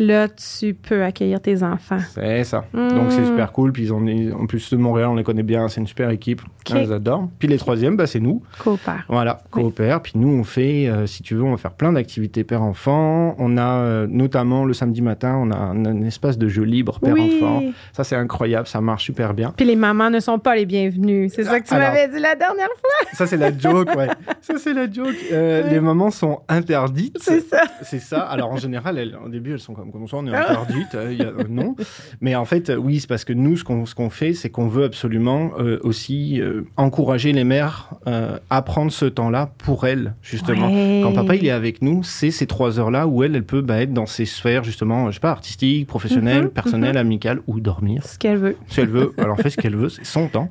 Là, 0.00 0.28
tu 0.28 0.72
peux 0.72 1.04
accueillir 1.04 1.40
tes 1.42 1.62
enfants. 1.62 1.98
C'est 2.14 2.42
ça. 2.44 2.64
Mm. 2.72 2.88
Donc 2.88 3.12
c'est 3.12 3.24
super 3.24 3.52
cool. 3.52 3.70
Puis 3.72 3.82
ils 3.84 3.92
ont, 3.92 4.04
ils- 4.06 4.32
en 4.32 4.46
plus 4.46 4.70
de 4.70 4.76
Montréal, 4.78 5.10
on 5.10 5.14
les 5.14 5.22
connaît 5.22 5.42
bien. 5.42 5.68
C'est 5.68 5.80
une 5.80 5.86
super 5.86 6.08
équipe. 6.08 6.40
Ok. 6.40 6.72
On 6.74 6.74
les 6.80 6.90
adore. 6.90 7.28
Puis 7.38 7.48
les 7.48 7.58
troisièmes, 7.58 7.96
bah, 7.96 8.06
c'est 8.06 8.18
nous. 8.18 8.42
Coopère. 8.58 9.04
Voilà, 9.08 9.40
Oui. 9.54 9.62
coopère. 9.62 10.00
Puis 10.00 10.14
nous, 10.16 10.28
on 10.28 10.42
fait, 10.42 10.88
euh, 10.88 11.06
si 11.06 11.22
tu 11.22 11.34
veux, 11.34 11.42
on 11.42 11.50
va 11.50 11.56
faire 11.58 11.72
plein 11.74 11.92
d'activités 11.92 12.44
père-enfant. 12.44 13.34
On 13.38 13.58
a 13.58 13.62
euh, 13.82 14.06
notamment 14.08 14.64
le 14.64 14.72
samedi 14.72 15.02
matin, 15.02 15.36
on 15.38 15.50
a 15.50 15.56
un, 15.56 15.84
un 15.84 16.02
espace 16.02 16.38
de 16.38 16.48
jeu 16.48 16.62
libre 16.62 16.98
père-enfant. 16.98 17.58
Oui. 17.58 17.74
Ça, 17.92 18.02
c'est 18.02 18.16
incroyable. 18.16 18.66
Ça 18.66 18.80
marche 18.80 19.04
super 19.04 19.34
bien. 19.34 19.52
Puis 19.56 19.66
les 19.66 19.76
mamans 19.76 20.08
ne 20.10 20.20
sont 20.20 20.38
pas 20.38 20.56
les 20.56 20.64
bienvenues. 20.66 21.28
C'est 21.28 21.44
ça 21.44 21.60
que 21.60 21.68
tu 21.68 21.74
m'avais 21.74 22.08
dit 22.08 22.18
la 22.20 22.34
dernière 22.34 22.68
fois. 22.68 23.10
Ça, 23.12 23.26
c'est 23.26 23.36
la 23.36 23.56
joke, 23.56 23.94
ouais. 23.96 24.08
Ça, 24.40 24.54
c'est 24.56 24.72
la 24.72 24.90
joke. 24.90 25.08
Euh. 25.32 25.68
Les 25.68 25.80
mamans 25.80 26.10
sont 26.10 26.40
interdites. 26.48 27.18
C'est 27.20 27.40
ça. 27.40 27.62
C'est 27.82 27.98
ça. 27.98 28.20
Alors 28.22 28.50
en 28.52 28.56
général, 28.56 28.96
elles, 28.98 29.16
au 29.22 29.28
début, 29.28 29.52
elles 29.52 29.58
sont 29.58 29.74
comme, 29.74 29.89
comme 29.90 30.06
ça, 30.08 30.16
on 30.18 30.26
est 30.26 30.34
Ah. 30.34 30.52
interdites. 30.60 30.94
euh, 30.94 31.12
il 31.12 31.18
y 31.18 31.22
a- 31.22 31.26
euh, 31.28 31.44
non. 31.48 31.76
Mais 32.20 32.34
en 32.34 32.44
fait, 32.44 32.70
euh, 32.70 32.76
oui, 32.76 33.00
c'est 33.00 33.08
parce 33.08 33.24
que 33.24 33.32
nous, 33.32 33.56
ce 33.56 33.64
qu'on 33.64 33.86
ce 33.86 33.94
qu'on 33.94 34.10
fait, 34.10 34.32
c'est 34.34 34.50
qu'on 34.50 34.68
veut 34.68 34.84
absolument 34.84 35.52
euh, 35.58 35.78
aussi 35.82 36.40
euh, 36.40 36.62
encourager 36.76 37.32
les 37.32 37.44
mères 37.44 37.90
euh, 38.06 38.38
à 38.50 38.62
prendre 38.62 38.90
ce 38.92 39.04
temps-là 39.06 39.50
pour 39.58 39.86
elles, 39.86 40.14
justement. 40.22 40.68
Ouais. 40.70 41.00
Quand 41.02 41.12
papa 41.12 41.36
il 41.36 41.46
est 41.46 41.50
avec 41.50 41.82
nous, 41.82 42.02
c'est 42.02 42.30
ces 42.30 42.46
trois 42.46 42.78
heures-là 42.78 43.06
où 43.06 43.22
elle, 43.22 43.34
elle 43.36 43.44
peut 43.44 43.60
bah, 43.62 43.80
être 43.80 43.92
dans 43.92 44.06
ses 44.06 44.24
sphères 44.26 44.64
justement, 44.64 45.08
je 45.10 45.14
sais 45.14 45.20
pas, 45.20 45.30
artistiques, 45.30 45.86
professionnelles, 45.86 46.44
Mhm, 46.44 46.50
personnelles, 46.50 46.96
amicales 46.96 47.40
ou 47.46 47.60
dormir. 47.60 48.04
Ce 48.06 48.18
qu'elle 48.18 48.36
veut. 48.38 48.56
Si 48.68 48.80
elle 48.80 48.88
veut, 48.88 49.12
elle 49.18 49.30
en 49.30 49.36
fait 49.36 49.50
ce 49.50 49.56
qu'elle 49.56 49.76
veut, 49.76 49.88
c'est 49.88 50.04
son 50.04 50.28
temps. 50.28 50.48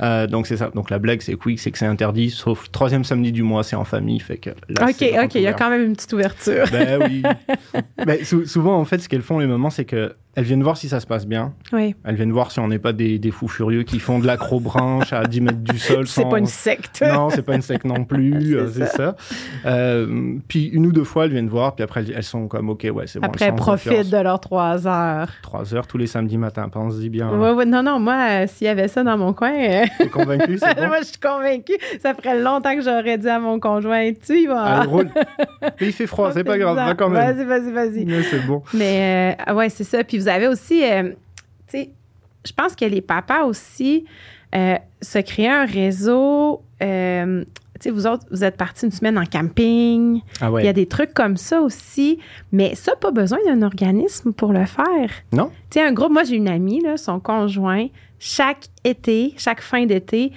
Euh, 0.00 0.26
donc 0.26 0.46
c'est 0.46 0.56
ça. 0.56 0.70
Donc 0.74 0.90
la 0.90 0.98
blague 0.98 1.20
c'est 1.22 1.34
quick, 1.34 1.58
c'est 1.60 1.70
que 1.70 1.78
c'est 1.78 1.86
interdit, 1.86 2.30
sauf 2.30 2.70
troisième 2.70 3.04
samedi 3.04 3.32
du 3.32 3.42
mois, 3.42 3.62
c'est 3.62 3.76
en 3.76 3.84
famille, 3.84 4.20
fait 4.20 4.38
que 4.38 4.50
là. 4.68 4.86
OK, 4.88 5.04
OK. 5.24 5.34
Il 5.36 5.42
y 5.42 5.46
a 5.46 5.52
quand 5.52 5.70
même 5.70 5.82
une 5.84 5.94
petite 5.94 6.12
ouverture. 6.12 6.64
Ben 6.72 7.00
oui. 7.08 7.22
Sou- 8.24 8.46
souvent 8.46 8.71
en 8.72 8.84
fait, 8.84 8.98
ce 8.98 9.08
qu'elles 9.08 9.22
font 9.22 9.38
les 9.38 9.46
mamans, 9.46 9.70
c'est 9.70 9.84
que 9.84 10.14
elles 10.34 10.44
viennent 10.44 10.62
voir 10.62 10.76
si 10.76 10.88
ça 10.88 10.98
se 11.00 11.06
passe 11.06 11.26
bien. 11.26 11.52
Oui. 11.72 11.94
Elles 12.04 12.14
viennent 12.14 12.32
voir 12.32 12.50
si 12.50 12.58
on 12.60 12.68
n'est 12.68 12.78
pas 12.78 12.92
des, 12.92 13.18
des 13.18 13.30
fous 13.30 13.48
furieux 13.48 13.82
qui 13.82 13.98
font 13.98 14.18
de 14.18 14.26
l'acrobranche 14.26 15.12
à 15.12 15.24
10 15.24 15.40
mètres 15.42 15.58
du 15.58 15.78
sol. 15.78 16.06
C'est 16.06 16.22
sans- 16.22 16.28
pas 16.28 16.38
une 16.38 16.46
secte. 16.46 17.02
Non, 17.12 17.28
c'est 17.30 17.42
pas 17.42 17.54
une 17.54 17.62
sec 17.62 17.84
non 17.84 18.04
plus, 18.04 18.32
C'est 18.52 18.56
euh, 18.56 18.68
c'est 18.72 18.86
ça. 18.96 19.16
Euh, 19.66 20.36
puis 20.48 20.66
une 20.66 20.86
ou 20.86 20.92
deux 20.92 21.04
fois, 21.04 21.24
elles 21.26 21.32
viennent 21.32 21.48
voir, 21.48 21.74
puis 21.74 21.82
après 21.84 22.04
elles, 22.14 22.22
sont 22.22 22.48
comme, 22.48 22.70
ok, 22.70 22.86
ouais, 22.94 23.06
c'est 23.06 23.18
bon. 23.20 23.26
Après, 23.26 23.44
elles 23.46 23.52
elle 23.52 23.58
sont 23.58 23.62
en 23.62 23.66
profite 23.66 23.88
confiance. 23.92 24.10
de 24.10 24.16
leurs 24.18 24.40
trois 24.40 24.86
heures. 24.86 25.28
Trois 25.42 25.74
heures 25.74 25.86
tous 25.86 25.98
les 25.98 26.06
samedis 26.06 26.38
matins, 26.38 26.68
pense-y 26.68 27.08
bien. 27.08 27.28
Ouais, 27.30 27.52
ouais, 27.52 27.64
non, 27.66 27.82
non, 27.82 27.98
moi, 28.00 28.16
euh, 28.30 28.46
s'il 28.46 28.66
y 28.66 28.70
avait 28.70 28.88
ça 28.88 29.02
dans 29.02 29.18
mon 29.18 29.32
coin, 29.32 29.52
euh, 29.52 29.84
T'es 29.98 30.08
convaincu, 30.08 30.58
c'est 30.58 30.74
bon? 30.76 30.86
moi, 30.86 30.98
je 31.00 31.06
suis 31.06 31.18
convaincue. 31.18 31.76
Ça 32.02 32.14
ferait 32.14 32.40
longtemps 32.40 32.74
que 32.74 32.82
j'aurais 32.82 33.18
dit 33.18 33.28
à 33.28 33.38
mon 33.38 33.60
conjoint, 33.60 34.10
tu 34.24 34.46
vas. 34.46 34.62
Ah, 34.64 34.82
roule. 34.84 35.10
Il 35.80 35.92
fait 35.92 36.06
froid, 36.06 36.30
c'est 36.32 36.44
pas 36.44 36.58
grave, 36.58 36.76
va 36.76 36.94
quand 36.94 37.08
même. 37.10 37.36
Vas-y, 37.36 37.44
vas-y, 37.46 37.72
vas-y. 37.72 38.04
Mais 38.06 38.22
c'est 38.22 38.46
bon. 38.46 38.62
Mais 38.74 39.36
euh, 39.48 39.54
ouais, 39.54 39.68
c'est 39.68 39.84
ça. 39.84 40.02
Puis 40.04 40.21
vous 40.22 40.28
avez 40.28 40.46
aussi, 40.46 40.84
euh, 40.84 41.10
tu 41.68 41.78
sais, 41.78 41.90
je 42.46 42.52
pense 42.52 42.76
que 42.76 42.84
les 42.84 43.00
papas 43.00 43.44
aussi 43.44 44.04
euh, 44.54 44.76
se 45.00 45.18
créent 45.18 45.48
un 45.48 45.64
réseau. 45.64 46.62
euh, 46.82 47.44
tu 47.74 47.88
sais, 47.88 47.90
vous 47.90 48.06
autres, 48.06 48.24
vous 48.30 48.44
êtes 48.44 48.56
partis 48.56 48.86
une 48.86 48.92
semaine 48.92 49.18
en 49.18 49.24
camping. 49.24 50.20
Ah 50.40 50.50
Il 50.58 50.64
y 50.64 50.68
a 50.68 50.72
des 50.72 50.86
trucs 50.86 51.12
comme 51.14 51.36
ça 51.36 51.60
aussi. 51.60 52.20
Mais 52.52 52.76
ça, 52.76 52.94
pas 52.94 53.10
besoin 53.10 53.38
d'un 53.44 53.62
organisme 53.62 54.32
pour 54.32 54.52
le 54.52 54.64
faire. 54.66 55.10
Non? 55.32 55.50
Tu 55.68 55.80
sais, 55.80 55.82
un 55.84 55.92
groupe, 55.92 56.12
moi, 56.12 56.22
j'ai 56.22 56.36
une 56.36 56.48
amie, 56.48 56.80
là, 56.80 56.96
son 56.96 57.18
conjoint, 57.18 57.88
chaque 58.20 58.66
été, 58.84 59.34
chaque 59.36 59.60
fin 59.60 59.84
d'été, 59.84 60.30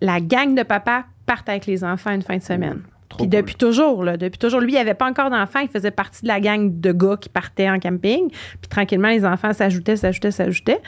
la 0.00 0.20
gang 0.20 0.56
de 0.56 0.64
papas 0.64 1.04
partent 1.24 1.48
avec 1.48 1.66
les 1.66 1.84
enfants 1.84 2.10
une 2.10 2.22
fin 2.22 2.38
de 2.38 2.42
semaine. 2.42 2.82
Trop 3.12 3.24
Puis 3.24 3.30
cool. 3.30 3.40
depuis 3.40 3.54
toujours, 3.56 4.04
là, 4.04 4.16
depuis 4.16 4.38
toujours, 4.38 4.60
lui, 4.60 4.72
il 4.72 4.76
avait 4.78 4.94
pas 4.94 5.08
encore 5.08 5.28
d'enfants, 5.30 5.60
il 5.60 5.68
faisait 5.68 5.90
partie 5.90 6.22
de 6.22 6.28
la 6.28 6.40
gang 6.40 6.80
de 6.80 6.92
gars 6.92 7.16
qui 7.20 7.28
partaient 7.28 7.68
en 7.70 7.78
camping. 7.78 8.28
Puis 8.30 8.68
tranquillement, 8.70 9.08
les 9.08 9.24
enfants 9.24 9.52
s'ajoutaient, 9.52 9.96
s'ajoutaient, 9.96 10.30
s'ajoutaient. 10.30 10.80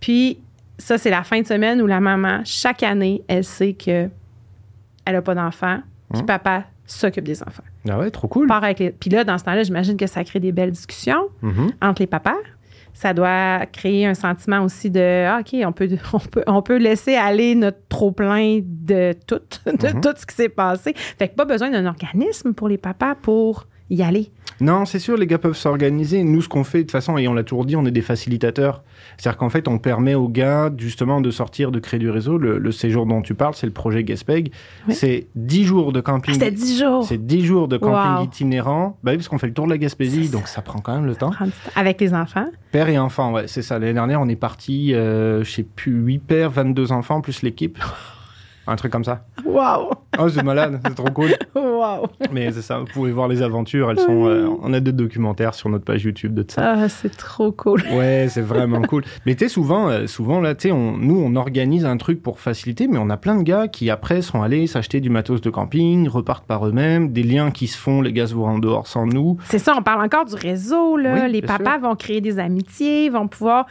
Puis 0.00 0.38
ça, 0.78 0.98
c'est 0.98 1.10
la 1.10 1.22
fin 1.24 1.40
de 1.40 1.46
semaine 1.46 1.80
où 1.82 1.86
la 1.86 2.00
maman, 2.00 2.40
chaque 2.44 2.82
année, 2.82 3.22
elle 3.28 3.44
sait 3.44 3.72
que 3.72 4.08
elle 5.06 5.16
a 5.16 5.22
pas 5.22 5.34
d'enfants, 5.34 5.80
puis 6.12 6.20
Hum. 6.20 6.26
papa 6.26 6.64
s'occupe 6.86 7.24
des 7.24 7.42
enfants. 7.42 7.62
Ah 7.88 7.98
ouais, 7.98 8.10
trop 8.10 8.28
cool. 8.28 8.46
Part 8.48 8.64
avec 8.64 8.78
les... 8.80 8.90
Puis 8.90 9.08
là, 9.10 9.24
dans 9.24 9.38
ce 9.38 9.44
temps-là, 9.44 9.62
j'imagine 9.62 9.96
que 9.96 10.06
ça 10.06 10.22
crée 10.24 10.40
des 10.40 10.52
belles 10.52 10.72
discussions 10.72 11.28
Mhm. 11.42 11.70
entre 11.80 12.02
les 12.02 12.06
papas. 12.06 12.34
Ça 13.00 13.14
doit 13.14 13.64
créer 13.72 14.04
un 14.04 14.12
sentiment 14.12 14.62
aussi 14.62 14.90
de 14.90 15.24
ah, 15.26 15.40
OK, 15.40 15.56
on 15.64 15.72
peut, 15.72 15.88
on, 16.12 16.18
peut, 16.18 16.44
on 16.46 16.60
peut 16.60 16.76
laisser 16.76 17.14
aller 17.16 17.54
notre 17.54 17.78
trop-plein 17.88 18.60
de 18.62 19.14
tout, 19.26 19.40
de 19.66 19.88
Mhm. 19.94 20.00
tout 20.02 20.12
ce 20.16 20.26
qui 20.26 20.34
s'est 20.34 20.48
passé. 20.50 20.92
Fait 21.18 21.28
que 21.28 21.34
pas 21.34 21.46
besoin 21.46 21.70
d'un 21.70 21.86
organisme 21.86 22.52
pour 22.52 22.68
les 22.68 22.76
papas 22.76 23.14
pour 23.14 23.66
y 23.88 24.02
aller. 24.02 24.30
Non, 24.60 24.84
c'est 24.84 24.98
sûr, 24.98 25.16
les 25.16 25.26
gars 25.26 25.38
peuvent 25.38 25.56
s'organiser. 25.56 26.22
Nous, 26.22 26.42
ce 26.42 26.48
qu'on 26.48 26.64
fait, 26.64 26.78
de 26.78 26.82
toute 26.82 26.90
façon, 26.92 27.16
et 27.18 27.26
on 27.28 27.34
l'a 27.34 27.42
toujours 27.44 27.64
dit, 27.64 27.76
on 27.76 27.84
est 27.86 27.90
des 27.90 28.02
facilitateurs. 28.02 28.82
C'est-à-dire 29.16 29.38
qu'en 29.38 29.48
fait, 29.48 29.68
on 29.68 29.78
permet 29.78 30.14
aux 30.14 30.28
gars, 30.28 30.70
justement, 30.76 31.20
de 31.20 31.30
sortir, 31.30 31.70
de 31.70 31.78
créer 31.78 31.98
du 31.98 32.10
réseau. 32.10 32.36
Le, 32.38 32.58
le 32.58 32.72
séjour 32.72 33.06
dont 33.06 33.22
tu 33.22 33.34
parles, 33.34 33.54
c'est 33.54 33.66
le 33.66 33.72
projet 33.72 34.04
Gaspeg. 34.04 34.52
Oui. 34.88 34.94
C'est 34.94 35.28
10 35.34 35.64
jours 35.64 35.92
de 35.92 36.00
Ah, 36.00 36.02
camping. 36.02 36.34
C'était 36.34 36.50
10 36.50 36.78
jours. 36.78 37.04
C'est 37.04 37.24
10 37.24 37.44
jours 37.44 37.68
de 37.68 37.76
camping 37.78 38.18
Wow. 38.18 38.24
itinérant. 38.24 38.98
Bah 39.02 39.12
oui, 39.12 39.16
parce 39.16 39.28
qu'on 39.28 39.38
fait 39.38 39.46
le 39.48 39.54
tour 39.54 39.64
de 39.66 39.70
la 39.70 39.78
Gaspésie, 39.78 40.26
C'est 40.26 40.32
donc 40.32 40.46
ça 40.46 40.62
prend 40.62 40.80
quand 40.80 40.94
même 40.94 41.06
le 41.06 41.16
temps. 41.16 41.30
Avec 41.76 42.00
les 42.00 42.12
enfants? 42.14 42.46
Père 42.72 42.88
et 42.88 42.98
enfant, 42.98 43.32
ouais, 43.32 43.44
c'est 43.46 43.62
ça. 43.62 43.78
L'année 43.78 43.94
dernière, 43.94 44.20
on 44.20 44.28
est 44.28 44.36
parti, 44.36 44.94
euh, 44.94 45.42
je 45.44 45.50
sais 45.50 45.62
plus, 45.62 45.92
8 45.92 46.18
pères, 46.18 46.50
22 46.50 46.92
enfants, 46.92 47.20
plus 47.20 47.42
l'équipe. 47.42 47.78
Un 48.66 48.76
truc 48.76 48.92
comme 48.92 49.04
ça. 49.04 49.24
Wow! 49.44 49.90
Oh, 50.18 50.28
c'est 50.28 50.42
malade, 50.44 50.80
c'est 50.86 50.94
trop 50.94 51.10
cool. 51.10 51.30
Wow! 51.54 52.06
Mais 52.30 52.52
c'est 52.52 52.62
ça, 52.62 52.78
vous 52.78 52.84
pouvez 52.84 53.10
voir 53.10 53.26
les 53.26 53.42
aventures. 53.42 53.90
Elles 53.90 53.98
sont, 53.98 54.26
euh, 54.26 54.46
on 54.62 54.72
a 54.74 54.80
deux 54.80 54.92
documentaires 54.92 55.54
sur 55.54 55.68
notre 55.70 55.84
page 55.84 56.04
YouTube 56.04 56.34
de 56.34 56.44
ça. 56.48 56.74
Ah, 56.76 56.88
c'est 56.88 57.16
trop 57.16 57.50
cool. 57.52 57.82
Ouais, 57.92 58.26
c'est 58.28 58.42
vraiment 58.42 58.82
cool. 58.82 59.02
Mais 59.26 59.34
tu 59.34 59.44
sais, 59.44 59.48
souvent, 59.48 59.88
euh, 59.88 60.06
souvent 60.06 60.40
là, 60.40 60.54
tu 60.54 60.68
sais, 60.68 60.72
on- 60.72 60.96
nous, 60.96 61.18
on 61.18 61.34
organise 61.36 61.84
un 61.84 61.96
truc 61.96 62.22
pour 62.22 62.38
faciliter, 62.38 62.86
mais 62.86 62.98
on 62.98 63.08
a 63.10 63.16
plein 63.16 63.34
de 63.36 63.42
gars 63.42 63.66
qui 63.66 63.88
après 63.90 64.20
sont 64.22 64.42
allés 64.42 64.66
s'acheter 64.66 65.00
du 65.00 65.10
matos 65.10 65.40
de 65.40 65.50
camping, 65.50 66.06
repartent 66.08 66.46
par 66.46 66.66
eux-mêmes, 66.66 67.12
des 67.12 67.22
liens 67.22 67.50
qui 67.50 67.66
se 67.66 67.78
font, 67.78 68.02
les 68.02 68.12
gars 68.12 68.26
se 68.26 68.34
voient 68.34 68.50
en 68.50 68.58
dehors 68.58 68.86
sans 68.86 69.06
nous. 69.06 69.38
C'est 69.44 69.58
ça, 69.58 69.74
on 69.76 69.82
parle 69.82 70.04
encore 70.04 70.26
du 70.26 70.34
réseau. 70.34 70.96
Là. 70.96 71.14
Oui, 71.24 71.32
les 71.32 71.42
papas 71.42 71.78
vont 71.78 71.96
créer 71.96 72.20
des 72.20 72.38
amitiés, 72.38 73.08
vont 73.08 73.26
pouvoir. 73.26 73.66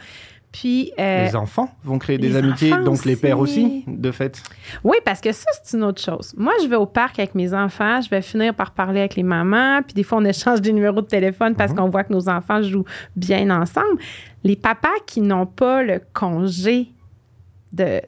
Puis. 0.52 0.92
euh, 0.98 1.24
Les 1.26 1.36
enfants 1.36 1.68
vont 1.84 1.98
créer 1.98 2.18
des 2.18 2.34
amitiés, 2.36 2.72
donc 2.84 3.04
les 3.04 3.16
pères 3.16 3.38
aussi. 3.38 3.84
de 3.86 4.10
fait. 4.10 4.42
Oui, 4.82 4.96
parce 5.04 5.20
que 5.20 5.30
ça, 5.32 5.46
c'est 5.62 5.76
une 5.76 5.84
autre 5.84 6.00
chose. 6.02 6.34
Moi, 6.36 6.52
je 6.62 6.66
vais 6.68 6.76
au 6.76 6.86
parc 6.86 7.18
avec 7.18 7.34
mes 7.34 7.54
enfants, 7.54 8.00
je 8.00 8.10
vais 8.10 8.20
finir 8.22 8.54
par 8.54 8.72
parler 8.72 9.00
avec 9.00 9.14
les 9.14 9.22
mamans, 9.22 9.80
puis 9.82 9.94
des 9.94 10.02
fois, 10.02 10.18
on 10.18 10.24
échange 10.24 10.60
des 10.60 10.72
numéros 10.72 11.00
de 11.02 11.06
téléphone 11.06 11.54
parce 11.54 11.72
Mhm. 11.72 11.78
qu'on 11.78 11.88
voit 11.88 12.04
que 12.04 12.12
nos 12.12 12.28
enfants 12.28 12.62
jouent 12.62 12.84
bien 13.16 13.48
ensemble. 13.50 13.98
Les 14.42 14.56
papas 14.56 14.88
qui 15.06 15.20
n'ont 15.20 15.46
pas 15.46 15.82
le 15.82 16.00
congé 16.12 16.88
de 17.72 18.00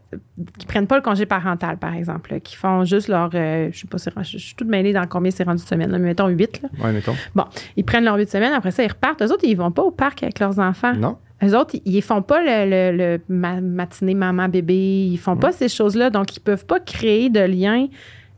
qui 0.58 0.66
prennent 0.66 0.88
pas 0.88 0.96
le 0.96 1.02
congé 1.02 1.24
parental 1.24 1.76
par 1.76 1.94
exemple 1.94 2.32
là, 2.32 2.40
qui 2.40 2.56
font 2.56 2.84
juste 2.84 3.06
leur 3.06 3.30
euh, 3.34 3.68
je 3.70 3.78
sais 3.78 3.86
pas 3.86 3.96
c'est- 3.98 4.10
je 4.22 4.36
suis 4.38 4.56
toute 4.56 4.66
mêlée 4.66 4.92
dans 4.92 5.06
combien 5.06 5.30
c'est 5.30 5.44
rendu 5.44 5.62
de 5.62 5.68
semaines 5.68 5.92
là, 5.92 5.98
mais 5.98 6.06
mettons 6.08 6.26
8 6.26 6.62
là. 6.62 6.68
Ouais, 6.84 6.90
mettons. 6.92 7.14
Bon, 7.36 7.44
ils 7.76 7.84
prennent 7.84 8.02
leur 8.02 8.16
8 8.16 8.28
semaines 8.28 8.54
après 8.54 8.72
ça 8.72 8.82
ils 8.82 8.88
repartent 8.88 9.22
eux 9.22 9.30
autres 9.32 9.44
ils 9.44 9.54
vont 9.54 9.70
pas 9.70 9.82
au 9.82 9.92
parc 9.92 10.24
avec 10.24 10.40
leurs 10.40 10.58
enfants. 10.58 10.94
Non? 10.94 11.16
Eux 11.44 11.56
autres, 11.56 11.76
ils, 11.84 12.02
font 12.02 12.22
pas 12.22 12.40
le, 12.42 12.70
le- 12.92 12.96
le 12.96 13.20
ma- 13.28 13.60
matinée 13.60 14.14
maman-bébé, 14.14 15.08
ils 15.10 15.18
font 15.18 15.36
pas 15.36 15.52
ces 15.52 15.68
choses-là, 15.68 16.10
donc 16.10 16.36
ils 16.36 16.40
peuvent 16.40 16.66
pas 16.66 16.78
créer 16.80 17.30
de 17.30 17.40
lien 17.40 17.88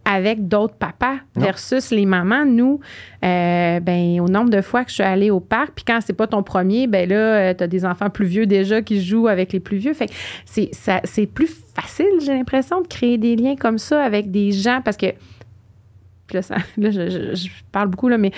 avec 0.06 0.48
d'autres 0.48 0.74
papas 0.74 1.14
Non. 1.34 1.44
versus 1.46 1.90
les 1.90 2.04
mamans. 2.04 2.44
Nous, 2.44 2.78
euh, 3.24 3.80
ben, 3.80 4.20
au 4.20 4.28
nombre 4.28 4.50
de 4.50 4.60
fois 4.60 4.84
que 4.84 4.90
je 4.90 4.94
suis 4.96 5.02
allée 5.02 5.30
au 5.30 5.40
parc, 5.40 5.72
puis 5.76 5.84
quand 5.86 5.98
c'est 6.04 6.12
pas 6.12 6.26
ton 6.26 6.42
premier, 6.42 6.86
ben 6.86 7.08
là, 7.08 7.54
tu 7.54 7.64
as 7.64 7.66
des 7.66 7.86
enfants 7.86 8.10
plus 8.10 8.26
vieux 8.26 8.44
déjà 8.46 8.82
qui 8.82 9.02
jouent 9.02 9.28
avec 9.28 9.52
les 9.54 9.60
plus 9.60 9.78
vieux. 9.78 9.94
Fait 9.94 10.06
que 10.06 10.12
c'est, 10.44 10.68
ça, 10.74 11.00
c'est 11.04 11.26
plus 11.26 11.48
facile, 11.74 12.06
j'ai 12.20 12.34
l'impression, 12.34 12.82
de 12.82 12.86
créer 12.86 13.16
des 13.16 13.34
liens 13.34 13.56
comme 13.56 13.78
ça 13.78 14.02
avec 14.02 14.30
des 14.30 14.52
gens 14.52 14.80
parce 14.84 14.98
que. 14.98 15.06
puis 16.26 16.34
Là, 16.34 16.42
ça- 16.42 16.56
là, 16.76 16.90
je, 16.90 17.08
je- 17.08 17.34
je 17.34 17.48
parle 17.72 17.88
beaucoup, 17.88 18.08
là, 18.08 18.18
mais 18.18 18.32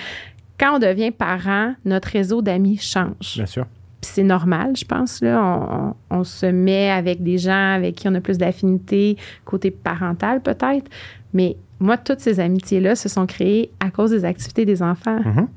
quand 0.59 0.75
on 0.77 0.79
devient 0.79 1.11
parent, 1.11 1.73
notre 1.83 2.07
réseau 2.09 2.41
d'amis 2.41 2.77
change. 2.77 3.35
Bien 3.35 3.45
sûr. 3.45 3.65
C'est 4.01 4.23
normal, 4.23 4.75
je 4.77 4.85
pense. 4.85 5.21
Là. 5.21 5.93
On, 6.09 6.23
se 6.23 6.45
met 6.45 6.89
avec 6.91 7.23
des 7.23 7.37
gens 7.37 7.73
avec 7.75 7.95
qui 7.95 8.07
on 8.07 8.13
a 8.15 8.21
plus 8.21 8.37
d'affinité, 8.37 9.17
côté 9.43 9.71
parental 9.71 10.41
peut-être. 10.41 10.89
Mais 11.33 11.57
moi, 11.79 11.97
toutes 11.97 12.19
ces 12.19 12.39
amitiés-là 12.39 12.95
se 12.95 13.09
sont 13.09 13.25
créées 13.25 13.71
à 13.79 13.89
cause 13.89 14.11
des 14.11 14.23
activités 14.25 14.65
des 14.65 14.81
enfants. 14.83 15.19
Mhm. 15.25 15.47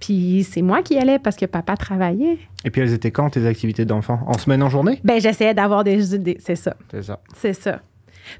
Puis 0.00 0.46
c'est 0.48 0.60
moi 0.62 0.82
qui 0.82 0.98
allais 0.98 1.18
parce 1.18 1.36
que 1.36 1.46
papa 1.46 1.76
travaillait. 1.76 2.38
Et 2.64 2.70
puis 2.70 2.82
elles 2.82 2.92
étaient 2.92 3.10
quand 3.10 3.30
tes 3.30 3.46
activités 3.46 3.86
d'enfant? 3.86 4.20
En 4.26 4.36
semaine, 4.36 4.62
en 4.62 4.68
journée? 4.68 5.00
Ben 5.04 5.18
j'essayais 5.20 5.54
d'avoir 5.54 5.84
des 5.84 6.14
idées. 6.14 6.36
C'est 6.40 6.56
ça. 6.56 6.76
C'est 6.90 7.02
ça. 7.02 7.20
C'est 7.34 7.52
ça. 7.54 7.80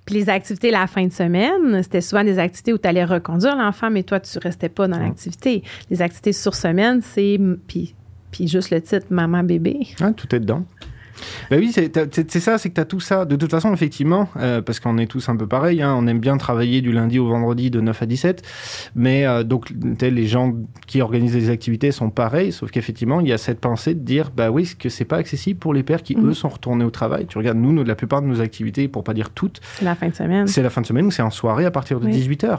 Puis 0.05 0.17
les 0.17 0.29
activités 0.29 0.71
la 0.71 0.87
fin 0.87 1.07
de 1.07 1.13
semaine, 1.13 1.83
c'était 1.83 2.01
souvent 2.03 2.25
des 2.25 2.39
activités 2.39 2.73
où 2.75 2.79
tu 2.79 2.89
allais 2.89 3.05
reconduire 3.05 3.57
l'enfant, 3.57 3.89
mais 3.91 4.03
toi, 4.03 4.21
tu 4.21 4.37
restais 4.39 4.69
pas 4.69 4.89
dans 4.89 4.99
Mm. 4.99 5.03
l'activité. 5.03 5.63
Les 5.91 6.03
activités 6.03 6.33
sur 6.33 6.55
semaine, 6.55 7.01
c'est. 7.03 7.39
Puis, 7.69 7.95
puis 8.37 8.49
juste 8.49 8.71
le 8.71 8.81
titre 8.81 9.07
maman-bébé. 9.11 9.89
Ah, 10.01 10.13
tout 10.13 10.35
est 10.35 10.41
dedans. 10.41 10.65
Ben 11.51 11.59
oui, 11.59 11.73
c'est 11.73 12.39
ça, 12.41 12.59
c'est 12.59 12.69
que 12.69 12.75
tu 12.75 12.81
as 12.83 12.85
tout 12.85 13.01
ça. 13.01 13.25
De 13.25 13.37
toute 13.37 13.51
façon, 13.51 13.73
effectivement, 13.73 14.29
euh, 14.37 14.61
parce 14.61 14.81
qu'on 14.81 14.99
est 14.99 15.07
tous 15.07 15.31
un 15.31 15.37
peu 15.37 15.47
pareil, 15.47 15.81
hein, 15.81 15.97
on 15.99 16.07
aime 16.07 16.19
bien 16.21 16.37
travailler 16.37 16.83
du 16.83 16.93
lundi 16.93 17.19
au 17.19 17.27
vendredi 17.27 17.71
de 17.71 17.81
9 17.81 18.03
à 18.03 18.05
17, 18.05 18.43
mais 18.95 19.25
euh, 19.27 19.43
donc 19.43 19.73
les 20.03 20.27
gens 20.27 20.53
qui 20.87 21.01
organisent 21.01 21.35
les 21.35 21.49
activités 21.49 21.91
sont 21.91 22.11
pareils, 22.11 22.53
sauf 22.53 22.71
qu'effectivement, 22.71 23.21
il 23.21 23.29
y 23.29 23.33
a 23.33 23.39
cette 23.39 23.61
pensée 23.61 23.95
de 23.95 24.01
dire, 24.01 24.31
bah 24.37 24.51
oui, 24.51 24.71
que 24.79 24.91
c'est 24.91 25.07
pas 25.07 25.17
accessible 25.17 25.59
pour 25.59 25.73
les 25.73 25.83
pères 25.83 26.03
qui, 26.03 26.19
eux, 26.23 26.35
sont 26.35 26.51
retournés 26.51 26.85
au 26.85 26.91
travail. 26.91 27.25
Tu 27.27 27.39
regardes, 27.39 27.57
nous, 27.57 27.73
nous, 27.73 27.83
la 27.83 27.95
plupart 27.95 28.21
de 28.21 28.27
nos 28.27 28.43
activités, 28.43 28.87
pour 28.87 29.03
pas 29.03 29.15
dire 29.15 29.31
toutes, 29.31 29.63
C'est 29.79 29.87
la 29.87 29.95
fin 29.95 30.09
de 30.11 30.15
semaine. 30.15 30.47
c'est 30.47 30.63
la 30.63 30.69
fin 30.69 30.83
de 30.83 30.87
semaine 30.87 31.07
ou 31.07 31.11
c'est 31.11 31.23
en 31.23 31.31
soirée 31.31 31.65
à 31.65 31.71
partir 31.71 31.99
de 31.99 32.05
Oui. 32.09 32.13
18h. 32.13 32.59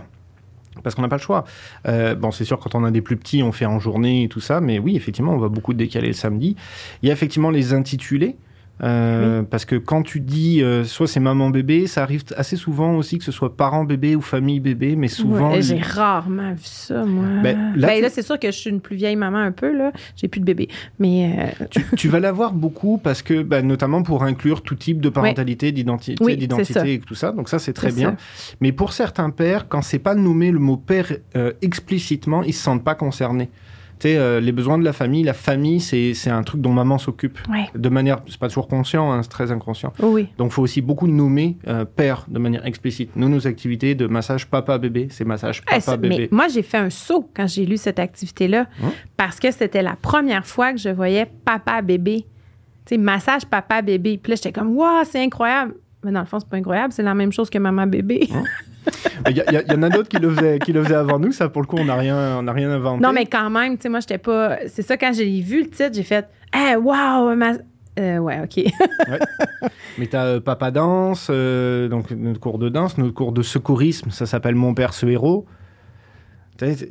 Parce 0.83 0.95
qu'on 0.95 1.01
n'a 1.01 1.07
pas 1.07 1.17
le 1.17 1.21
choix. 1.21 1.45
Euh, 1.87 2.15
bon, 2.15 2.31
c'est 2.31 2.45
sûr, 2.45 2.59
quand 2.59 2.75
on 2.75 2.83
a 2.83 2.91
des 2.91 3.01
plus 3.01 3.17
petits, 3.17 3.43
on 3.43 3.51
fait 3.51 3.65
en 3.65 3.79
journée 3.79 4.23
et 4.23 4.29
tout 4.29 4.39
ça, 4.39 4.61
mais 4.61 4.79
oui, 4.79 4.95
effectivement, 4.95 5.33
on 5.33 5.37
va 5.37 5.49
beaucoup 5.49 5.73
décaler 5.73 6.07
le 6.07 6.13
samedi. 6.13 6.55
Il 7.01 7.07
y 7.07 7.09
a 7.09 7.13
effectivement 7.13 7.49
les 7.49 7.73
intitulés. 7.73 8.35
Euh, 8.83 9.43
Parce 9.43 9.65
que 9.65 9.75
quand 9.75 10.03
tu 10.03 10.19
dis 10.19 10.61
euh, 10.61 10.83
soit 10.83 11.07
c'est 11.07 11.19
maman 11.19 11.49
bébé, 11.49 11.87
ça 11.87 12.03
arrive 12.03 12.23
assez 12.35 12.55
souvent 12.55 12.95
aussi 12.95 13.17
que 13.17 13.23
ce 13.23 13.31
soit 13.31 13.55
parent 13.55 13.83
bébé 13.85 14.15
ou 14.15 14.21
famille 14.21 14.59
bébé, 14.59 14.95
mais 14.95 15.07
souvent. 15.07 15.51
Ouais, 15.51 15.61
J'ai 15.61 15.79
rarement 15.79 16.51
vu 16.51 16.63
ça, 16.63 17.05
moi. 17.05 17.25
Ben, 17.41 17.73
Ben, 17.75 18.01
là, 18.01 18.09
c'est 18.09 18.21
sûr 18.21 18.39
que 18.39 18.47
je 18.47 18.57
suis 18.57 18.69
une 18.69 18.81
plus 18.81 18.95
vieille 18.95 19.15
maman 19.15 19.39
un 19.39 19.51
peu, 19.51 19.75
là. 19.75 19.91
J'ai 20.15 20.27
plus 20.27 20.39
de 20.39 20.45
bébé. 20.45 20.67
Mais 20.99 21.53
euh, 21.61 21.65
tu, 21.71 21.85
tu 21.95 22.07
vas 22.07 22.19
l'avoir 22.19 22.53
beaucoup 22.53 22.97
parce 22.97 23.21
que, 23.21 23.41
bah, 23.41 23.61
notamment 23.61 24.03
pour 24.03 24.23
inclure 24.23 24.61
tout 24.61 24.75
type 24.75 25.01
de 25.01 25.09
parentalité, 25.09 25.71
d'identité, 25.71 26.23
Oui, 26.23 26.37
d'identité 26.37 26.93
et 26.93 26.99
tout 26.99 27.15
ça. 27.15 27.31
Donc 27.31 27.49
ça, 27.49 27.59
c'est 27.59 27.73
très 27.73 27.91
bien. 27.91 28.15
Mais 28.61 28.71
pour 28.71 28.93
certains 28.93 29.29
pères, 29.29 29.67
quand 29.67 29.81
c'est 29.81 29.99
pas 29.99 30.15
nommé 30.15 30.51
le 30.51 30.59
mot 30.59 30.77
père 30.77 31.11
euh, 31.35 31.53
explicitement, 31.61 32.43
ils 32.43 32.53
se 32.53 32.61
sentent 32.61 32.83
pas 32.83 32.95
concernés. 32.95 33.49
Tu 33.99 34.09
sais, 34.09 34.17
euh, 34.17 34.39
les 34.39 34.51
besoins 34.51 34.77
de 34.77 34.83
la 34.83 34.93
famille, 34.93 35.23
la 35.23 35.33
famille, 35.33 35.79
c'est 35.79 36.13
c'est 36.13 36.29
un 36.29 36.43
truc 36.43 36.61
dont 36.61 36.71
maman 36.71 36.97
s'occupe. 36.97 37.39
ouais. 37.51 37.65
De 37.75 37.89
manière, 37.89 38.19
c'est 38.27 38.37
pas 38.39 38.47
toujours 38.47 38.67
conscient, 38.67 39.11
hein, 39.11 39.23
c'est 39.23 39.29
très 39.29 39.51
inconscient. 39.51 39.91
Oh 40.03 40.11
oui. 40.13 40.27
Donc, 40.37 40.51
il 40.51 40.53
faut 40.53 40.61
aussi 40.61 40.81
beaucoup 40.81 41.07
nommer 41.07 41.57
euh, 41.67 41.83
père 41.85 42.25
de 42.27 42.37
manière 42.39 42.65
explicite. 42.65 43.15
Nous, 43.15 43.27
nos 43.29 43.47
activités 43.47 43.95
de 43.95 44.05
massage 44.07 44.47
papa-bébé, 44.47 45.07
c'est 45.09 45.25
massage 45.25 45.61
Eh, 45.71 45.79
papa-bébé. 45.79 46.17
mais 46.17 46.27
moi, 46.31 46.47
j'ai 46.47 46.61
fait 46.61 46.77
un 46.77 46.89
saut 46.89 47.29
quand 47.35 47.47
j'ai 47.47 47.65
lu 47.65 47.77
cette 47.77 47.99
activité-là 47.99 48.67
Hein? 48.83 48.91
parce 49.17 49.39
que 49.39 49.49
c'était 49.51 49.81
la 49.81 49.95
première 49.95 50.45
fois 50.45 50.73
que 50.73 50.79
je 50.79 50.89
voyais 50.89 51.25
papa-bébé. 51.45 52.25
Tu 52.85 52.95
sais, 52.95 52.97
massage 52.97 53.45
papa-bébé. 53.45 54.19
Puis 54.21 54.31
là, 54.31 54.35
j'étais 54.35 54.51
comme, 54.51 54.75
waouh, 54.77 55.03
c'est 55.05 55.23
incroyable. 55.23 55.73
Mais 56.03 56.11
dans 56.11 56.19
le 56.21 56.25
fond, 56.25 56.39
c'est 56.39 56.47
pas 56.47 56.57
incroyable, 56.57 56.93
c'est 56.93 57.03
la 57.03 57.15
même 57.15 57.31
chose 57.31 57.49
que 57.49 57.57
maman-bébé. 57.57 58.29
Il 59.29 59.35
y, 59.37 59.41
a- 59.41 59.63
a- 59.67 59.75
en 59.75 59.83
a 59.83 59.89
d'autres 59.89 60.09
qui, 60.09 60.17
le 60.17 60.29
faisaient- 60.33 60.59
qui 60.59 60.71
le 60.73 60.83
faisaient 60.83 60.95
avant 60.95 61.19
nous. 61.19 61.31
Ça, 61.31 61.49
pour 61.49 61.61
le 61.61 61.67
coup, 61.67 61.77
on 61.79 61.85
n'a 61.85 61.95
rien, 61.95 62.37
on 62.39 62.43
n'a 62.43 62.51
rien 62.53 62.69
inventé. 62.71 63.01
Non, 63.03 63.11
mais 63.13 63.25
quand 63.25 63.49
même, 63.49 63.75
tu 63.77 63.83
sais, 63.83 63.89
moi, 63.89 63.99
j'étais 63.99 64.17
pas. 64.17 64.57
C'est 64.67 64.81
ça, 64.83 64.97
quand 64.97 65.11
j'ai 65.13 65.41
vu 65.41 65.63
le 65.63 65.69
titre, 65.69 65.91
j'ai 65.93 66.03
fait, 66.03 66.27
eh, 66.55 66.75
waouh, 66.75 67.35
ma... 67.35 67.53
Euh, 67.99 68.19
ouais, 68.19 68.39
OK. 68.43 68.63
Mais 69.97 70.05
tu 70.05 70.15
as 70.15 70.39
Papa 70.39 70.69
Danse, 70.69 71.29
euh, 71.31 71.87
donc 71.87 72.11
notre 72.11 72.39
cours 72.39 72.59
de 72.59 72.69
danse, 72.69 72.97
notre 72.99 73.15
cours 73.15 73.31
de 73.31 73.41
secourisme, 73.41 74.11
ça 74.11 74.27
s'appelle 74.27 74.53
Mon 74.53 74.75
Père 74.75 74.93
ce 74.93 75.07
héros. 75.07 75.47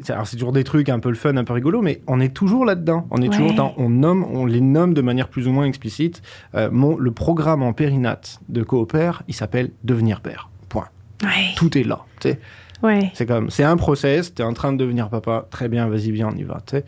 Alors 0.08 0.26
c'est 0.26 0.36
toujours 0.36 0.52
des 0.52 0.62
trucs 0.64 0.88
un 0.88 0.98
peu 1.00 1.08
le 1.08 1.14
fun, 1.16 1.36
un 1.36 1.42
peu 1.44 1.52
rigolo, 1.52 1.80
mais 1.82 2.00
on 2.06 2.20
est 2.20 2.32
toujours 2.34 2.64
là-dedans. 2.64 3.06
On 3.10 3.18
est 3.18 3.28
Ouais. 3.28 3.36
toujours 3.36 3.52
dans, 3.54 3.74
on 3.76 3.88
nomme, 3.88 4.24
on 4.32 4.46
les 4.46 4.60
nomme 4.60 4.94
de 4.94 5.00
manière 5.00 5.28
plus 5.28 5.48
ou 5.48 5.52
moins 5.52 5.64
explicite. 5.64 6.22
Euh, 6.54 6.70
mon, 6.72 6.96
le 6.96 7.10
programme 7.10 7.62
en 7.62 7.72
périnate 7.72 8.38
de 8.48 8.62
Coopère, 8.62 9.22
il 9.28 9.34
s'appelle 9.34 9.70
Devenir 9.82 10.20
père. 10.20 10.50
Ouais. 11.22 11.54
Tout 11.56 11.76
est 11.78 11.84
là. 11.84 12.00
tu. 12.20 12.30
Ouais. 12.82 13.10
C'est 13.14 13.24
comme, 13.24 13.48
c'est 13.48 13.64
un 13.64 13.76
process. 13.76 14.34
T'es 14.34 14.42
en 14.42 14.52
train 14.52 14.72
de 14.72 14.76
devenir 14.76 15.08
papa. 15.08 15.46
Très 15.50 15.68
bien, 15.68 15.88
vas-y, 15.88 16.10
viens, 16.10 16.28
on 16.30 16.36
y 16.36 16.42
va. 16.42 16.60
tu 16.66 16.76
ouais. 16.76 16.82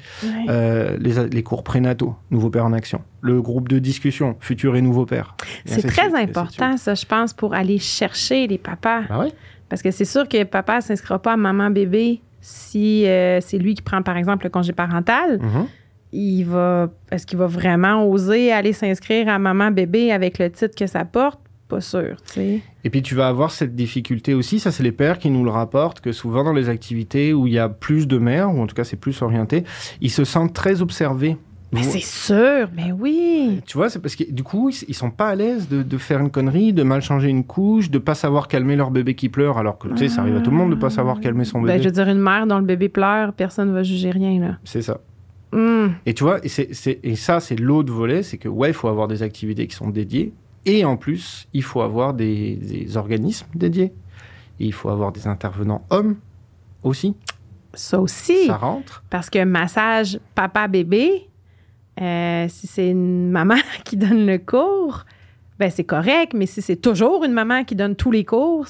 Euh, 0.50 0.96
les, 1.00 1.28
les 1.30 1.42
cours 1.42 1.64
prénataux, 1.64 2.14
nouveau 2.30 2.50
père 2.50 2.66
en 2.66 2.74
action. 2.74 3.00
Le 3.22 3.40
groupe 3.40 3.68
de 3.68 3.78
discussion, 3.78 4.36
futur 4.38 4.76
et 4.76 4.82
nouveau 4.82 5.06
père. 5.06 5.34
C'est 5.64 5.86
très 5.86 6.10
suite, 6.10 6.14
important, 6.14 6.76
ça, 6.76 6.94
je 6.94 7.06
pense, 7.06 7.32
pour 7.32 7.54
aller 7.54 7.78
chercher 7.78 8.46
les 8.46 8.58
papas. 8.58 9.02
Ah 9.08 9.20
ouais? 9.20 9.32
Parce 9.70 9.80
que 9.82 9.90
c'est 9.90 10.04
sûr 10.04 10.28
que 10.28 10.44
papa 10.44 10.76
ne 10.76 10.80
s'inscrira 10.82 11.20
pas 11.20 11.32
à 11.32 11.36
maman-bébé 11.36 12.20
si 12.40 13.06
euh, 13.06 13.40
c'est 13.40 13.58
lui 13.58 13.74
qui 13.74 13.82
prend, 13.82 14.02
par 14.02 14.16
exemple, 14.16 14.44
le 14.44 14.50
congé 14.50 14.72
parental. 14.72 15.38
Mhm. 15.40 15.66
Il 16.12 16.44
va, 16.44 16.88
est-ce 17.10 17.26
qu'il 17.26 17.38
va 17.38 17.46
vraiment 17.46 18.06
oser 18.08 18.52
aller 18.52 18.72
s'inscrire 18.72 19.28
à 19.28 19.38
maman-bébé 19.38 20.12
avec 20.12 20.38
le 20.38 20.50
titre 20.50 20.74
que 20.74 20.86
ça 20.86 21.04
porte? 21.04 21.40
Pas 21.68 21.82
sûr, 21.82 22.16
tu 22.26 22.32
sais. 22.32 22.60
Et 22.84 22.90
puis 22.90 23.02
tu 23.02 23.14
vas 23.14 23.28
avoir 23.28 23.50
cette 23.50 23.76
difficulté 23.76 24.32
aussi, 24.32 24.58
ça 24.58 24.72
c'est 24.72 24.82
les 24.82 24.92
pères 24.92 25.18
qui 25.18 25.28
nous 25.28 25.44
le 25.44 25.50
rapportent, 25.50 26.00
que 26.00 26.12
souvent 26.12 26.42
dans 26.42 26.54
les 26.54 26.70
activités 26.70 27.34
où 27.34 27.46
il 27.46 27.52
y 27.52 27.58
a 27.58 27.68
plus 27.68 28.08
de 28.08 28.16
mères, 28.16 28.54
ou 28.54 28.62
en 28.62 28.66
tout 28.66 28.74
cas 28.74 28.84
c'est 28.84 28.96
plus 28.96 29.20
orienté, 29.20 29.64
ils 30.00 30.10
se 30.10 30.24
sentent 30.24 30.54
très 30.54 30.80
observés. 30.80 31.36
Mais 31.70 31.82
c'est 31.82 32.00
sûr, 32.00 32.70
mais 32.74 32.92
oui. 32.92 33.60
Tu 33.66 33.76
vois, 33.76 33.90
c'est 33.90 33.98
parce 33.98 34.16
que 34.16 34.24
du 34.24 34.42
coup, 34.42 34.70
ils, 34.70 34.84
ils 34.88 34.94
sont 34.94 35.10
pas 35.10 35.28
à 35.28 35.34
l'aise 35.34 35.68
de, 35.68 35.82
de 35.82 35.98
faire 35.98 36.20
une 36.20 36.30
connerie, 36.30 36.72
de 36.72 36.82
mal 36.82 37.02
changer 37.02 37.28
une 37.28 37.44
couche, 37.44 37.90
de 37.90 37.98
pas 37.98 38.14
savoir 38.14 38.48
calmer 38.48 38.74
leur 38.74 38.90
bébé 38.90 39.14
qui 39.14 39.28
pleure, 39.28 39.58
alors 39.58 39.76
que 39.76 39.88
tu 39.88 39.98
sais, 39.98 40.08
ça 40.08 40.22
arrive 40.22 40.36
à 40.36 40.40
tout 40.40 40.50
le 40.50 40.56
monde 40.56 40.70
de 40.70 40.76
pas 40.76 40.88
savoir 40.88 41.20
calmer 41.20 41.44
son 41.44 41.60
bébé. 41.60 41.74
Ben, 41.74 41.82
je 41.82 41.88
veux 41.88 41.92
dire, 41.92 42.08
une 42.08 42.20
mère 42.20 42.46
dont 42.46 42.56
le 42.56 42.64
bébé 42.64 42.88
pleure, 42.88 43.34
personne 43.34 43.68
ne 43.68 43.74
va 43.74 43.82
juger 43.82 44.10
rien, 44.10 44.40
là. 44.40 44.58
C'est 44.64 44.80
ça. 44.80 45.00
Hum. 45.52 45.92
Et 46.06 46.14
tu 46.14 46.24
vois, 46.24 46.40
et, 46.42 46.48
et 47.02 47.16
ça, 47.16 47.40
c'est 47.40 47.56
l'autre 47.56 47.92
volet, 47.92 48.22
c'est 48.22 48.38
que 48.38 48.48
ouais, 48.48 48.70
il 48.70 48.74
faut 48.74 48.88
avoir 48.88 49.06
des 49.06 49.22
activités 49.22 49.66
qui 49.66 49.76
sont 49.76 49.90
dédiées, 49.90 50.32
et 50.68 50.84
en 50.84 50.96
plus, 50.96 51.48
il 51.54 51.62
faut 51.62 51.80
avoir 51.80 52.12
des, 52.12 52.56
des 52.56 52.96
organismes 52.96 53.46
dédiés. 53.54 53.92
Et 54.60 54.66
il 54.66 54.72
faut 54.72 54.90
avoir 54.90 55.12
des 55.12 55.26
intervenants 55.26 55.84
hommes 55.88 56.16
aussi. 56.82 57.16
Ça 57.72 58.00
aussi. 58.00 58.46
Ça 58.46 58.56
rentre. 58.56 59.02
Parce 59.08 59.30
que 59.30 59.42
massage 59.44 60.20
papa-bébé, 60.34 61.28
euh, 62.00 62.46
si 62.48 62.66
c'est 62.66 62.90
une 62.90 63.30
maman 63.38 63.56
qui 63.84 63.96
donne 63.96 64.26
le 64.26 64.38
cours, 64.38 65.04
ben 65.58 65.70
c'est 65.70 65.84
correct, 65.84 66.34
mais 66.34 66.46
si 66.46 66.60
c'est 66.60 66.76
toujours 66.76 67.24
une 67.24 67.32
maman 67.32 67.64
qui 67.64 67.74
donne 67.74 67.96
tous 67.96 68.10
les 68.10 68.24
cours, 68.24 68.66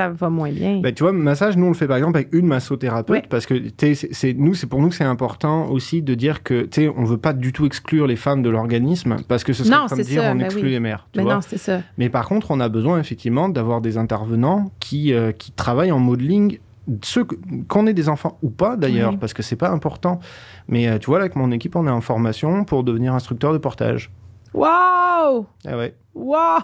ça 0.00 0.08
va 0.08 0.30
moins 0.30 0.50
bien. 0.50 0.80
Ben, 0.80 0.94
tu 0.94 1.02
vois, 1.02 1.12
massage, 1.12 1.56
nous, 1.56 1.66
on 1.66 1.68
le 1.70 1.74
fait 1.74 1.86
par 1.86 1.96
exemple 1.96 2.16
avec 2.16 2.32
une 2.32 2.46
massothérapeute 2.46 3.10
Ouais. 3.10 3.22
parce 3.28 3.46
que 3.46 3.54
c'est 3.78 4.34
nous, 4.34 4.54
c'est 4.54 4.66
pour 4.66 4.80
nous 4.80 4.88
que 4.88 4.94
c'est 4.94 5.04
important 5.04 5.68
aussi 5.70 6.02
de 6.02 6.14
dire 6.14 6.42
que 6.42 6.62
tu 6.62 6.82
sais, 6.82 6.92
on 6.96 7.04
veut 7.04 7.18
pas 7.18 7.32
du 7.32 7.52
tout 7.52 7.66
exclure 7.66 8.06
les 8.06 8.16
femmes 8.16 8.42
de 8.42 8.48
l'organisme 8.50 9.16
parce 9.28 9.44
que 9.44 9.52
ce 9.52 9.64
serait 9.64 9.76
Non, 9.76 9.86
comme 9.88 10.00
dire 10.00 10.22
ça, 10.22 10.32
on 10.32 10.36
ben 10.36 10.44
exclut 10.46 10.64
oui. 10.64 10.70
les 10.70 10.80
mères. 10.80 11.06
Tu 11.12 11.18
mais 11.18 11.24
vois 11.24 11.34
non, 11.34 11.40
c'est 11.40 11.58
ça. 11.58 11.80
Mais 11.98 12.08
par 12.08 12.26
contre, 12.28 12.50
on 12.50 12.60
a 12.60 12.68
besoin 12.68 12.98
effectivement 13.00 13.48
d'avoir 13.48 13.80
des 13.80 13.98
intervenants 13.98 14.70
qui, 14.80 15.12
euh, 15.12 15.32
qui 15.32 15.52
travaillent 15.52 15.92
en 15.92 15.98
modeling. 15.98 16.58
Qu'on 17.68 17.86
ait 17.86 17.92
des 17.92 18.08
enfants 18.08 18.38
ou 18.42 18.50
pas 18.50 18.76
d'ailleurs, 18.76 19.16
parce 19.16 19.32
que 19.32 19.42
c'est 19.42 19.54
pas 19.54 19.70
important. 19.70 20.18
Mais 20.66 20.88
euh, 20.88 20.98
tu 20.98 21.06
vois, 21.06 21.18
là, 21.18 21.24
avec 21.26 21.36
mon 21.36 21.52
équipe, 21.52 21.76
on 21.76 21.86
est 21.86 21.90
en 21.90 22.00
formation 22.00 22.64
pour 22.64 22.82
devenir 22.82 23.14
instructeur 23.14 23.52
de 23.52 23.58
portage. 23.58 24.10
Wow! 24.52 25.46
Ah 25.66 25.76
ouais, 25.76 25.94
Wow! 26.14 26.58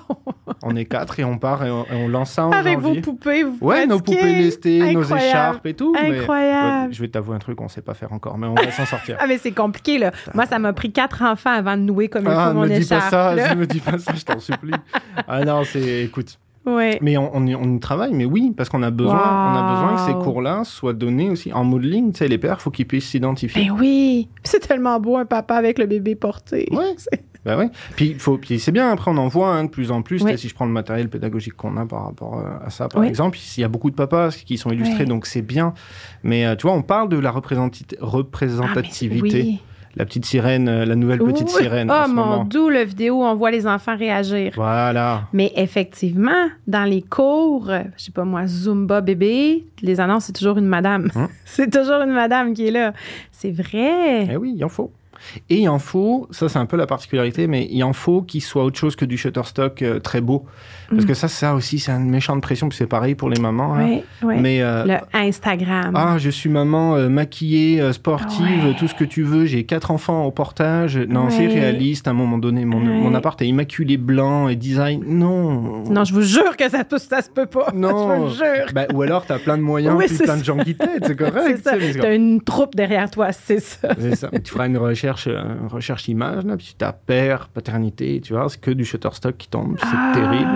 on 0.64 0.74
est 0.74 0.86
quatre 0.86 1.20
et 1.20 1.24
on 1.24 1.38
part 1.38 1.64
et 1.64 1.70
on, 1.70 1.84
et 1.84 1.94
on 1.94 2.08
lance 2.08 2.32
ça 2.32 2.46
en 2.46 2.50
Avec 2.52 2.80
vos 2.80 2.94
poupées, 3.00 3.44
vous 3.44 3.56
Ouais, 3.60 3.86
nos 3.86 4.00
poupées 4.00 4.34
lestées, 4.34 4.92
nos 4.92 5.02
écharpes 5.04 5.64
et 5.66 5.74
tout. 5.74 5.92
mais- 5.94 6.18
Incroyable. 6.18 6.88
Ouais, 6.88 6.92
je 6.92 7.00
vais 7.00 7.08
t'avouer 7.08 7.36
un 7.36 7.38
truc, 7.38 7.60
on 7.60 7.68
sait 7.68 7.82
pas 7.82 7.94
faire 7.94 8.12
encore, 8.12 8.38
mais 8.38 8.48
on 8.48 8.54
va 8.54 8.70
s'en 8.72 8.86
sortir. 8.86 9.16
Ah, 9.20 9.26
mais 9.28 9.38
c'est 9.38 9.52
compliqué, 9.52 9.98
là. 9.98 10.10
Moi, 10.34 10.46
ça 10.46 10.58
m'a 10.58 10.72
pris 10.72 10.90
quatre 10.92 11.22
enfants 11.22 11.52
avant 11.52 11.76
de 11.76 11.82
nouer 11.82 12.08
comme 12.08 12.24
il 12.24 12.30
Ah, 12.30 12.48
faut 12.48 12.54
mon 12.54 12.62
me 12.62 12.68
dis 12.68 12.86
pas 12.86 12.96
écharpe. 12.96 13.10
ça, 13.38 13.54
me 13.54 13.66
dis 13.66 13.80
pas 13.80 13.98
ça, 13.98 14.12
je 14.14 14.24
t'en 14.24 14.40
supplie. 14.40 14.72
Ah 15.28 15.44
non, 15.44 15.62
c'est, 15.64 16.02
écoute, 16.04 16.38
Ouais. 16.66 16.98
mais 17.00 17.16
on, 17.16 17.30
on, 17.36 17.46
y- 17.46 17.54
on 17.54 17.76
y 17.76 17.78
travaille, 17.80 18.12
mais 18.14 18.24
oui, 18.24 18.52
parce 18.56 18.68
qu'on 18.68 18.82
a 18.82 18.90
besoin, 18.90 19.14
on 19.14 19.56
a 19.56 19.72
besoin 19.72 19.94
que 19.94 20.00
ces 20.18 20.24
cours-là 20.24 20.64
soient 20.64 20.92
donnés 20.92 21.30
aussi 21.30 21.52
en 21.52 21.62
modeling. 21.62 22.10
Tu 22.12 22.18
sais, 22.18 22.28
les 22.28 22.38
pères, 22.38 22.60
faut 22.60 22.72
qu'ils 22.72 22.88
puissent 22.88 23.08
s'identifier. 23.08 23.66
Ben 23.66 23.76
oui. 23.78 24.28
C'est 24.42 24.58
tellement 24.58 24.98
beau, 24.98 25.16
un 25.16 25.24
papa 25.26 25.54
avec 25.54 25.78
le 25.78 25.86
bébé 25.86 26.16
porté. 26.16 26.68
Ouais. 26.72 26.96
Bah 27.46 27.56
oui. 27.56 27.66
Puis, 27.94 28.06
il 28.10 28.18
faut, 28.18 28.36
puis 28.38 28.58
c'est 28.58 28.72
bien, 28.72 28.90
après, 28.90 29.10
on 29.10 29.16
en 29.16 29.28
voit 29.28 29.50
hein, 29.54 29.64
de 29.64 29.70
plus 29.70 29.92
en 29.92 30.02
plus. 30.02 30.20
Oui. 30.22 30.36
Si 30.36 30.48
je 30.48 30.54
prends 30.54 30.66
le 30.66 30.72
matériel 30.72 31.08
pédagogique 31.08 31.54
qu'on 31.54 31.76
a 31.76 31.86
par 31.86 32.04
rapport 32.06 32.38
euh, 32.40 32.66
à 32.66 32.70
ça, 32.70 32.88
par 32.88 33.00
Oui. 33.02 33.06
exemple, 33.08 33.38
il 33.56 33.60
y 33.60 33.64
a 33.64 33.68
beaucoup 33.68 33.88
de 33.90 33.94
papas 33.94 34.30
qui 34.44 34.58
sont 34.58 34.70
illustrés, 34.72 35.04
Oui. 35.04 35.08
donc 35.08 35.26
c'est 35.26 35.42
bien. 35.42 35.72
Mais 36.24 36.44
euh, 36.44 36.56
tu 36.56 36.66
vois, 36.66 36.74
on 36.76 36.82
parle 36.82 37.08
de 37.08 37.16
la 37.18 37.30
Ah, 37.30 38.00
représentativité. 38.00 39.60
La 39.98 40.04
petite 40.04 40.26
sirène, 40.26 40.68
euh, 40.68 40.84
la 40.84 40.94
nouvelle 40.94 41.20
petite 41.20 41.48
Oui. 41.56 41.62
sirène. 41.62 41.90
Oh 41.90 42.06
mon 42.08 42.44
doux, 42.44 42.68
le 42.68 42.82
vidéo 42.82 43.20
où 43.20 43.24
on 43.24 43.34
voit 43.34 43.50
les 43.50 43.66
enfants 43.66 43.96
réagir. 43.96 44.52
Voilà. 44.54 45.22
Mais 45.32 45.52
effectivement, 45.56 46.48
dans 46.66 46.84
les 46.84 47.00
cours, 47.00 47.70
je 47.96 48.02
sais 48.04 48.12
pas 48.12 48.24
moi, 48.24 48.46
Zumba 48.46 49.00
bébé, 49.00 49.64
les 49.80 49.98
annonces, 49.98 50.24
c'est 50.24 50.34
toujours 50.34 50.58
une 50.58 50.66
madame. 50.66 51.10
Hein? 51.14 51.28
c'est 51.46 51.70
toujours 51.70 52.02
une 52.02 52.12
madame 52.12 52.52
qui 52.52 52.66
est 52.66 52.70
là. 52.72 52.92
C'est 53.32 53.52
vrai. 53.52 54.26
Eh 54.32 54.36
oui, 54.36 54.52
il 54.54 54.64
en 54.64 54.68
faut. 54.68 54.92
Et 55.50 55.60
il 55.60 55.68
en 55.68 55.78
faut, 55.78 56.28
ça 56.30 56.48
c'est 56.48 56.58
un 56.58 56.66
peu 56.66 56.76
la 56.76 56.86
particularité, 56.86 57.46
mais 57.46 57.68
il 57.70 57.82
en 57.84 57.92
faut 57.92 58.22
qu'il 58.22 58.42
soit 58.42 58.64
autre 58.64 58.78
chose 58.78 58.96
que 58.96 59.04
du 59.04 59.16
Shutterstock 59.16 59.82
euh, 59.82 60.00
très 60.00 60.20
beau. 60.20 60.46
Parce 60.90 61.02
Mm. 61.04 61.06
que 61.06 61.14
ça, 61.14 61.28
ça 61.28 61.54
aussi, 61.54 61.78
c'est 61.78 61.92
une 61.92 62.08
méchante 62.10 62.40
pression, 62.42 62.68
puis 62.68 62.76
c'est 62.78 62.86
pareil 62.86 63.14
pour 63.14 63.28
les 63.28 63.40
mamans. 63.40 63.74
là. 63.74 63.84
Oui, 63.84 64.02
oui. 64.22 64.34
Mais 64.40 64.62
euh, 64.62 64.84
Le 64.84 64.94
Instagram. 65.12 65.92
ah, 65.94 66.16
je 66.18 66.30
suis 66.30 66.48
maman 66.48 66.96
euh, 66.96 67.08
maquillée, 67.08 67.80
euh, 67.80 67.92
sportive, 67.92 68.40
Ouais. 68.44 68.70
euh, 68.70 68.72
tout 68.78 68.86
ce 68.88 68.94
que 68.94 69.04
tu 69.04 69.22
veux. 69.22 69.46
J'ai 69.46 69.64
quatre 69.64 69.90
enfants 69.90 70.24
au 70.24 70.30
portage. 70.30 70.96
Non, 70.96 71.24
Ouais. 71.24 71.30
c'est 71.30 71.46
réaliste. 71.46 72.06
À 72.08 72.10
un 72.10 72.14
moment 72.14 72.38
donné, 72.38 72.64
mon, 72.64 72.78
Ouais. 72.78 73.00
mon 73.00 73.14
appart 73.14 73.40
est 73.42 73.46
immaculé 73.48 73.96
blanc 73.96 74.48
et 74.48 74.56
design. 74.56 75.02
Non. 75.06 75.84
Non, 75.90 76.04
je 76.04 76.12
vous 76.14 76.22
jure 76.22 76.56
que 76.56 76.68
ça, 76.68 76.82
ça 76.98 77.22
se 77.22 77.30
peut 77.30 77.46
pas. 77.46 77.68
Non. 77.74 77.88
je 78.16 78.22
vous 78.22 78.28
jure. 78.34 78.66
Bah, 78.74 78.86
ou 78.94 79.02
alors, 79.02 79.24
t'as 79.26 79.38
plein 79.38 79.56
de 79.56 79.62
moyens, 79.62 79.96
Oui, 79.96 80.06
puis 80.06 80.16
c'est 80.16 80.24
plein 80.24 80.36
de 80.36 80.44
gens 80.44 80.56
qui 80.58 80.74
t'aident. 80.74 81.04
C'est 81.04 81.16
correct. 81.18 81.42
c'est 81.46 81.62
ça. 81.62 81.76
tu 81.76 81.98
T'as 82.00 82.14
une 82.14 82.40
troupe 82.40 82.74
derrière 82.74 83.10
toi, 83.10 83.32
c'est 83.32 83.60
ça. 83.60 83.88
C'est 83.98 84.14
ça. 84.16 84.28
Tu 84.44 84.52
feras 84.52 84.66
une 84.66 84.78
recherche, 84.78 85.26
euh, 85.28 85.42
une 85.62 85.68
recherche 85.68 86.08
image, 86.08 86.44
là, 86.44 86.56
puis 86.56 86.66
tu 86.68 86.74
tapes 86.74 87.00
père, 87.06 87.48
paternité, 87.48 88.20
tu 88.22 88.32
vois, 88.34 88.48
c'est 88.48 88.60
que 88.60 88.70
du 88.70 88.84
Shutterstock 88.84 89.36
qui 89.36 89.48
tombe. 89.48 89.76
C'est 89.80 90.20
terrible. 90.20 90.46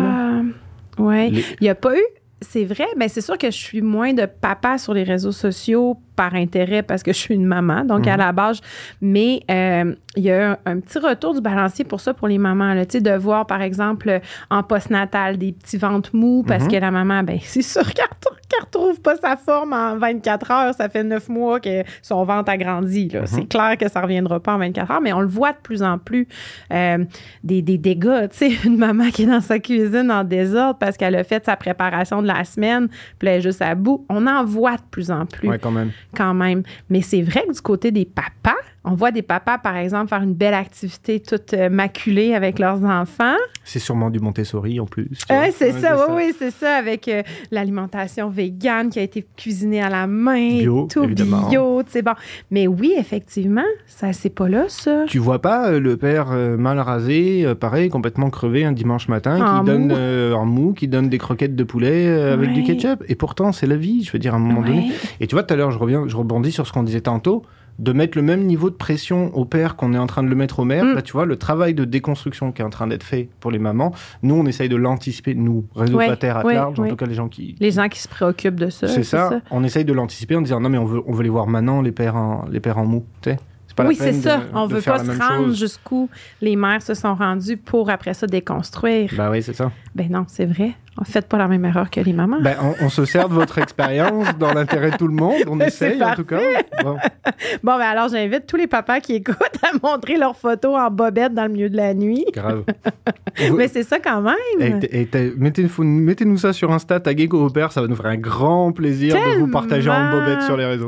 Oui. 0.98 1.30
Les- 1.30 1.44
Il 1.60 1.62
n'y 1.64 1.68
a 1.68 1.74
pas 1.74 1.96
eu. 1.96 2.02
C'est 2.42 2.64
vrai, 2.64 2.86
mais 2.96 3.08
c'est 3.08 3.20
sûr 3.20 3.36
que 3.36 3.50
je 3.50 3.56
suis 3.56 3.82
moins 3.82 4.14
de 4.14 4.24
papa 4.24 4.78
sur 4.78 4.94
les 4.94 5.02
réseaux 5.02 5.32
sociaux 5.32 5.98
par 6.20 6.34
intérêt 6.34 6.82
parce 6.82 7.02
que 7.02 7.14
je 7.14 7.16
suis 7.18 7.34
une 7.34 7.46
maman, 7.46 7.82
donc 7.82 8.06
à 8.06 8.12
Mhm. 8.12 8.18
la 8.18 8.32
base. 8.32 8.60
Mais 9.00 9.40
euh, 9.50 9.94
il 10.16 10.24
y 10.24 10.30
a 10.30 10.50
un, 10.50 10.56
un 10.66 10.80
petit 10.80 10.98
retour 10.98 11.32
du 11.34 11.40
balancier 11.40 11.86
pour 11.86 12.00
ça 12.02 12.12
pour 12.12 12.28
les 12.28 12.36
mamans. 12.36 12.74
Là, 12.74 12.84
de 12.84 13.16
voir, 13.16 13.46
par 13.46 13.62
exemple, 13.62 14.20
en 14.50 14.62
postnatal, 14.62 15.38
des 15.38 15.52
petits 15.52 15.78
ventres 15.78 16.10
mous 16.14 16.42
parce 16.46 16.64
Mhm. 16.64 16.70
que 16.72 16.76
la 16.76 16.90
maman, 16.90 17.22
ben 17.22 17.38
c'est 17.42 17.62
sûr 17.62 17.86
qu'elle 17.94 18.04
ne 18.04 18.64
retrouve 18.66 19.00
pas 19.00 19.16
sa 19.16 19.36
forme 19.38 19.72
en 19.72 19.96
24 19.96 20.50
heures. 20.50 20.74
Ça 20.74 20.90
fait 20.90 21.04
9 21.04 21.28
mois 21.30 21.58
que 21.58 21.84
son 22.02 22.22
ventre 22.24 22.50
a 22.50 22.58
grandi. 22.58 23.08
Mhm. 23.14 23.26
C'est 23.26 23.46
clair 23.48 23.78
que 23.78 23.88
ça 23.88 24.00
ne 24.00 24.04
reviendra 24.04 24.40
pas 24.40 24.54
en 24.54 24.58
24 24.58 24.90
heures, 24.90 25.00
mais 25.00 25.14
on 25.14 25.20
le 25.20 25.26
voit 25.28 25.52
de 25.52 25.58
plus 25.62 25.82
en 25.82 25.96
plus. 25.96 26.28
euh, 26.72 26.98
des, 27.42 27.62
des 27.62 27.78
dégâts. 27.78 28.28
Tu 28.30 28.36
sais, 28.36 28.50
une 28.66 28.76
maman 28.76 29.08
qui 29.10 29.22
est 29.22 29.26
dans 29.26 29.40
sa 29.40 29.58
cuisine 29.58 30.10
en 30.10 30.24
désordre 30.24 30.78
parce 30.78 30.96
qu'elle 30.98 31.14
a 31.16 31.24
fait 31.24 31.44
sa 31.46 31.56
préparation 31.56 32.20
de 32.22 32.26
la 32.26 32.44
semaine, 32.44 32.88
puis 33.18 33.28
elle 33.28 33.38
est 33.38 33.40
juste 33.40 33.62
à 33.62 33.74
bout. 33.74 34.04
On 34.10 34.26
en 34.26 34.44
voit 34.44 34.76
de 34.76 34.82
plus 34.90 35.10
en 35.10 35.24
plus 35.26 35.48
Ouais, 35.48 35.58
quand 35.58 35.70
même. 35.70 35.90
Quand 36.14 36.34
même. 36.34 36.62
Mais 36.88 37.02
c'est 37.02 37.22
vrai 37.22 37.44
que 37.46 37.52
du 37.52 37.60
côté 37.60 37.90
des 37.90 38.04
papas, 38.04 38.56
on 38.84 38.94
voit 38.94 39.10
des 39.10 39.22
papas, 39.22 39.58
par 39.58 39.76
exemple, 39.76 40.08
faire 40.08 40.22
une 40.22 40.32
belle 40.34 40.54
activité 40.54 41.20
toute 41.20 41.52
euh, 41.52 41.68
maculée 41.68 42.34
avec 42.34 42.58
leurs 42.58 42.82
enfants. 42.84 43.36
C'est 43.62 43.78
sûrement 43.78 44.08
du 44.10 44.20
Montessori 44.20 44.80
en 44.80 44.86
plus. 44.86 45.10
Ouais, 45.28 45.50
c'est 45.52 45.72
Ouais, 45.74 45.80
ça, 45.80 46.06
oui, 46.08 46.14
oui, 46.16 46.34
c'est 46.38 46.50
ça, 46.50 46.76
avec 46.76 47.06
euh, 47.08 47.22
l'alimentation 47.50 48.30
végane 48.30 48.88
qui 48.88 48.98
a 48.98 49.02
été 49.02 49.26
cuisinée 49.36 49.82
à 49.82 49.90
la 49.90 50.06
main, 50.06 50.58
Bio, 50.58 50.88
tout 50.90 51.04
évidemment. 51.04 51.48
bio, 51.50 51.82
tu 51.82 51.90
sais, 51.92 52.02
bon. 52.02 52.12
Mais 52.50 52.66
oui, 52.66 52.94
effectivement, 52.98 53.64
ça, 53.86 54.12
c'est 54.14 54.30
pas 54.34 54.48
là, 54.48 54.64
ça. 54.68 55.04
Tu 55.06 55.18
vois 55.18 55.40
pas 55.42 55.68
euh, 55.72 55.78
le 55.80 55.96
père 55.98 56.28
euh, 56.32 56.56
mal 56.56 56.78
rasé, 56.80 57.44
euh, 57.44 57.54
pareil, 57.54 57.90
complètement 57.90 58.30
crevé 58.30 58.64
un 58.64 58.72
dimanche 58.72 59.08
matin, 59.08 59.40
En 59.44 59.60
qui 59.60 59.66
donne 59.66 59.88
mou. 59.88 59.94
euh, 59.94 60.32
en 60.32 60.46
mou, 60.46 60.72
qui 60.72 60.88
donne 60.88 61.08
des 61.10 61.18
croquettes 61.18 61.54
de 61.54 61.64
poulet 61.64 62.06
euh, 62.06 62.32
avec 62.32 62.52
du 62.54 62.62
ketchup. 62.62 63.04
Et 63.08 63.14
pourtant, 63.14 63.52
c'est 63.52 63.66
la 63.66 63.76
vie, 63.76 64.04
je 64.04 64.12
veux 64.12 64.18
dire, 64.18 64.32
à 64.32 64.36
un 64.36 64.40
moment 64.40 64.62
donné. 64.62 64.90
Et 65.20 65.26
tu 65.26 65.34
vois, 65.34 65.42
tout 65.42 65.52
à 65.52 65.56
l'heure, 65.56 65.70
je 65.70 65.78
reviens, 65.78 66.04
je 66.08 66.16
rebondis 66.16 66.52
sur 66.52 66.66
ce 66.66 66.72
qu'on 66.72 66.82
disait 66.82 67.02
tantôt, 67.02 67.42
de 67.80 67.92
mettre 67.92 68.16
le 68.18 68.22
même 68.22 68.42
niveau 68.44 68.68
de 68.68 68.74
pression 68.74 69.34
au 69.34 69.44
père 69.46 69.74
qu'on 69.74 69.94
est 69.94 69.98
en 69.98 70.06
train 70.06 70.22
de 70.22 70.28
le 70.28 70.36
mettre 70.36 70.60
aux 70.60 70.64
mères. 70.64 70.84
Mm. 70.84 70.94
Là, 70.94 71.02
tu 71.02 71.12
vois, 71.12 71.24
le 71.24 71.36
travail 71.36 71.72
de 71.74 71.84
déconstruction 71.84 72.52
qui 72.52 72.60
est 72.60 72.64
en 72.64 72.70
train 72.70 72.86
d'être 72.86 73.02
fait 73.02 73.28
pour 73.40 73.50
les 73.50 73.58
mamans, 73.58 73.92
nous, 74.22 74.34
on 74.34 74.44
essaye 74.46 74.68
de 74.68 74.76
l'anticiper, 74.76 75.34
nous, 75.34 75.64
réseau 75.74 75.96
Ouais, 75.96 76.06
pater 76.06 76.28
à 76.28 76.44
ouais, 76.44 76.54
large, 76.54 76.78
en 76.78 76.86
tout 76.88 76.96
cas 76.96 77.06
les 77.06 77.14
gens 77.14 77.28
qui. 77.28 77.56
Les 77.58 77.70
gens 77.70 77.88
qui 77.88 77.98
se 78.00 78.08
préoccupent 78.08 78.60
de 78.60 78.68
ça. 78.70 78.86
c'est 78.86 79.02
ça, 79.02 79.40
on 79.50 79.64
essaye 79.64 79.84
de 79.84 79.92
l'anticiper 79.94 80.36
en 80.36 80.42
disant 80.42 80.60
non, 80.60 80.68
mais 80.68 80.78
on 80.78 80.84
veut, 80.84 81.00
on 81.06 81.12
veut 81.12 81.22
les 81.22 81.30
voir 81.30 81.46
maintenant, 81.46 81.80
les 81.80 81.92
pères 81.92 82.16
en, 82.16 82.44
les 82.50 82.60
pères 82.60 82.78
en 82.78 82.84
mou. 82.84 83.04
tu 83.22 83.30
sais. 83.30 83.38
C'est 83.66 83.76
pas 83.76 83.84
la 83.84 83.88
oui, 83.90 83.96
c'est 83.96 84.10
de- 84.10 84.20
ça. 84.20 84.42
on 84.52 84.66
de 84.66 84.74
veut 84.74 84.82
pas 84.82 84.98
se 84.98 85.10
rendre 85.12 85.54
jusqu'où 85.54 86.10
les 86.40 86.56
mères 86.56 86.82
se 86.82 86.92
sont 86.92 87.14
rendues 87.14 87.56
pour 87.56 87.88
après 87.88 88.14
ça 88.14 88.26
déconstruire. 88.26 89.12
Bah 89.16 89.30
oui, 89.30 89.42
c'est 89.44 89.54
ça. 89.54 89.70
Ben 89.94 90.10
non, 90.10 90.24
c'est 90.26 90.44
vrai. 90.44 90.72
Faites 91.04 91.28
pas 91.28 91.38
la 91.38 91.48
même 91.48 91.64
erreur 91.64 91.88
que 91.90 92.00
les 92.00 92.12
mamans. 92.12 92.40
Ben, 92.40 92.56
on, 92.62 92.84
on 92.84 92.88
se 92.88 93.04
sert 93.04 93.28
de 93.28 93.34
votre 93.34 93.58
expérience 93.58 94.26
dans 94.38 94.52
l'intérêt 94.52 94.90
de 94.92 94.96
tout 94.96 95.08
le 95.08 95.14
monde. 95.14 95.34
On 95.48 95.56
Ben, 95.60 95.66
essaye 95.68 96.02
en 96.02 96.14
tout 96.14 96.24
cas. 96.24 96.40
Bon. 96.82 96.96
Bon, 97.62 97.76
ben 97.78 97.84
alors 97.86 98.08
j'invite 98.08 98.46
tous 98.46 98.56
les 98.56 98.66
papas 98.66 99.00
qui 99.00 99.14
écoutent 99.14 99.36
à 99.62 99.68
montrer 99.86 100.16
leurs 100.16 100.36
photos 100.36 100.76
en 100.78 100.90
bobette 100.90 101.32
dans 101.34 101.44
le 101.44 101.48
milieu 101.50 101.70
de 101.70 101.76
la 101.76 101.94
nuit. 101.94 102.24
Grave. 102.34 102.64
Mais 103.56 103.68
c'est 103.68 103.82
ça 103.82 103.98
quand 103.98 104.20
même. 104.20 104.34
et 104.60 104.70
mettez- 104.70 105.34
Mettez-nous 105.78 106.36
ça 106.38 106.52
sur 106.52 106.70
Insta, 106.72 107.00
taguez 107.00 107.28
père, 107.50 107.72
ça 107.72 107.80
va 107.80 107.86
nous 107.88 107.96
faire 107.96 108.06
un 108.06 108.16
grand 108.16 108.72
plaisir 108.72 109.14
de 109.14 109.38
vous 109.40 109.48
partager 109.48 109.88
en 109.90 110.10
bobette 110.10 110.42
sur 110.42 110.56
les 110.56 110.66
réseaux. 110.66 110.86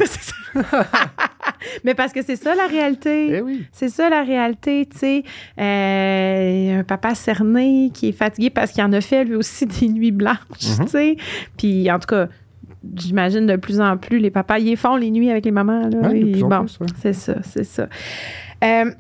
Mais 1.84 1.94
parce 1.94 2.12
que 2.12 2.22
c'est 2.22 2.36
ça 2.36 2.54
la 2.54 2.66
réalité. 2.66 3.36
Eh 3.36 3.40
oui. 3.40 3.64
C'est 3.72 3.88
ça 3.88 4.08
la 4.08 4.22
réalité, 4.22 4.86
tu 4.90 4.98
sais. 4.98 5.22
Euh, 5.58 6.80
un 6.80 6.84
papa 6.84 7.14
cerné 7.14 7.90
qui 7.94 8.08
est 8.08 8.12
fatigué 8.12 8.50
parce 8.50 8.72
qu'il 8.72 8.82
en 8.84 8.92
a 8.92 9.00
fait 9.00 9.24
lui 9.24 9.34
aussi 9.36 9.66
des 9.80 9.88
nuits 9.88 10.10
blanches, 10.12 10.36
Mhm. 10.78 10.84
tu 10.84 10.90
sais. 10.90 11.16
Puis 11.56 11.90
en 11.90 11.98
tout 11.98 12.06
cas, 12.08 12.28
j'imagine 12.96 13.46
de 13.46 13.56
plus 13.56 13.80
en 13.80 13.96
plus 13.96 14.18
les 14.18 14.30
papas, 14.30 14.58
ils 14.58 14.76
font 14.76 14.96
les 14.96 15.10
nuits 15.10 15.30
avec 15.30 15.44
les 15.44 15.50
mamans. 15.52 15.88
Là. 15.88 16.08
Ouais, 16.08 16.20
bon, 16.42 16.60
ouais. 16.62 16.86
c'est 17.00 17.12
ça, 17.12 17.36
c'est 17.42 17.64
ça. 17.64 17.88
Euh, 18.64 18.90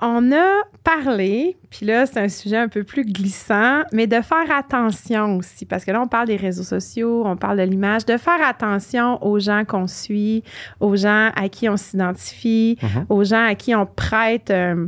on 0.00 0.30
a 0.32 0.62
parlé, 0.84 1.56
puis 1.70 1.86
là, 1.86 2.04
c'est 2.04 2.20
un 2.20 2.28
sujet 2.28 2.58
un 2.58 2.68
peu 2.68 2.84
plus 2.84 3.04
glissant, 3.04 3.80
mais 3.92 4.06
de 4.06 4.20
faire 4.20 4.50
attention 4.54 5.38
aussi, 5.38 5.64
parce 5.64 5.84
que 5.86 5.90
là, 5.90 6.02
on 6.02 6.06
parle 6.06 6.26
des 6.26 6.36
réseaux 6.36 6.62
sociaux, 6.64 7.22
on 7.24 7.36
parle 7.36 7.56
de 7.58 7.62
l'image, 7.62 8.04
de 8.04 8.16
faire 8.18 8.46
attention 8.46 9.22
aux 9.24 9.38
gens 9.38 9.64
qu'on 9.64 9.86
suit, 9.86 10.42
aux 10.80 10.96
gens 10.96 11.30
à 11.34 11.48
qui 11.48 11.68
on 11.68 11.76
s'identifie, 11.78 12.76
Mhm. 12.82 13.06
aux 13.08 13.24
gens 13.24 13.46
à 13.46 13.54
qui 13.54 13.74
on 13.74 13.86
prête, 13.86 14.50
euh, 14.50 14.86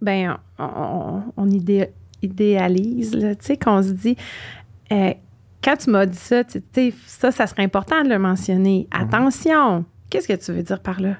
ben, 0.00 0.38
on, 0.58 0.64
on- 0.64 1.22
on 1.36 1.46
idé- 1.50 1.90
idéalise, 2.22 3.10
tu 3.12 3.34
sais, 3.40 3.56
qu'on 3.56 3.82
se 3.82 3.90
dit, 3.90 4.16
euh, 4.92 5.12
quand 5.64 5.76
tu 5.76 5.90
m'as 5.90 6.06
dit 6.06 6.16
ça, 6.16 6.44
tu 6.44 6.60
sais, 6.72 6.94
ça, 7.06 7.32
ça 7.32 7.46
serait 7.46 7.64
important 7.64 8.02
de 8.04 8.08
le 8.08 8.18
mentionner. 8.18 8.88
Mhm. 8.94 9.00
Attention! 9.02 9.84
Qu'est-ce 10.10 10.28
que 10.28 10.34
tu 10.44 10.52
veux 10.52 10.62
dire 10.62 10.80
par 10.80 11.00
là? 11.00 11.10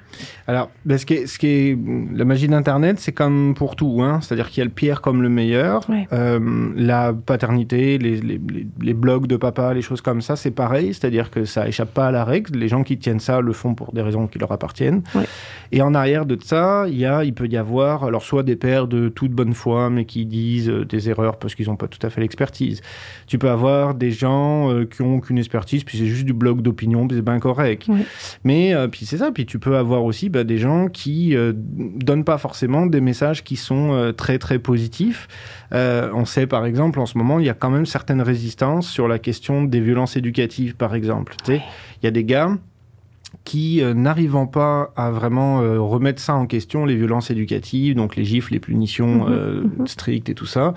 Alors, 0.47 0.69
ben, 0.85 0.97
ce, 0.97 1.05
qui 1.05 1.13
est, 1.13 1.25
ce 1.27 1.39
qui 1.39 1.47
est 1.47 1.77
la 2.13 2.25
magie 2.25 2.47
d'Internet, 2.47 2.99
c'est 2.99 3.13
comme 3.13 3.53
pour 3.55 3.75
tout, 3.75 4.01
hein. 4.01 4.19
c'est-à-dire 4.21 4.49
qu'il 4.49 4.59
y 4.59 4.61
a 4.61 4.65
le 4.65 4.71
pire 4.71 5.01
comme 5.01 5.21
le 5.21 5.29
meilleur. 5.29 5.89
Ouais. 5.89 6.07
Euh, 6.11 6.69
la 6.75 7.13
paternité, 7.13 7.97
les, 7.97 8.17
les, 8.19 8.39
les- 8.81 8.93
blogs 8.93 9.25
de 9.27 9.37
papa, 9.37 9.73
les 9.73 9.81
choses 9.81 10.01
comme 10.01 10.21
ça, 10.21 10.35
c'est 10.35 10.51
pareil, 10.51 10.93
c'est-à-dire 10.93 11.31
que 11.31 11.45
ça 11.45 11.67
échappe 11.67 11.93
pas 11.93 12.07
à 12.07 12.11
la 12.11 12.25
règle. 12.25 12.59
Les 12.59 12.67
gens 12.67 12.83
qui 12.83 12.97
tiennent 12.97 13.21
ça 13.21 13.39
le 13.39 13.53
font 13.53 13.73
pour 13.73 13.93
des 13.93 14.01
raisons 14.01 14.27
qui 14.27 14.37
leur 14.37 14.51
appartiennent. 14.51 15.01
Ouais. 15.15 15.23
Et 15.71 15.81
en 15.81 15.93
arrière 15.95 16.25
de 16.25 16.37
ça, 16.43 16.85
il 16.87 16.97
y 16.97 17.05
a, 17.05 17.23
il 17.23 17.33
peut 17.33 17.47
y 17.47 17.55
avoir, 17.57 18.03
alors 18.03 18.21
soit 18.23 18.43
des 18.43 18.57
pères 18.57 18.87
de 18.87 19.07
toute 19.07 19.31
bonne 19.31 19.53
foi, 19.53 19.89
mais 19.89 20.03
qui 20.05 20.25
disent 20.25 20.69
euh, 20.69 20.85
des 20.85 21.09
erreurs 21.09 21.37
parce 21.37 21.55
qu'ils 21.55 21.67
n'ont 21.67 21.77
pas 21.77 21.87
tout 21.87 22.05
à 22.05 22.09
fait 22.09 22.19
l'expertise. 22.21 22.81
Tu 23.27 23.37
peux 23.39 23.49
avoir 23.49 23.95
des 23.95 24.11
gens 24.11 24.69
euh, 24.69 24.85
qui 24.85 25.01
ont 25.01 25.15
aucune 25.15 25.37
expertise, 25.37 25.83
puis 25.85 25.97
c'est 25.97 26.05
juste 26.07 26.25
du 26.25 26.33
blog 26.33 26.61
d'opinion, 26.61 27.07
puis 27.07 27.15
c'est 27.17 27.23
bien 27.23 27.39
correct. 27.39 27.87
Ouais. 27.87 28.05
Mais 28.43 28.73
euh, 28.73 28.80
puis 28.87 29.05
c'est 29.05 29.17
ça, 29.17 29.31
puis 29.31 29.45
tu 29.45 29.59
peux 29.59 29.77
avoir 29.77 30.03
aussi 30.03 30.29
bah, 30.29 30.43
des 30.43 30.57
gens 30.57 30.87
qui 30.87 31.35
euh, 31.35 31.53
donnent 31.55 32.23
pas 32.23 32.37
forcément 32.37 32.85
des 32.85 33.01
messages 33.01 33.43
qui 33.43 33.55
sont 33.55 33.93
euh, 33.93 34.11
très 34.11 34.39
très 34.39 34.59
positifs. 34.59 35.27
Euh, 35.73 36.11
on 36.13 36.25
sait 36.25 36.47
par 36.47 36.65
exemple 36.65 36.99
en 36.99 37.05
ce 37.05 37.17
moment 37.17 37.39
il 37.39 37.45
y 37.45 37.49
a 37.49 37.53
quand 37.53 37.69
même 37.69 37.85
certaines 37.85 38.21
résistances 38.21 38.87
sur 38.87 39.07
la 39.07 39.19
question 39.19 39.63
des 39.63 39.81
violences 39.81 40.17
éducatives 40.17 40.75
par 40.75 40.95
exemple. 40.95 41.35
Tu 41.43 41.53
sais, 41.53 41.61
il 42.01 42.05
y 42.05 42.07
a 42.07 42.11
des 42.11 42.23
gars 42.23 42.57
qui, 43.43 43.81
euh, 43.81 43.93
n'arrivant 43.93 44.45
pas 44.45 44.91
à 44.95 45.11
vraiment 45.11 45.61
euh, 45.61 45.79
remettre 45.79 46.21
ça 46.21 46.35
en 46.35 46.45
question, 46.45 46.85
les 46.85 46.95
violences 46.95 47.31
éducatives, 47.31 47.95
donc 47.95 48.15
les 48.15 48.23
gifles, 48.23 48.53
les 48.53 48.59
punitions 48.59 49.25
Mhm, 49.25 49.33
euh, 49.33 49.63
mhm. 49.79 49.87
strictes 49.87 50.29
et 50.29 50.35
tout 50.35 50.45
ça, 50.45 50.73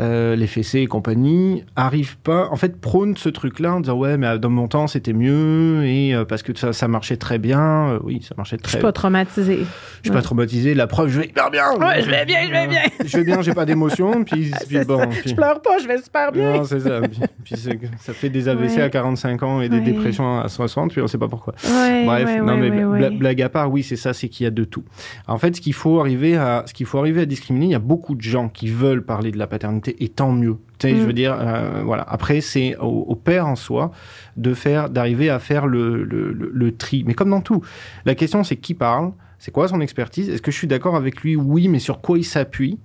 euh, 0.00 0.34
les 0.36 0.46
fessées 0.46 0.80
et 0.80 0.86
compagnie, 0.86 1.64
arrivent 1.76 2.16
pas, 2.18 2.48
en 2.50 2.56
fait, 2.56 2.80
prônent 2.80 3.16
ce 3.16 3.28
truc-là 3.28 3.74
en 3.74 3.80
disant 3.80 3.96
ouais, 3.96 4.16
mais 4.16 4.38
dans 4.38 4.50
mon 4.50 4.66
temps 4.68 4.86
c'était 4.86 5.12
mieux 5.12 5.84
et 5.84 6.14
euh, 6.14 6.24
parce 6.24 6.42
que 6.42 6.56
ça, 6.56 6.72
ça 6.72 6.88
marchait 6.88 7.16
très 7.16 7.38
bien. 7.38 7.60
Euh, 7.90 7.98
oui, 8.02 8.20
ça 8.26 8.34
marchait 8.36 8.56
Je 8.58 8.62
très. 8.62 8.72
suis 8.72 8.82
pas 8.82 8.92
traumatisée. 8.92 9.60
Je 10.02 10.08
suis 10.08 10.10
pas 10.10 10.22
traumatisé. 10.22 10.74
La 10.74 10.86
preuve, 10.86 11.08
je 11.10 11.20
vais 11.20 11.26
hyper 11.26 11.50
bien. 11.50 11.64
Ouais, 11.78 12.02
je 12.02 12.10
vais 12.10 12.24
bien, 12.24 12.40
je 12.46 12.50
vais 12.52 12.66
bien. 12.66 12.80
je 13.04 13.16
vais 13.16 13.24
bien, 13.24 13.40
j'ai 13.42 13.54
pas 13.54 13.64
d'émotion. 13.64 14.24
Puis, 14.24 14.50
puis 14.50 14.52
C'est 14.68 14.86
bon. 14.86 15.06
puis- 15.08 15.30
Je 15.30 15.34
pleure 15.34 15.60
pas, 15.62 15.78
je 15.78 15.86
vais 15.88 15.98
super 15.98 16.32
bien. 16.32 16.54
non, 16.54 16.64
c'est 16.64 16.80
ça. 16.80 17.00
Puis, 17.00 17.20
puis 17.44 17.56
ça 18.00 18.12
fait 18.12 18.30
des 18.30 18.48
AVC 18.48 18.76
Ouais. 18.76 18.82
à 18.82 18.88
45 18.90 19.42
ans 19.42 19.60
et 19.60 19.68
des 19.68 19.76
Ouais. 19.78 19.82
dépressions 19.82 20.40
à 20.40 20.48
60, 20.48 20.90
puis 20.92 21.00
on 21.00 21.06
sait 21.06 21.18
pas 21.18 21.28
pourquoi. 21.28 21.54
Ouais, 21.64 22.04
Bref, 22.04 22.24
ouais, 22.26 22.40
non 22.40 22.58
ouais, 22.60 22.70
mais 23.10 23.10
blague 23.10 23.42
à 23.42 23.48
part, 23.48 23.70
oui, 23.70 23.82
c'est 23.82 23.96
ça, 23.96 24.12
c'est 24.12 24.28
qu'il 24.28 24.44
y 24.44 24.46
a 24.46 24.50
de 24.50 24.64
tout. 24.64 24.82
En 25.28 25.38
fait, 25.38 25.56
ce 25.56 25.60
qu'il 25.60 25.72
faut 25.74 26.00
arriver 26.00 26.36
à, 26.36 26.64
ce 26.66 26.74
qu'il 26.74 26.86
faut 26.86 26.98
arriver 26.98 27.20
à 27.22 27.26
discriminer, 27.26 27.66
il 27.66 27.72
y 27.72 27.74
a 27.74 27.78
beaucoup 27.78 28.14
de 28.14 28.20
gens 28.22 28.48
qui 28.48 28.68
veulent 28.68 29.04
parler 29.04 29.30
de 29.30 29.38
la 29.38 29.46
et 29.88 30.08
tant 30.08 30.32
mieux. 30.32 30.56
Tu 30.78 30.88
sais, 30.88 30.94
Mm. 30.94 30.98
je 31.00 31.02
veux 31.06 31.12
dire, 31.12 31.36
euh, 31.38 31.82
voilà. 31.84 32.02
Après, 32.08 32.40
c'est 32.40 32.76
au, 32.78 33.04
au 33.08 33.14
père 33.14 33.46
en 33.46 33.56
soi 33.56 33.90
de 34.36 34.54
faire, 34.54 34.90
d'arriver 34.90 35.30
à 35.30 35.38
faire 35.38 35.66
le, 35.66 36.02
le, 36.04 36.32
le- 36.32 36.50
le 36.52 36.76
tri. 36.76 37.04
Mais 37.06 37.14
comme 37.14 37.30
dans 37.30 37.40
tout, 37.40 37.62
la 38.04 38.14
question 38.14 38.42
c'est 38.44 38.56
qui 38.56 38.74
parle. 38.74 39.12
C'est 39.38 39.50
quoi 39.50 39.68
son 39.68 39.82
expertise 39.82 40.30
Est-ce 40.30 40.40
que 40.40 40.50
je 40.50 40.56
suis 40.56 40.66
d'accord 40.66 40.96
avec 40.96 41.20
lui? 41.20 41.36
Oui, 41.36 41.68
mais 41.68 41.78
sur 41.78 42.00
quoi 42.00 42.16
il 42.16 42.24
s'appuie 42.24 42.78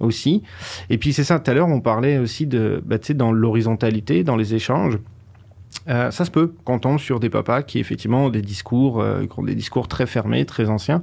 aussi? 0.00 0.42
Et 0.88 0.98
puis 0.98 1.12
c'est 1.12 1.22
ça, 1.22 1.38
tout 1.38 1.48
à 1.48 1.54
l'heure, 1.54 1.68
on 1.68 1.80
parlait 1.80 2.18
aussi 2.18 2.46
de, 2.48 2.82
bah, 2.84 2.96
dans 3.14 3.30
l'horizontalité, 3.30 4.24
dans 4.24 4.34
les 4.34 4.54
échanges. 4.54 4.98
Euh, 5.90 6.10
ça 6.10 6.24
se 6.24 6.30
peut 6.30 6.52
qu'on 6.64 6.78
tombe 6.78 6.98
sur 6.98 7.20
des 7.20 7.30
papas 7.30 7.62
qui 7.62 7.78
effectivement 7.78 8.26
ont 8.26 8.30
des 8.30 8.42
discours, 8.42 9.00
euh, 9.00 9.26
qui 9.26 9.38
ont 9.38 9.42
des 9.42 9.54
discours 9.54 9.88
très 9.88 10.06
fermés, 10.06 10.44
très 10.46 10.68
anciens. 10.68 11.02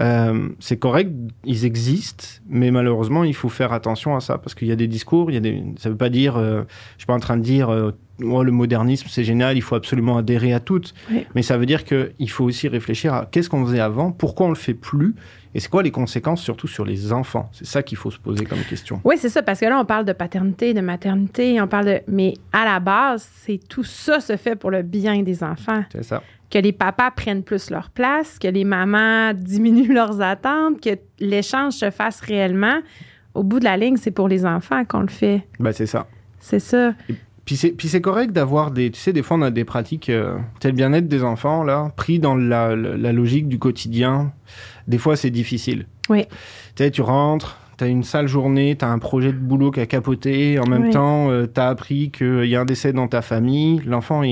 Euh, 0.00 0.48
c'est 0.58 0.78
correct, 0.78 1.10
ils 1.44 1.64
existent, 1.64 2.24
mais 2.48 2.70
malheureusement 2.70 3.24
il 3.24 3.34
faut 3.34 3.48
faire 3.48 3.72
attention 3.72 4.16
à 4.16 4.20
ça 4.20 4.38
parce 4.38 4.54
qu'il 4.54 4.68
y 4.68 4.72
a 4.72 4.76
des 4.76 4.88
discours, 4.88 5.30
il 5.30 5.34
y 5.34 5.36
a 5.36 5.40
des, 5.40 5.62
ça 5.76 5.90
veut 5.90 5.96
pas 5.96 6.08
dire, 6.08 6.38
je 6.38 6.64
suis 6.98 7.06
pas 7.06 7.14
en 7.14 7.20
train 7.20 7.36
de 7.36 7.42
dire, 7.42 7.68
oh, 8.22 8.42
le 8.42 8.52
modernisme 8.52 9.06
c'est 9.10 9.24
génial, 9.24 9.56
il 9.56 9.62
faut 9.62 9.74
absolument 9.74 10.16
adhérer 10.16 10.52
à 10.52 10.60
toutes, 10.60 10.94
Oui. 11.10 11.26
mais 11.34 11.42
ça 11.42 11.58
veut 11.58 11.66
dire 11.66 11.84
qu'il 11.84 12.30
faut 12.30 12.44
aussi 12.44 12.68
réfléchir 12.68 13.12
à 13.14 13.26
qu'est-ce 13.30 13.50
qu'on 13.50 13.64
faisait 13.66 13.80
avant, 13.80 14.12
pourquoi 14.12 14.46
on 14.46 14.50
le 14.50 14.54
fait 14.54 14.74
plus, 14.74 15.14
et 15.54 15.60
c'est 15.60 15.68
quoi 15.68 15.82
les 15.82 15.90
conséquences 15.90 16.40
surtout 16.42 16.66
sur 16.66 16.84
les 16.84 17.12
enfants? 17.12 17.48
C'est 17.52 17.66
ça 17.66 17.82
qu'il 17.82 17.98
faut 17.98 18.10
se 18.10 18.18
poser 18.18 18.44
comme 18.46 18.62
question. 18.62 19.00
Oui, 19.04 19.16
c'est 19.18 19.28
ça, 19.28 19.42
parce 19.42 19.60
que 19.60 19.66
là, 19.66 19.78
on 19.78 19.84
parle 19.84 20.04
de 20.04 20.12
paternité, 20.12 20.72
de 20.72 20.80
maternité, 20.80 21.60
on 21.60 21.68
parle 21.68 21.84
de. 21.86 22.00
Mais 22.08 22.34
à 22.52 22.64
la 22.64 22.80
base, 22.80 23.28
c'est 23.42 23.60
tout 23.68 23.84
ça 23.84 24.20
se 24.20 24.36
fait 24.36 24.56
pour 24.56 24.70
le 24.70 24.82
bien 24.82 25.22
des 25.22 25.42
enfants. 25.44 25.84
C'est 25.92 26.04
ça. 26.04 26.22
Que 26.50 26.58
les 26.58 26.72
papas 26.72 27.10
prennent 27.10 27.42
plus 27.42 27.70
leur 27.70 27.90
place, 27.90 28.38
que 28.38 28.48
les 28.48 28.64
mamans 28.64 29.32
diminuent 29.36 29.92
leurs 29.92 30.20
attentes, 30.20 30.80
que 30.80 30.98
l'échange 31.18 31.74
se 31.74 31.90
fasse 31.90 32.20
réellement. 32.20 32.80
Au 33.34 33.42
bout 33.42 33.58
de 33.58 33.64
la 33.64 33.76
ligne, 33.76 33.96
c'est 33.96 34.10
pour 34.10 34.28
les 34.28 34.44
enfants 34.44 34.84
qu'on 34.84 35.00
le 35.00 35.08
fait. 35.08 35.46
Bah, 35.58 35.72
c'est 35.72 35.86
ça. 35.86 36.06
C'est 36.38 36.60
ça. 36.60 36.92
Puis 37.44 37.56
c'est 37.56 38.00
correct 38.00 38.32
d'avoir 38.32 38.70
des. 38.70 38.90
Tu 38.90 39.00
sais, 39.00 39.12
des 39.12 39.22
fois, 39.22 39.36
on 39.36 39.42
a 39.42 39.50
des 39.50 39.64
pratiques. 39.64 40.08
Euh, 40.10 40.38
le 40.64 40.70
bien-être 40.72 41.08
des 41.08 41.24
enfants, 41.24 41.64
là, 41.64 41.92
pris 41.96 42.18
dans 42.18 42.36
la, 42.36 42.76
la, 42.76 42.96
la 42.96 43.12
logique 43.12 43.48
du 43.48 43.58
quotidien. 43.58 44.32
Des 44.86 44.98
fois, 44.98 45.16
c'est 45.16 45.30
difficile. 45.30 45.86
Oui. 46.08 46.26
Tu 46.76 46.84
sais, 46.84 46.90
tu 46.90 47.02
rentres, 47.02 47.58
tu 47.82 47.88
as 47.88 47.90
une 47.90 48.04
sale 48.04 48.28
journée, 48.28 48.76
tu 48.78 48.84
as 48.84 48.88
un 48.88 48.98
projet 48.98 49.32
de 49.32 49.38
boulot 49.38 49.70
qui 49.70 49.80
a 49.80 49.86
capoté. 49.86 50.58
En 50.58 50.66
même 50.66 50.84
Oui. 50.84 50.90
temps, 50.90 51.28
tu 51.52 51.60
as 51.60 51.68
appris 51.68 52.10
qu'il 52.10 52.44
y 52.46 52.54
a 52.56 52.60
un 52.60 52.64
décès 52.64 52.92
dans 52.92 53.08
ta 53.08 53.22
famille. 53.22 53.80
L'enfant, 53.86 54.22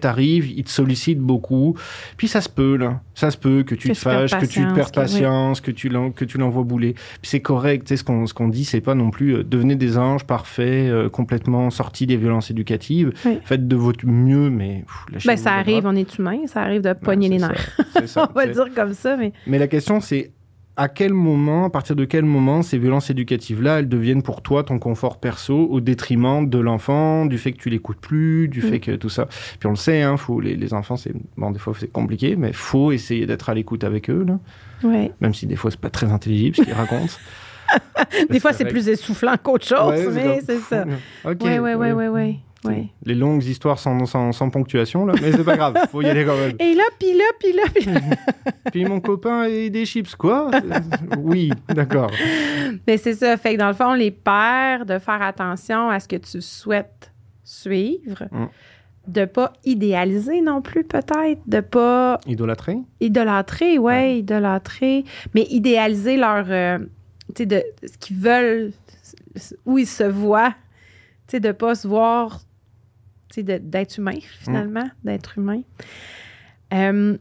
t'arrives, 0.00 0.50
il 0.50 0.64
te 0.64 0.70
sollicite 0.70 1.18
beaucoup. 1.18 1.76
Puis 2.16 2.28
ça 2.28 2.40
se 2.40 2.48
peut, 2.48 2.76
là. 2.76 3.00
Ça 3.14 3.30
se 3.30 3.36
peut 3.36 3.62
que 3.64 3.74
tu 3.74 3.88
Que 3.88 3.92
te 3.94 3.98
fâches, 3.98 4.30
que 4.32 4.46
tu 4.46 4.60
patience, 4.60 4.72
perds 4.74 4.92
patience, 4.92 5.60
que 5.60 5.70
tu 5.70 5.88
l'en- 5.88 6.10
que 6.10 6.24
tu 6.24 6.38
l'envoies 6.38 6.62
bouler. 6.64 6.92
Puis 6.94 7.30
c'est 7.30 7.40
correct. 7.40 7.84
Tu 7.86 7.88
sais, 7.88 7.96
ce 7.96 8.04
qu'on 8.04 8.26
ce 8.26 8.34
qu'on 8.34 8.48
dit, 8.48 8.64
c'est 8.64 8.80
pas 8.80 8.94
non 8.94 9.10
plus 9.10 9.36
euh, 9.36 9.44
devenez 9.44 9.76
des 9.76 9.98
anges 9.98 10.24
parfaits, 10.24 10.90
euh, 10.90 11.08
complètement 11.08 11.70
sortis 11.70 12.06
des 12.06 12.16
violences 12.16 12.50
éducatives. 12.50 13.12
Oui. 13.24 13.38
Faites 13.44 13.66
de 13.66 13.76
votre 13.76 14.06
mieux, 14.06 14.50
mais. 14.50 14.84
pff, 15.10 15.24
Ben, 15.26 15.36
ça 15.36 15.52
arrive, 15.54 15.86
on 15.86 15.96
est 15.96 16.18
humain, 16.18 16.38
ça 16.46 16.62
arrive 16.62 16.82
de 16.82 16.92
pogner 16.92 17.28
les 17.28 17.38
nerfs. 17.38 17.76
Ça. 18.06 18.28
on 18.34 18.38
va 18.38 18.46
dire 18.46 18.66
comme 18.74 18.92
ça, 18.94 19.16
mais. 19.16 19.32
mais 19.46 19.58
la 19.58 19.66
question, 19.68 20.00
c'est 20.00 20.30
à 20.78 20.88
quel 20.88 21.12
moment, 21.12 21.64
à 21.66 21.70
partir 21.70 21.94
de 21.96 22.04
quel 22.06 22.24
moment, 22.24 22.62
ces 22.62 22.78
violences 22.78 23.10
éducatives-là, 23.10 23.80
elles 23.80 23.88
deviennent 23.88 24.22
pour 24.22 24.40
toi 24.42 24.62
ton 24.64 24.78
confort 24.78 25.18
perso 25.20 25.66
au 25.70 25.80
détriment 25.80 26.48
de 26.48 26.58
l'enfant, 26.58 27.26
du 27.26 27.36
fait 27.36 27.52
que 27.52 27.58
tu 27.58 27.68
l'écoutes 27.68 28.00
plus, 28.00 28.48
du 28.48 28.60
Mm. 28.60 28.62
fait 28.62 28.80
que 28.80 28.92
tout 28.92 29.08
ça? 29.10 29.26
Puis 29.58 29.66
on 29.66 29.70
le 29.70 29.76
sait, 29.76 30.00
hein, 30.02 30.16
faut, 30.16 30.40
les, 30.40 30.56
les 30.56 30.72
enfants, 30.72 30.96
c'est 30.96 31.12
bon, 31.36 31.50
des 31.50 31.58
fois 31.58 31.74
c'est 31.78 31.92
compliqué, 31.92 32.36
mais 32.36 32.52
faut 32.52 32.92
essayer 32.92 33.26
d'être 33.26 33.50
à 33.50 33.54
l'écoute 33.54 33.84
avec 33.84 34.08
eux, 34.08 34.24
là. 34.26 34.38
Ouais. 34.88 35.10
même 35.20 35.34
si 35.34 35.46
des 35.48 35.56
fois 35.56 35.70
c'est 35.72 35.80
pas 35.80 35.90
très 35.90 36.10
intelligible 36.12 36.56
ce 36.56 36.62
qu'ils 36.62 36.72
racontent. 36.84 37.12
Des 38.30 38.40
fois, 38.40 38.54
c'est 38.54 38.64
plus 38.64 38.88
essoufflant 38.88 39.34
qu'autre 39.42 39.66
chose, 39.66 39.92
Ouais, 39.92 40.08
mais 40.14 40.40
c'est 40.42 40.58
ça. 40.60 40.84
Ok. 41.24 41.40
Oui, 41.42 41.58
oui, 41.58 41.74
oui, 41.74 41.74
ouais. 41.74 41.92
oui, 41.92 42.06
oui. 42.06 42.38
Ouais. 42.64 42.88
Les 43.04 43.14
longues 43.14 43.44
histoires 43.44 43.78
sans, 43.78 44.04
sans, 44.06 44.32
sans 44.32 44.50
ponctuation, 44.50 45.06
là, 45.06 45.14
mais 45.22 45.30
c'est 45.30 45.44
pas 45.44 45.56
grave, 45.56 45.76
faut 45.92 46.02
y 46.02 46.06
aller 46.06 46.24
quand 46.24 46.36
même. 46.36 46.56
Et 46.60 46.74
là, 46.74 46.82
puis 46.98 47.12
là, 47.16 47.24
puis 47.38 47.52
là, 47.52 47.62
puis 47.74 47.84
là. 47.84 48.00
Puis 48.72 48.84
mon 48.84 49.00
copain 49.00 49.44
et 49.44 49.70
des 49.70 49.86
chips, 49.86 50.14
quoi? 50.16 50.50
Oui, 51.20 51.50
d'accord. 51.68 52.10
Mais 52.86 52.98
c'est 52.98 53.14
ça. 53.14 53.36
Fait 53.38 53.54
que 53.54 53.58
dans 53.58 53.68
le 53.68 53.74
fond, 53.74 53.94
les 53.94 54.10
pères, 54.10 54.84
de 54.84 54.98
faire 54.98 55.22
attention 55.22 55.88
à 55.88 56.00
ce 56.00 56.08
que 56.08 56.16
tu 56.16 56.42
souhaites 56.42 57.12
suivre, 57.44 58.24
Mm. 58.30 58.46
de 59.06 59.24
pas 59.24 59.52
idéaliser 59.64 60.42
non 60.42 60.60
plus, 60.60 60.84
peut-être, 60.84 61.40
de 61.46 61.60
pas 61.60 62.20
Idolâtré 62.26 62.76
idolâtrer, 63.00 63.78
ouais, 63.78 64.18
idolâtrer, 64.18 65.04
mais 65.34 65.46
idéaliser 65.48 66.16
leur, 66.18 66.44
euh, 66.50 66.78
tu 67.34 67.44
sais, 67.44 67.46
de 67.46 67.62
ce 67.86 67.96
qu'ils 67.98 68.18
veulent, 68.18 68.72
où 69.64 69.78
ils 69.78 69.86
se 69.86 70.04
voient, 70.04 70.50
tu 71.26 71.32
sais, 71.32 71.40
de 71.40 71.52
pas 71.52 71.74
se 71.74 71.88
voir, 71.88 72.40
tu 73.44 73.46
sais, 73.46 73.58
de- 73.58 73.58
d'être 73.64 73.98
humain, 73.98 74.18
finalement, 74.40 74.88
d'être 75.04 75.38
humain. 75.38 75.60
Euh, 76.72 77.16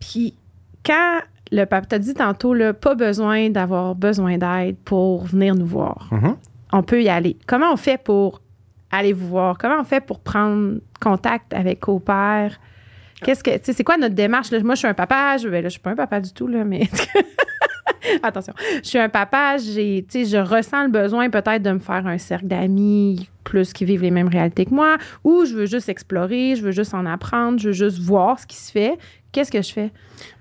Puis, 0.00 0.34
quand 0.84 1.18
le 1.50 1.64
papa 1.64 1.86
t'a 1.86 1.98
dit 1.98 2.14
tantôt, 2.14 2.54
là, 2.54 2.72
pas 2.72 2.94
besoin 2.94 3.50
d'avoir 3.50 3.94
besoin 3.94 4.38
d'aide 4.38 4.76
pour 4.84 5.24
venir 5.24 5.54
nous 5.54 5.66
voir. 5.66 6.08
Mhm. 6.12 6.36
On 6.72 6.82
peut 6.82 7.02
y 7.02 7.08
aller. 7.08 7.36
Comment 7.46 7.72
on 7.72 7.76
fait 7.76 8.02
pour 8.02 8.40
aller 8.90 9.12
vous 9.12 9.26
voir? 9.28 9.58
Comment 9.58 9.80
on 9.80 9.84
fait 9.84 10.00
pour 10.00 10.20
prendre 10.20 10.78
contact 11.00 11.52
avec 11.54 11.80
copains? 11.80 12.48
Qu'est-ce 13.24 13.42
que, 13.42 13.50
tu 13.56 13.64
sais, 13.64 13.72
c'est 13.72 13.82
quoi 13.84 13.96
notre 13.96 14.14
démarche? 14.14 14.50
Là, 14.52 14.60
moi, 14.62 14.74
je 14.74 14.80
suis 14.80 14.88
un 14.88 14.94
papa, 14.94 15.36
je, 15.38 15.48
ben 15.48 15.62
là, 15.62 15.68
je 15.68 15.72
suis 15.72 15.80
pas 15.80 15.90
un 15.90 15.96
papa 15.96 16.20
du 16.20 16.32
tout, 16.32 16.46
là, 16.46 16.62
mais 16.64 16.82
attention. 18.22 18.52
Je 18.82 18.88
suis 18.88 18.98
un 18.98 19.08
papa, 19.08 19.56
j'ai, 19.58 20.04
je 20.12 20.36
ressens 20.38 20.84
le 20.84 20.90
besoin 20.90 21.30
peut-être 21.30 21.62
de 21.62 21.70
me 21.72 21.78
faire 21.78 22.06
un 22.06 22.18
cercle 22.18 22.46
d'amis 22.46 23.28
plus 23.44 23.72
qui 23.72 23.84
vivent 23.86 24.02
les 24.02 24.10
mêmes 24.10 24.28
réalités 24.28 24.66
que 24.66 24.74
moi, 24.74 24.98
ou 25.24 25.44
je 25.46 25.54
veux 25.54 25.66
juste 25.66 25.88
explorer, 25.88 26.54
je 26.56 26.62
veux 26.62 26.70
juste 26.72 26.92
en 26.94 27.06
apprendre, 27.06 27.58
je 27.58 27.68
veux 27.68 27.72
juste 27.74 27.98
voir 27.98 28.38
ce 28.38 28.46
qui 28.46 28.56
se 28.56 28.70
fait. 28.70 28.98
Qu'est-ce 29.32 29.50
que 29.52 29.60
je 29.62 29.72
fais? 29.72 29.90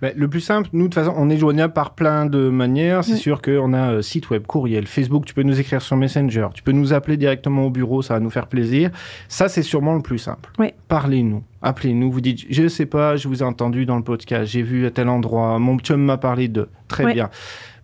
Ben, 0.02 0.14
le 0.16 0.28
plus 0.30 0.40
simple, 0.42 0.70
nous, 0.74 0.88
de 0.88 0.94
toute 0.94 0.96
façon, 1.04 1.14
on 1.18 1.30
est 1.30 1.38
joignable 1.38 1.74
par 1.74 1.94
plein 1.94 2.26
de 2.26 2.50
manières. 2.50 3.04
C'est 3.04 3.14
Oui. 3.14 3.18
sûr 3.20 3.42
qu'on 3.42 3.74
a 3.74 3.92
euh, 3.96 4.02
site 4.02 4.30
web, 4.30 4.46
courriel, 4.48 4.88
Facebook, 4.88 5.26
tu 5.26 5.34
peux 5.34 5.44
nous 5.44 5.60
écrire 5.60 5.82
sur 5.82 5.98
Messenger, 5.98 6.48
tu 6.54 6.64
peux 6.64 6.72
nous 6.72 6.94
appeler 6.94 7.18
directement 7.18 7.66
au 7.66 7.70
bureau, 7.70 8.02
ça 8.02 8.14
va 8.16 8.20
nous 8.22 8.30
faire 8.30 8.48
plaisir. 8.48 8.90
Ça, 9.28 9.50
c'est 9.50 9.62
sûrement 9.64 9.94
le 9.96 10.02
plus 10.02 10.20
simple. 10.20 10.50
Oui. 10.58 10.74
Parlez-nous, 10.88 11.44
appelez-nous, 11.62 12.10
vous 12.12 12.22
dites, 12.22 12.46
je 12.50 12.68
sais 12.70 12.86
pas, 12.86 13.18
je 13.18 13.28
vous 13.28 13.42
ai 13.44 13.46
entendu 13.46 13.86
dans 13.86 13.98
le 13.98 14.04
podcast, 14.04 14.50
j'ai 14.50 14.62
vu 14.62 14.86
à 14.86 14.92
tel 14.92 15.10
endroit, 15.10 15.60
mon 15.60 15.78
chum 15.80 16.02
m'a 16.02 16.18
parlé 16.18 16.48
de. 16.48 16.70
Très 16.88 17.04
bien. 17.14 17.30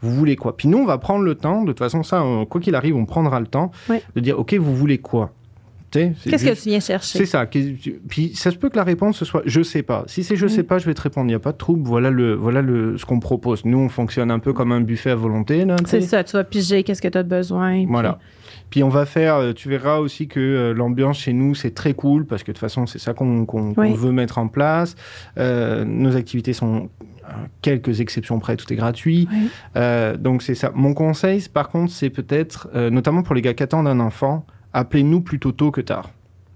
Vous 0.01 0.11
voulez 0.11 0.35
quoi? 0.37 0.55
Puis 0.55 0.67
nous, 0.69 0.77
on 0.77 0.85
va 0.85 0.97
prendre 0.97 1.23
le 1.23 1.35
temps, 1.35 1.61
de 1.63 1.67
toute 1.67 1.79
façon, 1.79 2.01
ça, 2.03 2.23
on- 2.23 2.45
quoi 2.45 2.61
qu'il 2.61 2.75
arrive, 2.75 2.95
on 2.95 3.05
prendra 3.05 3.39
le 3.41 3.47
temps 3.47 3.71
de 4.15 4.21
dire, 4.21 4.39
OK, 4.39 4.53
vous 4.53 4.73
voulez 4.75 4.99
quoi? 4.99 5.31
Qu'est-ce 5.93 6.45
que 6.45 6.61
tu 6.61 6.69
viens 6.69 6.79
chercher? 6.79 7.17
c'est 7.19 7.25
ça. 7.25 7.45
Puis 7.45 8.31
ça 8.35 8.51
se 8.51 8.57
peut 8.57 8.69
que 8.69 8.75
la 8.77 8.83
réponse 8.83 9.17
ce 9.17 9.25
soit 9.25 9.41
je 9.45 9.61
sais 9.61 9.83
pas. 9.83 10.03
Si 10.07 10.23
c'est 10.23 10.35
je 10.35 10.45
Oui. 10.45 10.51
sais 10.51 10.63
pas, 10.63 10.77
je 10.79 10.85
vais 10.85 10.93
te 10.93 11.01
répondre. 11.01 11.25
Il 11.27 11.29
n'y 11.29 11.35
a 11.35 11.39
pas 11.39 11.51
de 11.51 11.57
trouble. 11.57 11.83
Voilà 11.87 12.09
le 12.09 12.33
voilà 12.35 12.61
le 12.61 12.97
ce 12.97 13.05
qu'on 13.05 13.19
propose. 13.19 13.65
Nous 13.65 13.77
on 13.77 13.89
fonctionne 13.89 14.31
un 14.31 14.39
peu 14.39 14.53
comme 14.53 14.71
un 14.71 14.81
buffet 14.81 15.11
à 15.11 15.15
volonté 15.15 15.65
C'est 15.85 16.01
ça, 16.01 16.23
tu 16.23 16.33
vas 16.37 16.43
piger 16.43 16.83
qu'est-ce 16.83 17.01
que 17.01 17.07
tu 17.07 17.17
as 17.17 17.23
de 17.23 17.29
besoin. 17.29 17.73
puis- 17.73 17.85
Voilà. 17.89 18.19
Puis 18.69 18.81
on 18.83 18.89
va 18.89 19.05
faire. 19.05 19.35
euh, 19.35 19.53
Tu 19.53 19.69
verras 19.69 19.97
aussi 19.99 20.27
que 20.27 20.39
euh, 20.39 20.73
l'ambiance 20.73 21.19
chez 21.19 21.33
nous 21.33 21.53
c'est 21.53 21.75
très 21.75 21.93
cool 21.93 22.25
parce 22.25 22.41
que 22.43 22.47
de 22.51 22.53
toute 22.55 22.59
façon 22.61 22.85
c'est 22.87 22.99
ça 22.99 23.13
qu'on 23.13 23.45
veut 23.95 24.11
mettre 24.11 24.37
en 24.39 24.47
place. 24.47 24.95
Euh, 25.37 25.85
nos 25.85 26.15
activités 26.15 26.53
sont 26.53 26.89
à 27.25 27.35
quelques 27.61 28.01
exceptions 28.01 28.39
près, 28.39 28.57
tout 28.57 28.71
est 28.73 28.75
gratuit. 28.75 29.27
Oui. 29.31 29.49
Euh, 29.77 30.17
donc 30.17 30.41
c'est 30.41 30.55
ça. 30.55 30.71
Mon 30.75 30.93
conseil, 30.93 31.41
par 31.53 31.69
contre, 31.69 31.91
c'est 31.91 32.09
peut-être, 32.09 32.67
euh, 32.75 32.89
notamment 32.89 33.23
pour 33.23 33.33
les 33.35 33.41
gars 33.41 33.53
qui 33.53 33.63
attendent 33.63 33.87
un 33.87 33.99
enfant, 34.01 34.45
appelez-nous 34.73 35.21
plutôt 35.21 35.51
tôt 35.51 35.71
que 35.71 35.81
tard. 35.81 36.09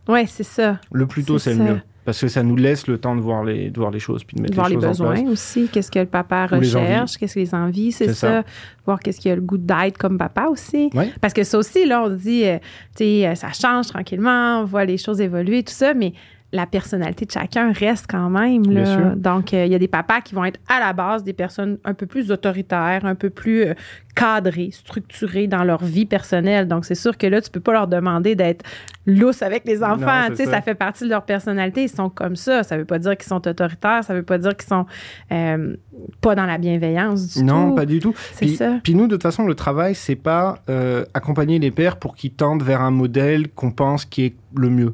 Ouais, 0.08 0.26
c'est 0.28 0.44
ça. 0.44 0.80
Le 0.92 1.06
plus 1.06 1.24
tôt, 1.24 1.38
C'est 1.38 1.54
le 1.54 1.64
mieux. 1.64 1.82
Parce 2.06 2.22
que 2.22 2.30
ça 2.30 2.42
nous 2.42 2.56
laisse 2.56 2.88
le 2.88 2.98
temps 2.98 3.18
de 3.18 3.20
voir 3.20 3.44
les, 3.44 3.70
de 3.70 3.78
voir 3.78 3.92
les 3.92 4.00
choses, 4.00 4.24
puis 4.24 4.38
de 4.38 4.42
mettre 4.42 4.56
voir 4.56 4.70
les 4.70 4.76
les 4.76 4.82
choses 4.82 4.86
en 5.02 5.10
besoins 5.10 5.24
place. 5.24 5.30
aussi, 5.30 5.68
qu'est-ce 5.68 5.92
que 5.92 6.00
le 6.00 6.06
papa 6.06 6.48
recherche, 6.48 7.18
qu'est-ce 7.18 7.36
que 7.36 7.40
les 7.42 7.54
envies, 7.54 7.92
c'est 7.92 8.14
ça. 8.14 8.14
ça. 8.14 8.44
Voir 8.86 9.02
qu'est-ce 9.02 9.20
qu'il 9.20 9.30
a 9.30 9.36
le 9.36 9.42
goût 9.42 9.58
d'être 9.58 9.98
comme 9.98 10.18
papa 10.18 10.46
aussi. 10.46 10.90
Ouais. 10.94 11.12
Parce 11.20 11.34
que 11.34 11.44
ça 11.44 11.58
aussi, 11.58 11.86
là, 11.86 12.04
on 12.04 12.10
dit, 12.10 12.46
euh, 12.46 12.60
tu 12.96 13.04
sais, 13.04 13.28
euh, 13.28 13.36
ça 13.36 13.52
change 13.52 13.88
tranquillement, 13.88 14.62
on 14.62 14.64
voit 14.64 14.86
les 14.86 14.98
choses 14.98 15.20
évoluer, 15.20 15.64
tout 15.64 15.74
ça, 15.74 15.94
mais 15.94 16.14
la 16.54 16.66
personnalité 16.66 17.26
de 17.26 17.32
chacun 17.32 17.72
reste 17.74 18.06
quand 18.10 18.30
même. 18.30 18.64
Là. 18.72 19.16
Donc, 19.16 19.54
euh, 19.54 19.66
il 19.66 19.72
y 19.72 19.76
a 19.76 19.80
des 19.80 19.88
papas 19.88 20.22
qui 20.22 20.34
vont 20.34 20.46
être 20.46 20.60
à 20.70 20.80
la 20.80 20.94
base 20.94 21.24
des 21.24 21.34
personnes 21.34 21.78
un 21.84 21.94
peu 21.94 22.06
plus 22.06 22.32
autoritaires, 22.32 23.04
un 23.04 23.16
peu 23.16 23.30
plus 23.30 23.64
euh, 23.64 23.74
cadrés, 24.16 24.70
structurés 24.72 25.48
dans 25.48 25.66
leur 25.66 25.84
vie 25.84 26.06
personnelle. 26.06 26.68
Donc, 26.68 26.86
c'est 26.86 26.96
sûr 26.96 27.18
que 27.18 27.28
là, 27.28 27.42
tu 27.42 27.50
peux 27.52 27.60
pas 27.60 27.74
leur 27.74 27.88
demander 27.88 28.36
d'être 28.36 28.64
lousse 29.08 29.42
avec 29.42 29.66
les 29.66 29.82
enfants. 29.82 30.28
Tu 30.30 30.36
sais, 30.36 30.46
ça. 30.46 30.62
fait 30.62 30.76
partie 30.76 31.06
de 31.06 31.10
leur 31.10 31.24
personnalité. 31.24 31.84
Ils 31.84 31.90
sont 31.90 32.10
comme 32.10 32.36
ça. 32.36 32.64
Ça 32.64 32.78
veut 32.78 32.86
pas 32.86 33.00
dire 33.00 33.18
qu'ils 33.18 33.28
sont 33.28 33.48
autoritaires. 33.48 34.04
Ça 34.04 34.14
veut 34.14 34.24
pas 34.24 34.38
dire 34.38 34.56
qu'ils 34.56 34.68
sont 34.68 34.86
euh, 35.32 35.76
pas 36.22 36.36
dans 36.36 36.46
la 36.46 36.58
bienveillance 36.58 37.28
du 37.28 37.40
tout. 37.40 37.46
Non, 37.46 37.74
pas 37.74 37.86
du 37.86 38.00
tout. 38.00 38.14
C'est 38.34 38.50
ça. 38.50 38.80
Puis 38.84 38.94
nous, 38.94 39.08
de 39.08 39.16
toute 39.16 39.24
façon, 39.24 39.48
le 39.48 39.56
travail, 39.56 39.96
c'est 39.96 40.16
pas 40.16 40.60
euh, 40.70 41.06
accompagner 41.14 41.58
les 41.58 41.72
pères 41.72 41.98
pour 41.98 42.16
qu'ils 42.16 42.34
tendent 42.34 42.64
vers 42.64 42.82
un 42.82 42.92
modèle 42.92 43.48
qu'on 43.50 43.72
pense 43.72 44.06
qui 44.06 44.26
est 44.26 44.36
le 44.56 44.70
mieux. 44.70 44.94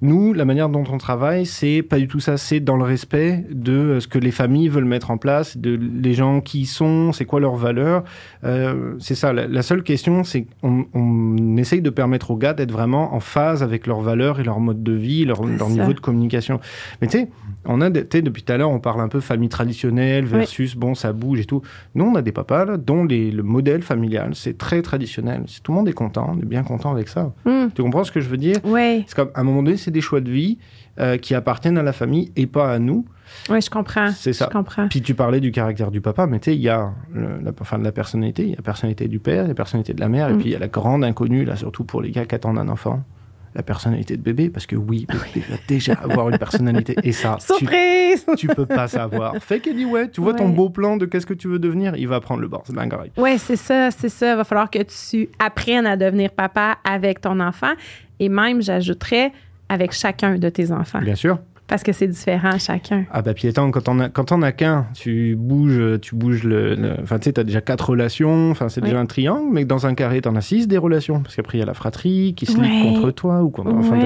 Nous, 0.00 0.32
la 0.32 0.44
manière 0.44 0.68
dont 0.68 0.84
on 0.90 0.98
travaille, 0.98 1.46
c'est 1.46 1.82
pas 1.82 1.98
du 1.98 2.08
tout 2.08 2.20
ça. 2.20 2.36
C'est 2.36 2.60
dans 2.60 2.76
le 2.76 2.84
respect 2.84 3.44
de 3.50 3.72
euh, 3.72 4.00
ce 4.00 4.08
que 4.08 4.18
les 4.18 4.30
familles 4.30 4.68
veulent 4.68 4.84
mettre 4.84 5.10
en 5.10 5.18
place, 5.18 5.56
de 5.56 5.78
les 5.78 6.14
gens 6.14 6.40
qui 6.40 6.66
sont, 6.66 7.12
c'est 7.12 7.24
quoi 7.24 7.40
leurs 7.40 7.56
valeurs. 7.56 8.04
Euh, 8.44 8.94
c'est 8.98 9.14
ça. 9.14 9.32
La, 9.32 9.62
seule 9.62 9.82
question, 9.82 10.24
c'est 10.24 10.46
qu'on 10.60 10.86
on 10.94 11.56
essaye 11.56 11.82
de 11.82 11.90
permettre 11.90 12.30
aux 12.30 12.36
gars 12.36 12.54
d'être 12.54 12.72
vraiment 12.72 13.14
en 13.14 13.20
phase 13.30 13.62
avec 13.62 13.86
leurs 13.86 14.00
valeurs 14.00 14.40
et 14.40 14.44
leur 14.44 14.60
mode 14.60 14.82
de 14.82 14.92
vie, 14.92 15.24
leur, 15.24 15.44
leur 15.44 15.70
niveau 15.70 15.92
de 15.92 16.00
communication. 16.00 16.60
Mais 17.00 17.06
tu 17.06 17.18
sais, 17.18 17.30
on 17.64 17.80
a, 17.80 17.90
depuis 17.90 18.42
tout 18.42 18.52
à 18.52 18.56
l'heure, 18.56 18.70
on 18.70 18.80
parle 18.80 19.00
un 19.00 19.08
peu 19.08 19.20
famille 19.20 19.48
traditionnelle 19.48 20.24
versus 20.24 20.76
bon, 20.76 20.94
ça 20.94 21.12
bouge 21.12 21.40
et 21.40 21.44
tout. 21.44 21.62
Nous, 21.94 22.04
on 22.04 22.14
a 22.14 22.22
des 22.22 22.32
papas 22.32 22.64
là, 22.64 22.76
dont 22.76 23.04
les, 23.04 23.30
le 23.30 23.42
modèle 23.42 23.82
familial, 23.82 24.34
c'est 24.34 24.58
très 24.58 24.82
traditionnel. 24.82 25.44
Tout 25.62 25.72
le 25.72 25.78
monde 25.78 25.88
est 25.88 25.92
content, 25.92 26.34
on 26.34 26.40
est 26.40 26.46
bien 26.46 26.62
content 26.62 26.90
avec 26.90 27.08
ça. 27.08 27.32
Hmm. 27.44 27.68
Tu 27.74 27.82
comprends 27.82 28.04
ce 28.04 28.12
que 28.12 28.20
je 28.20 28.28
veux 28.28 28.36
dire? 28.36 28.56
Ouais. 28.64 29.04
C'est 29.06 29.14
comme 29.14 29.30
à 29.34 29.40
un 29.40 29.44
moment 29.44 29.62
donné, 29.62 29.76
c'est 29.76 29.90
des 29.90 30.00
choix 30.00 30.20
de 30.20 30.30
vie 30.30 30.58
euh, 30.98 31.16
qui 31.16 31.34
appartiennent 31.34 31.78
à 31.78 31.82
la 31.82 31.92
famille 31.92 32.32
et 32.36 32.46
pas 32.46 32.72
à 32.72 32.78
nous. 32.78 33.04
Oui, 33.48 33.60
je 33.60 33.70
comprends. 33.70 34.10
C'est 34.10 34.32
ça. 34.32 34.48
Je 34.50 34.58
comprends. 34.58 34.88
Puis 34.88 35.02
tu 35.02 35.14
parlais 35.14 35.40
du 35.40 35.52
caractère 35.52 35.90
du 35.90 36.00
papa, 36.00 36.26
mais 36.26 36.40
tu 36.40 36.50
sais, 36.50 36.56
il 36.56 36.62
y 36.62 36.68
a 36.68 36.92
la, 37.14 37.52
enfin, 37.60 37.78
la 37.78 37.92
personnalité, 37.92 38.42
il 38.42 38.50
y 38.50 38.54
a 38.54 38.56
la 38.56 38.62
personnalité 38.62 39.06
du 39.06 39.20
père, 39.20 39.42
il 39.42 39.42
y 39.42 39.44
a 39.44 39.48
la 39.48 39.54
personnalité 39.54 39.94
de 39.94 40.00
la 40.00 40.08
mère, 40.08 40.28
et 40.28 40.32
hmm. 40.32 40.38
puis 40.38 40.48
il 40.48 40.52
y 40.52 40.56
a 40.56 40.58
la 40.58 40.68
grande 40.68 41.04
inconnue, 41.04 41.44
là, 41.44 41.56
surtout 41.56 41.84
pour 41.84 42.02
les 42.02 42.10
gars 42.10 42.24
qui 42.24 42.34
attendent 42.34 42.58
un 42.58 42.68
enfant 42.68 43.02
la 43.54 43.62
personnalité 43.62 44.16
de 44.16 44.22
bébé, 44.22 44.48
parce 44.48 44.66
que 44.66 44.76
oui, 44.76 45.06
bébé 45.08 45.44
va 45.48 45.56
déjà 45.66 45.94
avoir 45.94 46.28
une 46.28 46.38
personnalité. 46.38 46.94
Et 47.02 47.12
ça, 47.12 47.36
Surprise 47.40 48.24
tu, 48.36 48.46
tu 48.46 48.46
peux 48.48 48.66
pas 48.66 48.88
savoir. 48.88 49.36
Fait 49.40 49.60
qu'elle 49.60 49.76
dit, 49.76 49.84
ouais, 49.84 50.08
tu 50.08 50.20
vois 50.20 50.34
ton 50.34 50.48
beau 50.48 50.70
plan 50.70 50.96
de 50.96 51.06
qu'est-ce 51.06 51.26
que 51.26 51.34
tu 51.34 51.48
veux 51.48 51.58
devenir, 51.58 51.96
il 51.96 52.08
va 52.08 52.20
prendre 52.20 52.40
le 52.40 52.48
bord. 52.48 52.62
C'est 52.66 52.74
dingue. 52.74 52.94
Ouais, 53.16 53.38
c'est 53.38 53.56
ça, 53.56 53.90
c'est 53.90 54.08
ça. 54.08 54.32
Il 54.32 54.36
va 54.36 54.44
falloir 54.44 54.70
que 54.70 54.82
tu 54.82 55.28
apprennes 55.38 55.86
à 55.86 55.96
devenir 55.96 56.30
papa 56.30 56.78
avec 56.84 57.20
ton 57.20 57.40
enfant. 57.40 57.72
Et 58.18 58.28
même, 58.28 58.62
j'ajouterais, 58.62 59.32
avec 59.68 59.92
chacun 59.92 60.36
de 60.36 60.48
tes 60.48 60.72
enfants. 60.72 61.00
Bien 61.00 61.14
sûr. 61.14 61.38
Parce 61.70 61.84
que 61.84 61.92
c'est 61.92 62.08
différent 62.08 62.58
chacun. 62.58 63.04
Ah 63.12 63.22
bah 63.22 63.32
quand 63.32 63.88
on 63.88 64.00
a 64.00 64.08
quand 64.08 64.32
on 64.32 64.42
a 64.42 64.50
qu'un, 64.50 64.88
tu 64.92 65.36
bouges, 65.36 66.00
tu 66.02 66.16
bouges 66.16 66.42
le, 66.42 66.96
enfin 67.00 67.18
tu 67.18 67.26
sais, 67.26 67.34
t'as 67.34 67.44
déjà 67.44 67.60
quatre 67.60 67.90
relations, 67.90 68.50
enfin 68.50 68.68
c'est 68.68 68.80
déjà 68.80 68.98
un 68.98 69.06
triangle, 69.06 69.48
mais 69.52 69.64
dans 69.64 69.86
un 69.86 69.94
carré 69.94 70.20
t'en 70.20 70.34
as 70.34 70.40
six 70.40 70.66
des 70.66 70.78
relations, 70.78 71.22
parce 71.22 71.36
qu'après 71.36 71.58
il 71.58 71.60
y 71.60 71.62
a 71.62 71.66
la 71.66 71.74
fratrie 71.74 72.34
qui 72.36 72.46
se 72.46 72.60
lit 72.60 72.82
contre 72.82 73.12
toi 73.12 73.42
ou 73.42 73.50
contre, 73.50 73.72
enfin, 73.72 73.98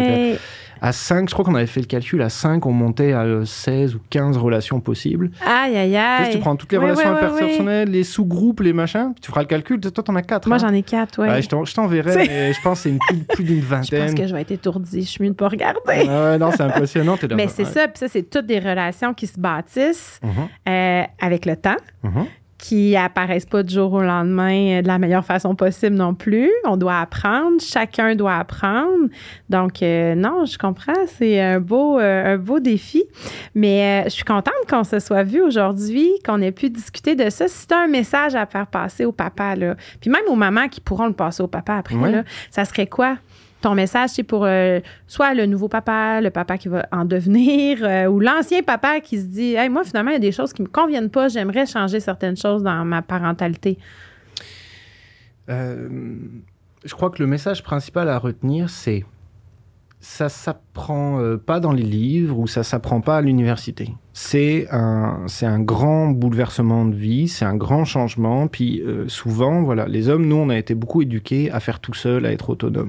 à 0.84 0.92
5, 0.92 1.30
je 1.30 1.34
crois 1.34 1.46
qu'on 1.46 1.54
avait 1.54 1.66
fait 1.66 1.80
le 1.80 1.86
calcul, 1.86 2.20
à 2.20 2.28
5, 2.28 2.66
on 2.66 2.72
montait 2.72 3.14
à 3.14 3.24
16 3.42 3.94
ou 3.94 4.00
15 4.10 4.36
relations 4.36 4.80
possibles. 4.80 5.30
Aïe, 5.40 5.74
aïe, 5.74 5.96
aïe. 5.96 6.30
Tu, 6.30 6.38
prends 6.38 6.56
toutes 6.56 6.72
les 6.72 6.78
relations 6.78 7.16
interpersonnelles, 7.16 7.88
les 7.88 8.04
sous-groupes, 8.04 8.60
les 8.60 8.74
machins, 8.74 9.14
tu 9.18 9.30
feras 9.30 9.40
le 9.40 9.46
calcul. 9.46 9.80
Toi, 9.80 9.90
t'en 9.90 10.14
as 10.14 10.20
4. 10.20 10.46
Moi, 10.46 10.56
hein. 10.56 10.60
j'en 10.60 10.74
ai 10.74 10.82
4, 10.82 11.22
ouais. 11.22 11.40
je 11.40 11.74
t'enverrai, 11.74 12.14
mais 12.16 12.52
je 12.52 12.60
pense 12.60 12.82
que 12.82 12.90
c'est 12.90 13.26
plus, 13.34 13.44
d'une 13.44 13.60
vingtaine. 13.60 13.84
Je 14.04 14.12
pense 14.12 14.20
que 14.20 14.26
je 14.26 14.34
vais 14.34 14.42
être 14.42 14.50
étourdie. 14.50 15.00
Je 15.00 15.08
suis 15.08 15.24
mieux 15.24 15.30
de 15.30 15.34
pas 15.34 15.48
regarder. 15.48 15.80
ouais, 15.86 16.38
non, 16.38 16.50
c'est 16.50 16.62
impressionnant. 16.62 17.16
mais 17.34 17.48
c'est 17.48 17.64
ça, 17.64 17.88
puis 17.88 17.98
ça, 17.98 18.08
c'est 18.08 18.28
toutes 18.28 18.46
des 18.46 18.58
relations 18.58 19.14
qui 19.14 19.26
se 19.26 19.40
bâtissent 19.40 20.20
mm-hmm. 20.22 20.68
euh, 20.68 21.06
avec 21.18 21.46
le 21.46 21.56
temps. 21.56 21.76
Mm-hmm 22.04 22.26
qui 22.64 22.96
apparaissent 22.96 23.44
pas 23.44 23.62
du 23.62 23.74
jour 23.74 23.92
au 23.92 24.00
lendemain 24.00 24.78
euh, 24.78 24.82
de 24.82 24.86
la 24.86 24.98
meilleure 24.98 25.24
façon 25.24 25.54
possible 25.54 25.96
non 25.96 26.14
plus. 26.14 26.50
On 26.64 26.78
doit 26.78 26.98
apprendre, 26.98 27.60
chacun 27.60 28.14
doit 28.14 28.36
apprendre. 28.36 29.10
Donc 29.50 29.82
euh, 29.82 30.14
non, 30.14 30.46
je 30.46 30.56
comprends, 30.56 30.94
c'est 31.18 31.42
un 31.42 31.60
beau 31.60 31.98
euh, 31.98 32.34
un 32.34 32.38
beau 32.38 32.60
défi, 32.60 33.04
mais 33.54 34.04
je 34.04 34.10
suis 34.10 34.24
contente 34.24 34.54
qu'on 34.66 34.82
se 34.82 34.98
soit 34.98 35.24
vu 35.24 35.42
aujourd'hui, 35.42 36.10
qu'on 36.24 36.40
ait 36.40 36.52
pu 36.52 36.70
discuter 36.70 37.14
de 37.14 37.28
ça. 37.28 37.48
Si 37.48 37.66
tu 37.66 37.74
as 37.74 37.80
un 37.80 37.86
message 37.86 38.34
à 38.34 38.46
faire 38.46 38.66
passer 38.66 39.04
au 39.04 39.12
papa 39.12 39.56
là, 39.56 39.76
puis 40.00 40.08
même 40.08 40.24
aux 40.28 40.34
mamans 40.34 40.68
qui 40.68 40.80
pourront 40.80 41.06
le 41.06 41.12
passer 41.12 41.42
au 41.42 41.48
papa 41.48 41.74
après 41.74 41.96
là, 42.10 42.24
ça 42.50 42.64
serait 42.64 42.86
quoi? 42.86 43.18
Ton 43.64 43.74
message, 43.74 44.10
c'est 44.10 44.22
pour 44.22 44.44
euh, 44.44 44.80
soit 45.06 45.32
le 45.32 45.46
nouveau 45.46 45.68
papa, 45.68 46.20
le 46.20 46.30
papa 46.30 46.58
qui 46.58 46.68
va 46.68 46.86
en 46.92 47.06
devenir, 47.06 47.78
euh, 47.80 48.04
ou 48.06 48.20
l'ancien 48.20 48.62
papa 48.62 49.00
qui 49.00 49.18
se 49.18 49.24
dit 49.24 49.54
hey, 49.54 49.70
moi, 49.70 49.84
finalement, 49.84 50.10
il 50.10 50.14
y 50.14 50.16
a 50.16 50.20
des 50.20 50.32
choses 50.32 50.52
qui 50.52 50.60
ne 50.60 50.66
me 50.66 50.72
conviennent 50.72 51.08
pas, 51.08 51.28
j'aimerais 51.28 51.64
changer 51.64 51.98
certaines 51.98 52.36
choses 52.36 52.62
dans 52.62 52.84
ma 52.84 53.00
parentalité? 53.00 53.78
Euh, 55.48 55.88
je 56.84 56.94
crois 56.94 57.08
que 57.08 57.22
le 57.22 57.26
message 57.26 57.62
principal 57.62 58.10
à 58.10 58.18
retenir, 58.18 58.68
c'est 58.68 59.06
ça 60.04 60.28
s'apprend 60.28 61.18
pas 61.46 61.60
dans 61.60 61.72
les 61.72 61.82
livres 61.82 62.38
ou 62.38 62.46
ça 62.46 62.62
s'apprend 62.62 63.00
pas 63.00 63.16
à 63.16 63.20
l'université 63.22 63.94
c'est 64.16 64.68
un, 64.70 65.24
c'est 65.26 65.44
un 65.44 65.58
grand 65.58 66.06
bouleversement 66.06 66.84
de 66.84 66.94
vie, 66.94 67.26
c'est 67.26 67.44
un 67.44 67.56
grand 67.56 67.84
changement. 67.84 68.46
Puis 68.46 68.80
euh, 68.80 69.08
souvent, 69.08 69.62
voilà, 69.64 69.86
les 69.88 70.08
hommes, 70.08 70.26
nous, 70.26 70.36
on 70.36 70.50
a 70.50 70.56
été 70.56 70.76
beaucoup 70.76 71.02
éduqués 71.02 71.50
à 71.50 71.58
faire 71.58 71.80
tout 71.80 71.94
seul, 71.94 72.24
à 72.24 72.32
être 72.32 72.50
autonome. 72.50 72.88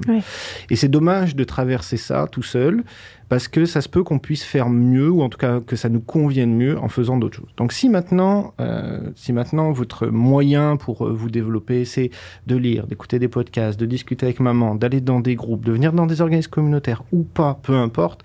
Et 0.70 0.76
c'est 0.76 0.88
dommage 0.88 1.34
de 1.34 1.42
traverser 1.42 1.96
ça 1.96 2.28
tout 2.30 2.44
seul, 2.44 2.84
parce 3.28 3.48
que 3.48 3.64
ça 3.64 3.80
se 3.80 3.88
peut 3.88 4.02
qu'on 4.02 4.18
puisse 4.18 4.44
faire 4.44 4.68
mieux, 4.68 5.10
ou 5.10 5.22
en 5.22 5.28
tout 5.28 5.38
cas 5.38 5.60
que 5.60 5.76
ça 5.76 5.88
nous 5.88 6.00
convienne 6.00 6.54
mieux 6.54 6.78
en 6.78 6.88
faisant 6.88 7.16
d'autres 7.16 7.36
choses. 7.36 7.50
Donc 7.56 7.72
si 7.72 7.88
maintenant, 7.88 8.54
euh, 8.60 9.00
si 9.14 9.32
maintenant 9.32 9.72
votre 9.72 10.06
moyen 10.06 10.76
pour 10.76 11.06
euh, 11.06 11.12
vous 11.12 11.30
développer, 11.30 11.84
c'est 11.84 12.10
de 12.46 12.56
lire, 12.56 12.86
d'écouter 12.86 13.18
des 13.18 13.28
podcasts, 13.28 13.78
de 13.78 13.86
discuter 13.86 14.26
avec 14.26 14.40
maman, 14.40 14.74
d'aller 14.74 15.00
dans 15.00 15.20
des 15.20 15.34
groupes, 15.34 15.64
de 15.64 15.72
venir 15.72 15.92
dans 15.92 16.06
des 16.06 16.20
organismes 16.20 16.50
communautaires 16.50 17.02
ou 17.12 17.22
pas, 17.22 17.58
peu 17.62 17.74
importe. 17.74 18.22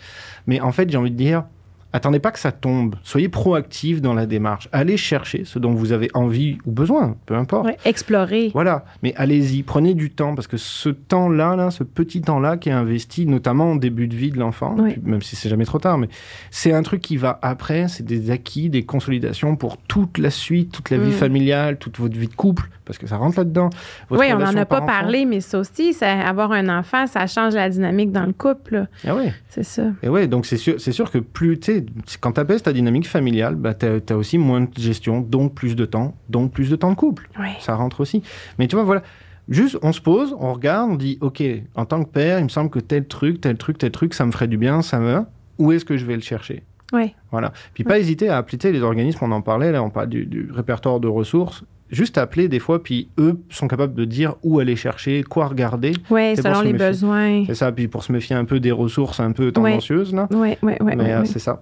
Mais 0.47 0.59
en 0.61 0.71
fait, 0.71 0.89
j'ai 0.89 0.97
envie 0.97 1.11
de 1.11 1.17
dire, 1.17 1.43
attendez 1.93 2.19
pas 2.19 2.31
que 2.31 2.39
ça 2.39 2.51
tombe. 2.51 2.95
Soyez 3.03 3.29
proactif 3.29 4.01
dans 4.01 4.13
la 4.13 4.25
démarche. 4.25 4.69
Allez 4.71 4.97
chercher 4.97 5.43
ce 5.45 5.59
dont 5.59 5.71
vous 5.71 5.91
avez 5.91 6.09
envie 6.13 6.57
ou 6.65 6.71
besoin, 6.71 7.15
peu 7.25 7.35
importe. 7.35 7.65
Ouais, 7.65 7.77
explorer. 7.85 8.51
Voilà. 8.53 8.85
Mais 9.03 9.13
allez-y, 9.15 9.63
prenez 9.63 9.93
du 9.93 10.09
temps 10.11 10.35
parce 10.35 10.47
que 10.47 10.57
ce 10.57 10.89
temps-là, 10.89 11.55
là, 11.55 11.71
ce 11.71 11.83
petit 11.83 12.21
temps-là 12.21 12.57
qui 12.57 12.69
est 12.69 12.73
investi, 12.73 13.25
notamment 13.25 13.73
au 13.73 13.77
début 13.77 14.07
de 14.07 14.15
vie 14.15 14.31
de 14.31 14.39
l'enfant, 14.39 14.75
même 15.03 15.21
si 15.21 15.35
c'est 15.35 15.49
jamais 15.49 15.65
trop 15.65 15.79
tard, 15.79 15.97
mais 15.97 16.09
c'est 16.49 16.73
un 16.73 16.83
truc 16.83 17.01
qui 17.01 17.17
va 17.17 17.39
après, 17.41 17.87
c'est 17.87 18.05
des 18.05 18.31
acquis, 18.31 18.69
des 18.69 18.83
consolidations 18.83 19.55
pour 19.55 19.77
toute 19.77 20.17
la 20.17 20.29
suite, 20.29 20.71
toute 20.71 20.89
la 20.89 20.97
vie 20.97 21.09
mm. 21.09 21.13
familiale, 21.13 21.77
toute 21.77 21.99
votre 21.99 22.17
vie 22.17 22.27
de 22.27 22.35
couple, 22.35 22.69
parce 22.85 22.97
que 22.97 23.07
ça 23.07 23.17
rentre 23.17 23.37
là-dedans. 23.37 23.69
Oui, 24.09 24.27
on 24.33 24.39
n'en 24.39 24.55
a 24.55 24.65
pas 24.65 24.81
parlé, 24.81 25.25
mais 25.25 25.39
ça 25.41 25.59
aussi, 25.59 25.95
avoir 26.01 26.51
un 26.51 26.69
enfant, 26.69 27.07
ça 27.07 27.27
change 27.27 27.53
la 27.55 27.69
dynamique 27.69 28.11
dans 28.11 28.25
le 28.25 28.33
couple. 28.33 28.87
Ah 29.05 29.15
oui. 29.15 29.31
C'est 29.49 29.63
ça. 29.63 29.83
Et 30.03 30.09
ouais, 30.09 30.27
donc 30.27 30.45
c'est 30.45 30.57
sûr, 30.57 30.75
c'est 30.79 30.91
sûr 30.91 31.11
que 31.11 31.17
plus, 31.17 31.59
tu 31.59 31.80
quand 32.19 32.33
tu 32.33 32.39
apaises 32.39 32.63
ta 32.63 32.73
dynamique 32.73 33.07
familiale, 33.07 33.55
bah, 33.55 33.73
tu 33.73 33.85
as, 33.85 34.17
aussi 34.17 34.37
moins 34.37 34.61
de 34.61 34.69
gestion, 34.77 35.21
donc 35.21 35.53
plus 35.53 35.75
de 35.75 35.85
temps, 35.85 36.15
donc 36.29 36.51
plus 36.51 36.69
de 36.69 36.75
temps 36.75 36.91
de 36.91 36.95
couple. 36.95 37.29
Ça 37.59 37.75
rentre 37.75 38.01
aussi. 38.01 38.23
Mais 38.59 38.67
tu 38.67 38.75
vois, 38.75 38.85
voilà. 38.85 39.03
Juste, 39.49 39.77
on 39.81 39.91
se 39.91 39.99
pose, 39.99 40.35
on 40.39 40.53
regarde, 40.53 40.91
on 40.91 40.95
dit, 40.95 41.17
OK, 41.19 41.43
en 41.75 41.85
tant 41.85 42.03
que 42.03 42.09
père, 42.09 42.39
il 42.39 42.43
me 42.43 42.49
semble 42.49 42.69
que 42.69 42.79
tel 42.79 43.05
truc, 43.05 43.41
tel 43.41 43.57
truc, 43.57 43.77
tel 43.77 43.91
truc, 43.91 44.13
ça 44.13 44.25
me 44.25 44.31
ferait 44.31 44.47
du 44.47 44.57
bien, 44.57 44.81
ça 44.81 44.99
me... 44.99 45.23
Où 45.57 45.71
est-ce 45.71 45.83
que 45.83 45.97
je 45.97 46.05
vais 46.05 46.15
le 46.15 46.21
chercher? 46.21 46.63
Oui. 46.93 47.13
Voilà. 47.31 47.51
Puis 47.73 47.83
pas 47.83 47.99
hésiter 47.99 48.29
à 48.29 48.37
appeler 48.37 48.71
les 48.71 48.81
organismes, 48.81 49.19
on 49.21 49.31
en 49.31 49.41
parlait, 49.41 49.71
là, 49.71 49.83
on 49.83 49.89
parle 49.89 50.09
du, 50.09 50.49
répertoire 50.53 50.99
de 50.99 51.07
ressources 51.07 51.63
juste 51.91 52.17
appeler 52.17 52.47
des 52.47 52.59
fois, 52.59 52.81
puis 52.81 53.09
eux 53.19 53.39
sont 53.49 53.67
capables 53.67 53.93
de 53.93 54.05
dire 54.05 54.35
où 54.43 54.59
aller 54.59 54.75
chercher, 54.75 55.23
quoi 55.23 55.47
regarder. 55.47 55.93
Oui, 56.09 56.35
selon 56.37 56.61
les 56.61 56.73
besoins. 56.73 57.43
C'est 57.45 57.55
ça, 57.55 57.71
puis 57.71 57.87
pour 57.87 58.03
se 58.03 58.11
méfier 58.11 58.35
un 58.35 58.45
peu 58.45 58.59
des 58.59 58.71
ressources 58.71 59.19
un 59.19 59.31
peu 59.31 59.51
tendancieuses, 59.51 60.13
là. 60.13 60.27
Oui, 60.31 60.57
oui, 60.61 60.73
oui. 60.79 60.93
Mais 60.95 61.11
euh, 61.11 61.25
c'est 61.25 61.39
ça. 61.39 61.61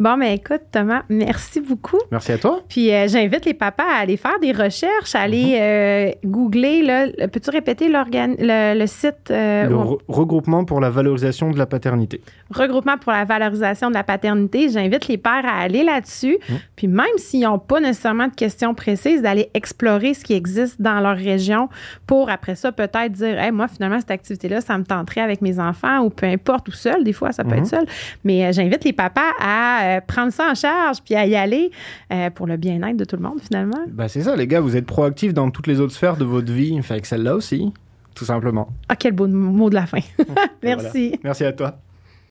Bon, 0.00 0.16
mais 0.16 0.34
écoute, 0.34 0.62
Thomas, 0.72 1.02
merci 1.10 1.60
beaucoup. 1.60 1.98
Merci 2.10 2.32
à 2.32 2.38
toi. 2.38 2.60
Puis 2.70 2.90
euh, 2.90 3.06
j'invite 3.06 3.44
les 3.44 3.52
papas 3.52 3.84
à 3.84 4.00
aller 4.00 4.16
faire 4.16 4.40
des 4.40 4.50
recherches, 4.50 5.14
à 5.14 5.20
aller 5.20 5.50
mhm. 5.50 5.58
euh, 5.60 6.10
googler. 6.24 6.80
Là, 6.80 7.08
peux-tu 7.28 7.50
répéter 7.50 7.90
le, 7.90 8.78
le, 8.78 8.86
site? 8.86 9.30
Euh, 9.30 9.68
le 9.68 9.76
regroupement 10.08 10.64
pour 10.64 10.80
la 10.80 10.88
valorisation 10.88 11.50
de 11.50 11.58
la 11.58 11.66
paternité. 11.66 12.22
Regroupement 12.50 12.96
pour 12.96 13.12
la 13.12 13.26
valorisation 13.26 13.90
de 13.90 13.94
la 13.94 14.02
paternité. 14.02 14.70
J'invite 14.70 15.06
les 15.06 15.18
pères 15.18 15.44
à 15.44 15.60
aller 15.60 15.84
là-dessus. 15.84 16.38
Mhm. 16.48 16.56
Puis 16.76 16.88
même 16.88 17.18
s'ils 17.18 17.42
n'ont 17.42 17.58
pas 17.58 17.80
nécessairement 17.80 18.28
de 18.28 18.34
questions 18.34 18.72
précises, 18.72 19.20
d'aller 19.20 19.50
explorer 19.52 20.14
ce 20.14 20.24
qui 20.24 20.32
existe 20.32 20.80
dans 20.80 21.00
leur 21.00 21.18
région 21.18 21.68
pour 22.06 22.30
après 22.30 22.54
ça 22.54 22.72
peut-être 22.72 23.12
dire, 23.12 23.38
hey, 23.38 23.52
moi 23.52 23.68
finalement 23.68 24.00
cette 24.00 24.12
activité-là, 24.12 24.62
ça 24.62 24.78
me 24.78 24.84
tenterait 24.84 25.20
avec 25.20 25.42
mes 25.42 25.58
enfants 25.58 25.98
ou 25.98 26.08
peu 26.08 26.24
importe, 26.24 26.68
ou 26.68 26.72
seul. 26.72 27.04
Des 27.04 27.12
fois, 27.12 27.32
ça 27.32 27.44
peut 27.44 27.56
être 27.56 27.60
mhm. 27.60 27.66
seul. 27.66 27.86
Mais 28.24 28.50
j'invite 28.54 28.82
les 28.84 28.94
papas 28.94 29.20
à 29.38 29.89
euh, 29.96 30.00
prendre 30.00 30.32
ça 30.32 30.50
en 30.50 30.54
charge 30.54 30.98
puis 31.04 31.14
à 31.14 31.26
y 31.26 31.36
aller 31.36 31.70
euh, 32.12 32.30
pour 32.30 32.46
le 32.46 32.56
bien-être 32.56 32.96
de 32.96 33.04
tout 33.04 33.16
le 33.16 33.22
monde 33.22 33.40
finalement. 33.40 33.84
Ben, 33.88 34.08
c'est 34.08 34.22
ça, 34.22 34.36
les 34.36 34.46
gars, 34.46 34.60
vous 34.60 34.76
êtes 34.76 34.86
proactifs 34.86 35.34
dans 35.34 35.50
toutes 35.50 35.66
les 35.66 35.80
autres 35.80 35.92
sphères 35.92 36.16
de 36.16 36.24
votre 36.24 36.52
vie, 36.52 36.80
fait 36.82 37.00
que 37.00 37.06
celle-là 37.06 37.34
aussi, 37.34 37.72
tout 38.14 38.24
simplement. 38.24 38.68
Ah, 38.88 38.96
quel 38.96 39.12
beau 39.12 39.26
mot 39.26 39.70
de 39.70 39.74
la 39.74 39.86
fin. 39.86 40.00
Merci. 40.62 41.18
Merci 41.22 41.44
à 41.44 41.52
toi. 41.52 41.78